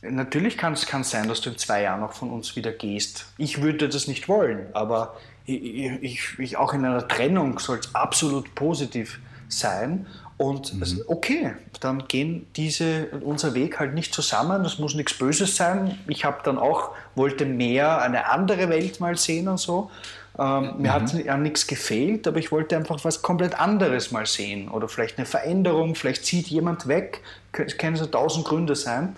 natürlich 0.02 0.58
kann 0.58 0.74
es 0.74 0.86
sein, 1.10 1.26
dass 1.26 1.40
du 1.40 1.48
in 1.50 1.56
zwei 1.56 1.82
Jahren 1.82 2.00
noch 2.00 2.12
von 2.12 2.30
uns 2.30 2.56
wieder 2.56 2.72
gehst. 2.72 3.26
Ich 3.38 3.62
würde 3.62 3.88
das 3.88 4.06
nicht 4.06 4.28
wollen, 4.28 4.66
aber 4.74 5.16
ich, 5.46 5.64
ich, 6.02 6.38
ich 6.38 6.56
auch 6.58 6.74
in 6.74 6.84
einer 6.84 7.08
Trennung 7.08 7.58
soll 7.58 7.78
es 7.78 7.94
absolut 7.94 8.54
positiv 8.54 9.18
sein. 9.48 10.06
Und 10.36 10.74
mhm. 10.74 11.02
okay, 11.06 11.54
dann 11.80 12.06
gehen 12.06 12.46
diese, 12.54 13.06
unser 13.22 13.54
Weg 13.54 13.80
halt 13.80 13.94
nicht 13.94 14.12
zusammen. 14.12 14.62
Das 14.62 14.78
muss 14.78 14.94
nichts 14.94 15.14
Böses 15.14 15.56
sein. 15.56 15.98
Ich 16.06 16.26
habe 16.26 16.40
dann 16.44 16.58
auch, 16.58 16.90
wollte 17.14 17.46
mehr 17.46 18.02
eine 18.02 18.30
andere 18.30 18.68
Welt 18.68 19.00
mal 19.00 19.16
sehen 19.16 19.48
und 19.48 19.58
so. 19.58 19.90
Ähm, 20.38 20.76
mhm. 20.76 20.82
Mir 20.82 20.92
hat 20.92 21.28
an 21.28 21.42
nichts 21.42 21.66
gefehlt, 21.66 22.26
aber 22.28 22.38
ich 22.38 22.52
wollte 22.52 22.76
einfach 22.76 23.04
was 23.04 23.22
komplett 23.22 23.58
anderes 23.58 24.12
mal 24.12 24.26
sehen 24.26 24.68
oder 24.68 24.88
vielleicht 24.88 25.18
eine 25.18 25.26
Veränderung, 25.26 25.94
vielleicht 25.94 26.24
zieht 26.24 26.46
jemand 26.46 26.86
weg, 26.86 27.22
es 27.52 27.76
können 27.76 27.96
so 27.96 28.06
tausend 28.06 28.46
Gründe 28.46 28.76
sein. 28.76 29.16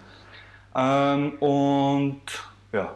Ähm, 0.74 1.32
und 1.40 2.22
ja. 2.72 2.94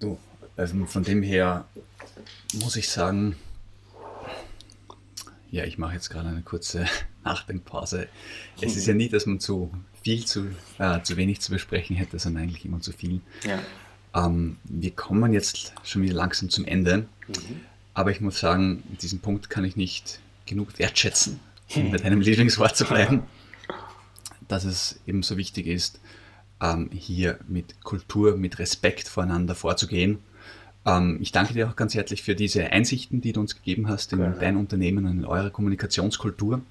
Du, 0.00 0.18
also 0.56 0.84
von 0.86 1.04
dem 1.04 1.22
her 1.22 1.64
muss 2.54 2.76
ich 2.76 2.88
sagen, 2.88 3.36
ja, 5.50 5.64
ich 5.64 5.78
mache 5.78 5.94
jetzt 5.94 6.10
gerade 6.10 6.28
eine 6.28 6.42
kurze 6.42 6.86
Nachdenkpause. 7.24 8.08
Es 8.60 8.76
ist 8.76 8.86
ja 8.86 8.94
nicht, 8.94 9.12
dass 9.12 9.26
man 9.26 9.38
zu 9.38 9.70
viel, 10.02 10.24
zu, 10.24 10.48
äh, 10.78 11.02
zu 11.02 11.16
wenig 11.16 11.40
zu 11.40 11.52
besprechen 11.52 11.94
hätte, 11.94 12.18
sondern 12.18 12.44
eigentlich 12.44 12.64
immer 12.64 12.80
zu 12.80 12.92
viel. 12.92 13.20
Ja. 13.44 13.58
Ähm, 14.14 14.56
wir 14.64 14.90
kommen 14.90 15.32
jetzt 15.32 15.72
schon 15.84 16.02
wieder 16.02 16.14
langsam 16.14 16.50
zum 16.50 16.64
Ende, 16.64 17.06
mhm. 17.28 17.60
aber 17.94 18.10
ich 18.10 18.20
muss 18.20 18.40
sagen, 18.40 18.82
diesen 19.00 19.20
Punkt 19.20 19.50
kann 19.50 19.64
ich 19.64 19.76
nicht 19.76 20.20
genug 20.46 20.78
wertschätzen, 20.78 21.40
um 21.74 21.90
bei 21.90 21.98
deinem 21.98 22.20
Lieblingswort 22.20 22.76
zu 22.76 22.84
bleiben, 22.84 23.22
dass 24.48 24.64
es 24.64 24.98
eben 25.06 25.22
so 25.22 25.36
wichtig 25.36 25.66
ist, 25.66 26.00
ähm, 26.60 26.90
hier 26.92 27.38
mit 27.48 27.82
Kultur, 27.82 28.36
mit 28.36 28.58
Respekt 28.58 29.08
voreinander 29.08 29.54
vorzugehen. 29.54 30.18
Ähm, 30.84 31.18
ich 31.20 31.32
danke 31.32 31.54
dir 31.54 31.68
auch 31.68 31.76
ganz 31.76 31.94
herzlich 31.94 32.22
für 32.22 32.34
diese 32.34 32.72
Einsichten, 32.72 33.20
die 33.20 33.32
du 33.32 33.40
uns 33.40 33.54
gegeben 33.54 33.88
hast 33.88 34.12
in 34.12 34.20
ja. 34.20 34.30
dein 34.30 34.56
Unternehmen 34.56 35.06
und 35.06 35.18
in 35.18 35.24
eure 35.24 35.50
Kommunikationskultur. 35.50 36.62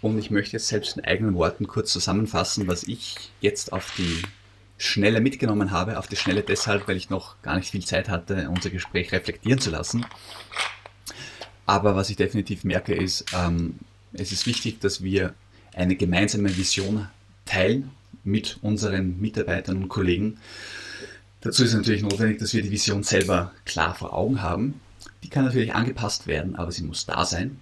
Und 0.00 0.18
ich 0.18 0.30
möchte 0.30 0.52
jetzt 0.52 0.66
selbst 0.66 0.96
in 0.96 1.04
eigenen 1.04 1.34
Worten 1.34 1.68
kurz 1.68 1.92
zusammenfassen, 1.92 2.66
was 2.66 2.82
ich 2.82 3.30
jetzt 3.40 3.72
auf 3.72 3.94
die 3.96 4.22
Schnelle 4.82 5.20
mitgenommen 5.20 5.70
habe. 5.70 5.96
Auf 5.98 6.08
die 6.08 6.16
Schnelle 6.16 6.42
deshalb, 6.42 6.88
weil 6.88 6.96
ich 6.96 7.08
noch 7.08 7.40
gar 7.42 7.56
nicht 7.56 7.70
viel 7.70 7.84
Zeit 7.84 8.08
hatte, 8.08 8.50
unser 8.50 8.70
Gespräch 8.70 9.12
reflektieren 9.12 9.60
zu 9.60 9.70
lassen. 9.70 10.04
Aber 11.66 11.94
was 11.94 12.10
ich 12.10 12.16
definitiv 12.16 12.64
merke, 12.64 12.92
ist, 12.92 13.26
ähm, 13.32 13.78
es 14.12 14.32
ist 14.32 14.44
wichtig, 14.46 14.80
dass 14.80 15.02
wir 15.02 15.34
eine 15.72 15.94
gemeinsame 15.94 16.56
Vision 16.56 17.08
teilen 17.44 17.90
mit 18.24 18.58
unseren 18.62 19.20
Mitarbeitern 19.20 19.84
und 19.84 19.88
Kollegen. 19.88 20.38
Dazu 21.42 21.62
ist 21.62 21.74
natürlich 21.74 22.02
notwendig, 22.02 22.40
dass 22.40 22.52
wir 22.52 22.62
die 22.62 22.72
Vision 22.72 23.04
selber 23.04 23.52
klar 23.64 23.94
vor 23.94 24.12
Augen 24.12 24.42
haben. 24.42 24.80
Die 25.22 25.28
kann 25.28 25.44
natürlich 25.44 25.74
angepasst 25.74 26.26
werden, 26.26 26.56
aber 26.56 26.72
sie 26.72 26.82
muss 26.82 27.06
da 27.06 27.24
sein. 27.24 27.60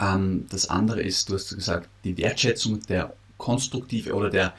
Ähm, 0.00 0.46
das 0.50 0.68
andere 0.68 1.00
ist, 1.00 1.28
du 1.28 1.34
hast 1.34 1.54
gesagt, 1.54 1.88
die 2.02 2.18
Wertschätzung 2.18 2.80
der 2.86 3.14
konstruktive 3.38 4.14
oder 4.14 4.30
der 4.30 4.52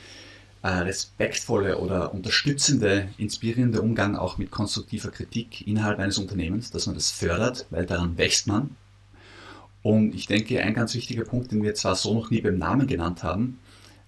äh, 0.64 0.70
respektvolle 0.70 1.78
oder 1.78 2.14
unterstützende, 2.14 3.10
inspirierende 3.18 3.82
Umgang 3.82 4.16
auch 4.16 4.38
mit 4.38 4.52
konstruktiver 4.52 5.12
Kritik 5.12 5.68
innerhalb 5.68 6.00
eines 6.00 6.18
Unternehmens, 6.18 6.72
dass 6.72 6.88
man 6.88 6.96
das 6.96 7.12
fördert, 7.12 7.68
weil 7.70 7.86
daran 7.86 8.18
wächst 8.18 8.48
man. 8.48 8.76
Und 9.84 10.16
ich 10.16 10.26
denke, 10.26 10.62
ein 10.62 10.74
ganz 10.74 10.94
wichtiger 10.96 11.24
Punkt, 11.24 11.52
den 11.52 11.64
wir 11.64 11.76
zwar 11.76 11.96
so 11.96 12.14
noch 12.14 12.30
nie 12.30 12.42
beim 12.42 12.58
Namen 12.58 12.88
genannt 12.88 13.24
haben, 13.24 13.60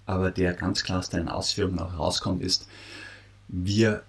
aber 0.05 0.31
der 0.31 0.53
ganz 0.53 0.83
klar 0.83 0.99
aus 0.99 1.09
deinen 1.09 1.29
Ausführungen 1.29 1.79
auch 1.79 1.97
rauskommt, 1.97 2.41
ist, 2.41 2.67
wir 3.47 4.03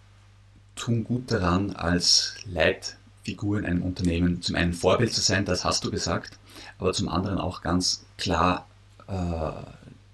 tun 0.74 1.04
gut 1.04 1.30
daran, 1.30 1.72
als 1.72 2.36
Leitfigur 2.46 3.58
in 3.58 3.66
einem 3.66 3.82
Unternehmen 3.82 4.40
zum 4.40 4.56
einen 4.56 4.72
Vorbild 4.72 5.12
zu 5.12 5.20
sein, 5.20 5.44
das 5.44 5.64
hast 5.64 5.84
du 5.84 5.90
gesagt, 5.90 6.38
aber 6.78 6.92
zum 6.92 7.08
anderen 7.08 7.38
auch 7.38 7.60
ganz 7.60 8.04
klar 8.16 8.66
äh, 9.06 9.52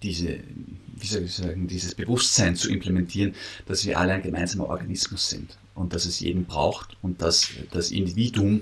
diese 0.03 0.41
wie 1.07 1.14
soll 1.14 1.23
ich 1.23 1.35
sagen, 1.35 1.69
dieses 1.69 1.95
Bewusstsein 1.95 2.57
zu 2.57 2.69
implementieren, 2.69 3.35
dass 3.66 3.87
wir 3.87 3.99
alle 3.99 4.14
ein 4.14 4.23
gemeinsamer 4.23 4.69
Organismus 4.69 5.31
sind 5.31 5.57
und 5.75 5.92
dass 5.92 6.05
es 6.05 6.19
jeden 6.19 6.47
braucht 6.47 6.97
und 7.01 7.23
dass 7.23 7.49
das 7.71 7.92
Individuum 7.92 8.61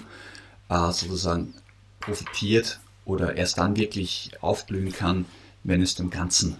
äh, 0.68 0.92
sozusagen 0.92 1.54
profitiert 2.00 2.80
oder 3.07 3.37
erst 3.37 3.57
dann 3.59 3.76
wirklich 3.76 4.33
aufblühen 4.42 4.92
kann, 4.92 5.24
wenn 5.62 5.80
es 5.80 5.94
dem 5.94 6.11
Ganzen 6.11 6.57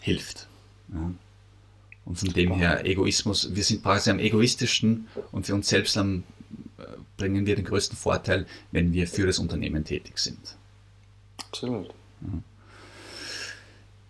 hilft. 0.00 0.48
Ja. 0.92 1.12
Und 2.04 2.18
von 2.18 2.28
dem 2.30 2.52
her 2.54 2.84
Egoismus, 2.84 3.54
wir 3.54 3.64
sind 3.64 3.82
quasi 3.82 4.10
am 4.10 4.18
egoistischsten 4.18 5.06
und 5.30 5.46
für 5.46 5.54
uns 5.54 5.68
selbst 5.68 5.96
am, 5.96 6.24
äh, 6.78 6.82
bringen 7.16 7.46
wir 7.46 7.54
den 7.54 7.64
größten 7.64 7.96
Vorteil, 7.96 8.46
wenn 8.72 8.92
wir 8.92 9.06
für 9.06 9.26
das 9.26 9.38
Unternehmen 9.38 9.84
tätig 9.84 10.18
sind. 10.18 10.56
Absolut. 11.38 11.88
Ja. 12.20 12.42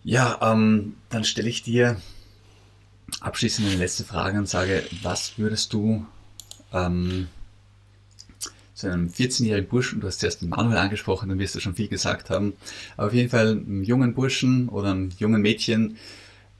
Ja, 0.05 0.37
ähm, 0.39 0.97
dann 1.09 1.23
stelle 1.23 1.49
ich 1.49 1.63
dir 1.63 1.99
abschließend 3.21 3.67
eine 3.67 3.77
letzte 3.77 4.03
Frage 4.03 4.37
und 4.37 4.47
sage, 4.47 4.83
was 5.01 5.39
würdest 5.39 5.73
du 5.73 6.05
ähm, 6.71 7.27
zu 8.75 8.85
einem 8.85 9.07
14-jährigen 9.07 9.67
Burschen, 9.67 10.01
du 10.01 10.07
hast 10.07 10.19
zuerst 10.19 10.43
den 10.43 10.49
Manuel 10.49 10.77
angesprochen, 10.77 11.29
dann 11.29 11.39
wirst 11.39 11.55
du 11.55 11.59
schon 11.59 11.73
viel 11.73 11.87
gesagt 11.87 12.29
haben, 12.29 12.53
aber 12.97 13.07
auf 13.07 13.13
jeden 13.15 13.31
Fall 13.31 13.53
einem 13.53 13.81
jungen 13.81 14.13
Burschen 14.13 14.69
oder 14.69 14.91
einem 14.91 15.09
jungen 15.17 15.41
Mädchen, 15.41 15.97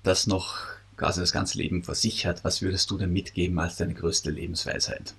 das 0.01 0.25
noch 0.25 0.57
quasi 0.97 1.19
das 1.19 1.31
ganze 1.31 1.59
Leben 1.59 1.83
vor 1.83 1.93
sich 1.93 2.25
hat, 2.25 2.43
was 2.43 2.63
würdest 2.63 2.89
du 2.89 2.97
denn 2.97 3.13
mitgeben 3.13 3.59
als 3.59 3.75
deine 3.75 3.93
größte 3.93 4.31
Lebensweisheit? 4.31 5.13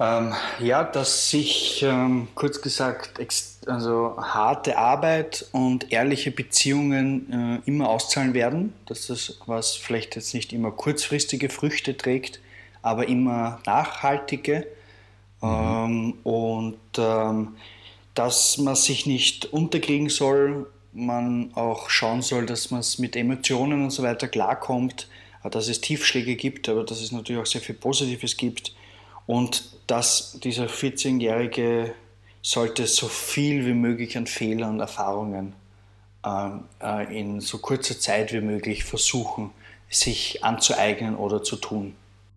Ähm, 0.00 0.34
ja, 0.58 0.82
dass 0.82 1.30
sich 1.30 1.82
ähm, 1.84 2.26
kurz 2.34 2.60
gesagt 2.60 3.20
also 3.66 4.16
harte 4.18 4.76
Arbeit 4.76 5.46
und 5.52 5.92
ehrliche 5.92 6.32
Beziehungen 6.32 7.62
äh, 7.64 7.70
immer 7.70 7.88
auszahlen 7.88 8.34
werden. 8.34 8.72
Dass 8.86 9.06
das, 9.06 9.38
was 9.46 9.76
vielleicht 9.76 10.16
jetzt 10.16 10.34
nicht 10.34 10.52
immer 10.52 10.72
kurzfristige 10.72 11.48
Früchte 11.48 11.96
trägt, 11.96 12.40
aber 12.82 13.08
immer 13.08 13.60
nachhaltige. 13.66 14.66
Mhm. 15.40 15.48
Ähm, 15.48 16.14
und 16.24 16.78
ähm, 16.98 17.56
dass 18.14 18.58
man 18.58 18.74
sich 18.74 19.06
nicht 19.06 19.46
unterkriegen 19.46 20.08
soll, 20.08 20.66
man 20.92 21.50
auch 21.54 21.88
schauen 21.88 22.22
soll, 22.22 22.46
dass 22.46 22.70
man 22.70 22.80
es 22.80 22.98
mit 22.98 23.16
Emotionen 23.16 23.82
und 23.84 23.90
so 23.90 24.02
weiter 24.02 24.28
klarkommt, 24.28 25.08
dass 25.42 25.68
es 25.68 25.80
Tiefschläge 25.80 26.36
gibt, 26.36 26.68
aber 26.68 26.84
dass 26.84 27.00
es 27.00 27.10
natürlich 27.12 27.42
auch 27.42 27.46
sehr 27.46 27.60
viel 27.60 27.74
Positives 27.74 28.36
gibt 28.36 28.72
und 29.26 29.76
dass 29.86 30.38
dieser 30.40 30.66
14-Jährige 30.66 31.94
sollte 32.42 32.86
so 32.86 33.08
viel 33.08 33.64
wie 33.66 33.74
möglich 33.74 34.16
an 34.18 34.26
Fehlern 34.26 34.74
und 34.74 34.80
Erfahrungen 34.80 35.54
äh, 36.24 36.50
äh, 36.80 37.20
in 37.20 37.40
so 37.40 37.58
kurzer 37.58 37.98
Zeit 37.98 38.32
wie 38.32 38.40
möglich 38.40 38.84
versuchen, 38.84 39.50
sich 39.88 40.44
anzueignen 40.44 41.16
oder 41.16 41.42
zu 41.42 41.56
tun. 41.56 41.94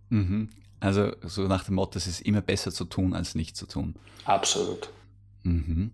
Mhm. 0.10 0.50
Also 0.80 1.12
so 1.24 1.44
nach 1.48 1.66
dem 1.66 1.76
Motto, 1.76 1.98
es 1.98 2.08
ist 2.08 2.22
immer 2.22 2.42
besser 2.42 2.72
zu 2.72 2.86
tun, 2.86 3.14
als 3.14 3.36
nicht 3.36 3.58
zu 3.58 3.66
tun. 3.66 3.96
Absolut. 4.26 4.90
Mhm. 5.44 5.92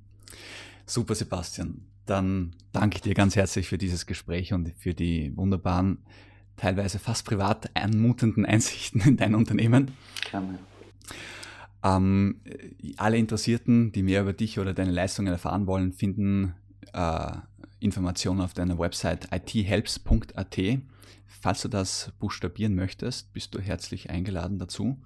Super, 0.85 1.15
Sebastian. 1.15 1.85
Dann 2.05 2.53
danke 2.73 2.97
ich 2.97 3.01
dir 3.01 3.13
ganz 3.13 3.35
herzlich 3.35 3.67
für 3.67 3.77
dieses 3.77 4.05
Gespräch 4.05 4.53
und 4.53 4.73
für 4.77 4.93
die 4.93 5.35
wunderbaren, 5.37 5.99
teilweise 6.57 6.99
fast 6.99 7.25
privat 7.25 7.69
anmutenden 7.75 8.45
Einsichten 8.45 9.01
in 9.01 9.17
dein 9.17 9.35
Unternehmen. 9.35 9.95
Gerne. 10.29 10.59
Ähm, 11.83 12.39
alle 12.97 13.17
Interessierten, 13.17 13.91
die 13.91 14.03
mehr 14.03 14.21
über 14.21 14.33
dich 14.33 14.59
oder 14.59 14.73
deine 14.73 14.91
Leistungen 14.91 15.31
erfahren 15.31 15.67
wollen, 15.67 15.91
finden 15.91 16.55
äh, 16.93 17.31
Informationen 17.79 18.41
auf 18.41 18.53
deiner 18.53 18.79
Website 18.79 19.27
ithelps.at. 19.33 20.57
Falls 21.27 21.61
du 21.61 21.67
das 21.67 22.13
buchstabieren 22.19 22.75
möchtest, 22.75 23.33
bist 23.33 23.53
du 23.53 23.59
herzlich 23.59 24.09
eingeladen 24.09 24.59
dazu. 24.59 24.97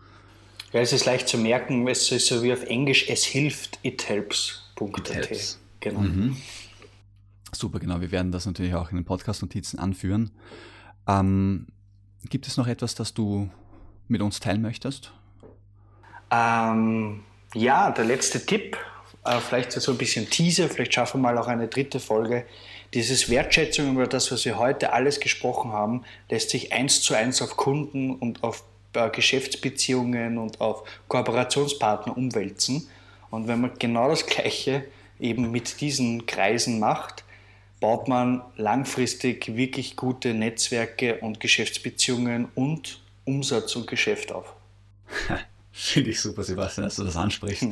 Ja, 0.71 0.81
es 0.81 0.93
ist 0.93 1.05
leicht 1.05 1.27
zu 1.27 1.37
merken, 1.37 1.87
es 1.87 2.11
ist 2.11 2.27
so 2.27 2.43
wie 2.43 2.53
auf 2.53 2.63
Englisch, 2.65 3.09
es 3.09 3.23
hilft, 3.23 3.79
ithelps.at. 3.83 5.31
It 5.31 5.57
genau. 5.79 6.01
Mhm. 6.01 6.37
Super, 7.53 7.79
genau. 7.79 8.01
Wir 8.01 8.11
werden 8.11 8.31
das 8.31 8.45
natürlich 8.45 8.75
auch 8.75 8.91
in 8.91 8.97
den 8.97 9.05
Podcast-Notizen 9.05 9.79
anführen. 9.79 10.31
Ähm, 11.07 11.67
gibt 12.29 12.45
es 12.47 12.57
noch 12.57 12.67
etwas, 12.67 12.93
das 12.93 13.13
du 13.13 13.49
mit 14.07 14.21
uns 14.21 14.39
teilen 14.39 14.61
möchtest? 14.61 15.13
Ähm, 16.31 17.23
ja, 17.53 17.91
der 17.91 18.05
letzte 18.05 18.45
Tipp, 18.45 18.77
äh, 19.23 19.39
vielleicht 19.39 19.71
so 19.71 19.91
ein 19.91 19.97
bisschen 19.97 20.29
Teaser, 20.29 20.69
vielleicht 20.69 20.93
schaffen 20.93 21.21
wir 21.21 21.31
mal 21.31 21.37
auch 21.37 21.47
eine 21.47 21.67
dritte 21.67 21.99
Folge. 21.99 22.45
Dieses 22.93 23.29
Wertschätzung 23.29 23.93
über 23.93 24.07
das, 24.07 24.31
was 24.31 24.45
wir 24.45 24.57
heute 24.57 24.93
alles 24.93 25.19
gesprochen 25.19 25.71
haben, 25.71 26.03
lässt 26.29 26.49
sich 26.49 26.71
eins 26.73 27.01
zu 27.01 27.13
eins 27.13 27.41
auf 27.41 27.57
Kunden 27.57 28.15
und 28.15 28.43
auf 28.43 28.63
äh, 28.93 29.09
Geschäftsbeziehungen 29.09 30.37
und 30.37 30.61
auf 30.61 30.83
Kooperationspartner 31.07 32.15
umwälzen. 32.15 32.87
Und 33.29 33.47
wenn 33.47 33.61
man 33.61 33.71
genau 33.77 34.09
das 34.09 34.25
Gleiche 34.25 34.85
eben 35.19 35.51
mit 35.51 35.81
diesen 35.81 36.25
Kreisen 36.25 36.79
macht, 36.79 37.23
baut 37.79 38.07
man 38.07 38.41
langfristig 38.55 39.55
wirklich 39.55 39.95
gute 39.95 40.33
Netzwerke 40.33 41.17
und 41.19 41.39
Geschäftsbeziehungen 41.39 42.47
und 42.55 43.01
Umsatz 43.25 43.75
und 43.75 43.87
Geschäft 43.87 44.31
auf. 44.31 44.53
Finde 45.79 46.09
ich 46.09 46.19
super, 46.19 46.43
Sebastian, 46.43 46.85
dass 46.85 46.95
du 46.95 47.03
das 47.03 47.15
ansprichst. 47.15 47.67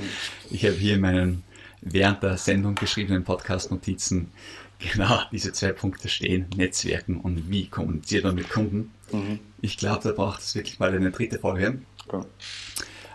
Ich 0.51 0.63
habe 0.63 0.75
hier 0.75 0.93
in 0.93 1.01
meinen 1.01 1.43
während 1.81 2.21
der 2.21 2.37
Sendung 2.37 2.75
geschriebenen 2.75 3.23
Podcast-Notizen 3.23 4.29
genau 4.77 5.21
diese 5.31 5.53
zwei 5.53 5.71
Punkte 5.71 6.07
stehen, 6.07 6.45
Netzwerken 6.55 7.19
und 7.19 7.49
wie 7.49 7.67
kommuniziert 7.67 8.23
man 8.23 8.35
mit 8.35 8.49
Kunden. 8.49 8.91
Mhm. 9.11 9.39
Ich 9.59 9.77
glaube, 9.77 10.03
da 10.03 10.11
braucht 10.11 10.41
es 10.41 10.53
wirklich 10.53 10.77
mal 10.77 10.93
eine 10.93 11.09
dritte 11.09 11.39
Folge. 11.39 11.79
Okay. 12.07 12.27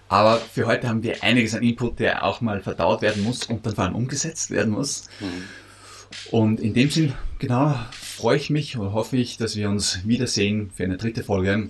Aber 0.09 0.39
für 0.39 0.67
heute 0.67 0.89
haben 0.89 1.05
wir 1.05 1.23
einiges 1.23 1.55
an 1.55 1.63
Input, 1.63 2.01
der 2.01 2.25
auch 2.25 2.41
mal 2.41 2.61
verdaut 2.61 3.01
werden 3.01 3.23
muss 3.23 3.45
und 3.45 3.65
dann 3.65 3.77
vor 3.77 3.85
allem 3.85 3.95
umgesetzt 3.95 4.51
werden 4.51 4.73
muss. 4.73 5.09
Mhm. 5.21 6.33
Und 6.33 6.59
in 6.59 6.75
dem 6.75 6.91
Sinn, 6.91 7.13
genau, 7.39 7.79
freue 7.93 8.39
ich 8.39 8.51
mich 8.51 8.77
und 8.77 8.93
hoffe 8.93 9.17
ich, 9.17 9.37
dass 9.37 9.55
wir 9.55 9.71
uns 9.71 10.01
wiedersehen 10.05 10.73
für 10.75 10.83
eine 10.83 10.97
dritte 10.97 11.23
Folge. 11.23 11.69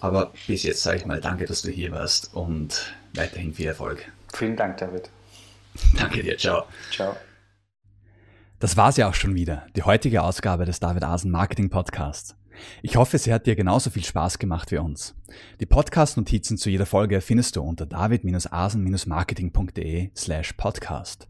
Aber 0.00 0.32
bis 0.46 0.62
jetzt 0.62 0.82
sage 0.82 0.98
ich 0.98 1.06
mal 1.06 1.20
danke, 1.20 1.46
dass 1.46 1.62
du 1.62 1.70
hier 1.70 1.90
warst 1.92 2.34
und 2.34 2.94
weiterhin 3.14 3.54
viel 3.54 3.66
Erfolg. 3.66 4.04
Vielen 4.32 4.56
Dank, 4.56 4.76
David. 4.76 5.10
Danke 5.96 6.22
dir, 6.22 6.36
ciao. 6.36 6.64
Ciao. 6.90 7.16
Das 8.58 8.76
war's 8.76 8.96
ja 8.96 9.08
auch 9.08 9.14
schon 9.14 9.34
wieder, 9.34 9.66
die 9.76 9.82
heutige 9.82 10.22
Ausgabe 10.22 10.64
des 10.64 10.80
David 10.80 11.04
Asen 11.04 11.30
Marketing 11.30 11.70
Podcasts. 11.70 12.34
Ich 12.82 12.96
hoffe, 12.96 13.18
sie 13.18 13.32
hat 13.32 13.46
dir 13.46 13.54
genauso 13.54 13.90
viel 13.90 14.04
Spaß 14.04 14.38
gemacht 14.38 14.70
wie 14.70 14.78
uns. 14.78 15.14
Die 15.60 15.66
Podcast-Notizen 15.66 16.56
zu 16.56 16.70
jeder 16.70 16.86
Folge 16.86 17.20
findest 17.20 17.56
du 17.56 17.62
unter 17.62 17.84
david-asen-marketing.de 17.84 20.10
slash 20.16 20.54
podcast. 20.54 21.28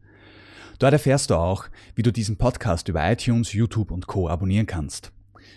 Dort 0.79 0.93
erfährst 0.93 1.31
du 1.31 1.37
auch, 1.37 1.65
wie 1.95 2.03
du 2.03 2.13
diesen 2.13 2.37
Podcast 2.37 2.89
über 2.89 3.11
iTunes, 3.11 3.53
YouTube 3.53 3.91
und 3.91 4.07
Co. 4.07 4.29
abonnieren 4.29 4.67
kannst. 4.67 5.11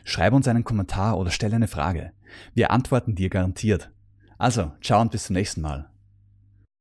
Schreib 0.05 0.31
uns 0.33 0.47
einen 0.47 0.63
Kommentar 0.63 1.17
oder 1.17 1.29
stelle 1.29 1.57
eine 1.57 1.67
Frage. 1.67 2.13
Wir 2.53 2.71
antworten 2.71 3.15
dir 3.15 3.29
garantiert. 3.29 3.91
Also, 4.37 4.71
ciao 4.81 5.01
und 5.01 5.11
bis 5.11 5.25
zum 5.25 5.35
nächsten 5.35 5.61
Mal. 5.61 5.89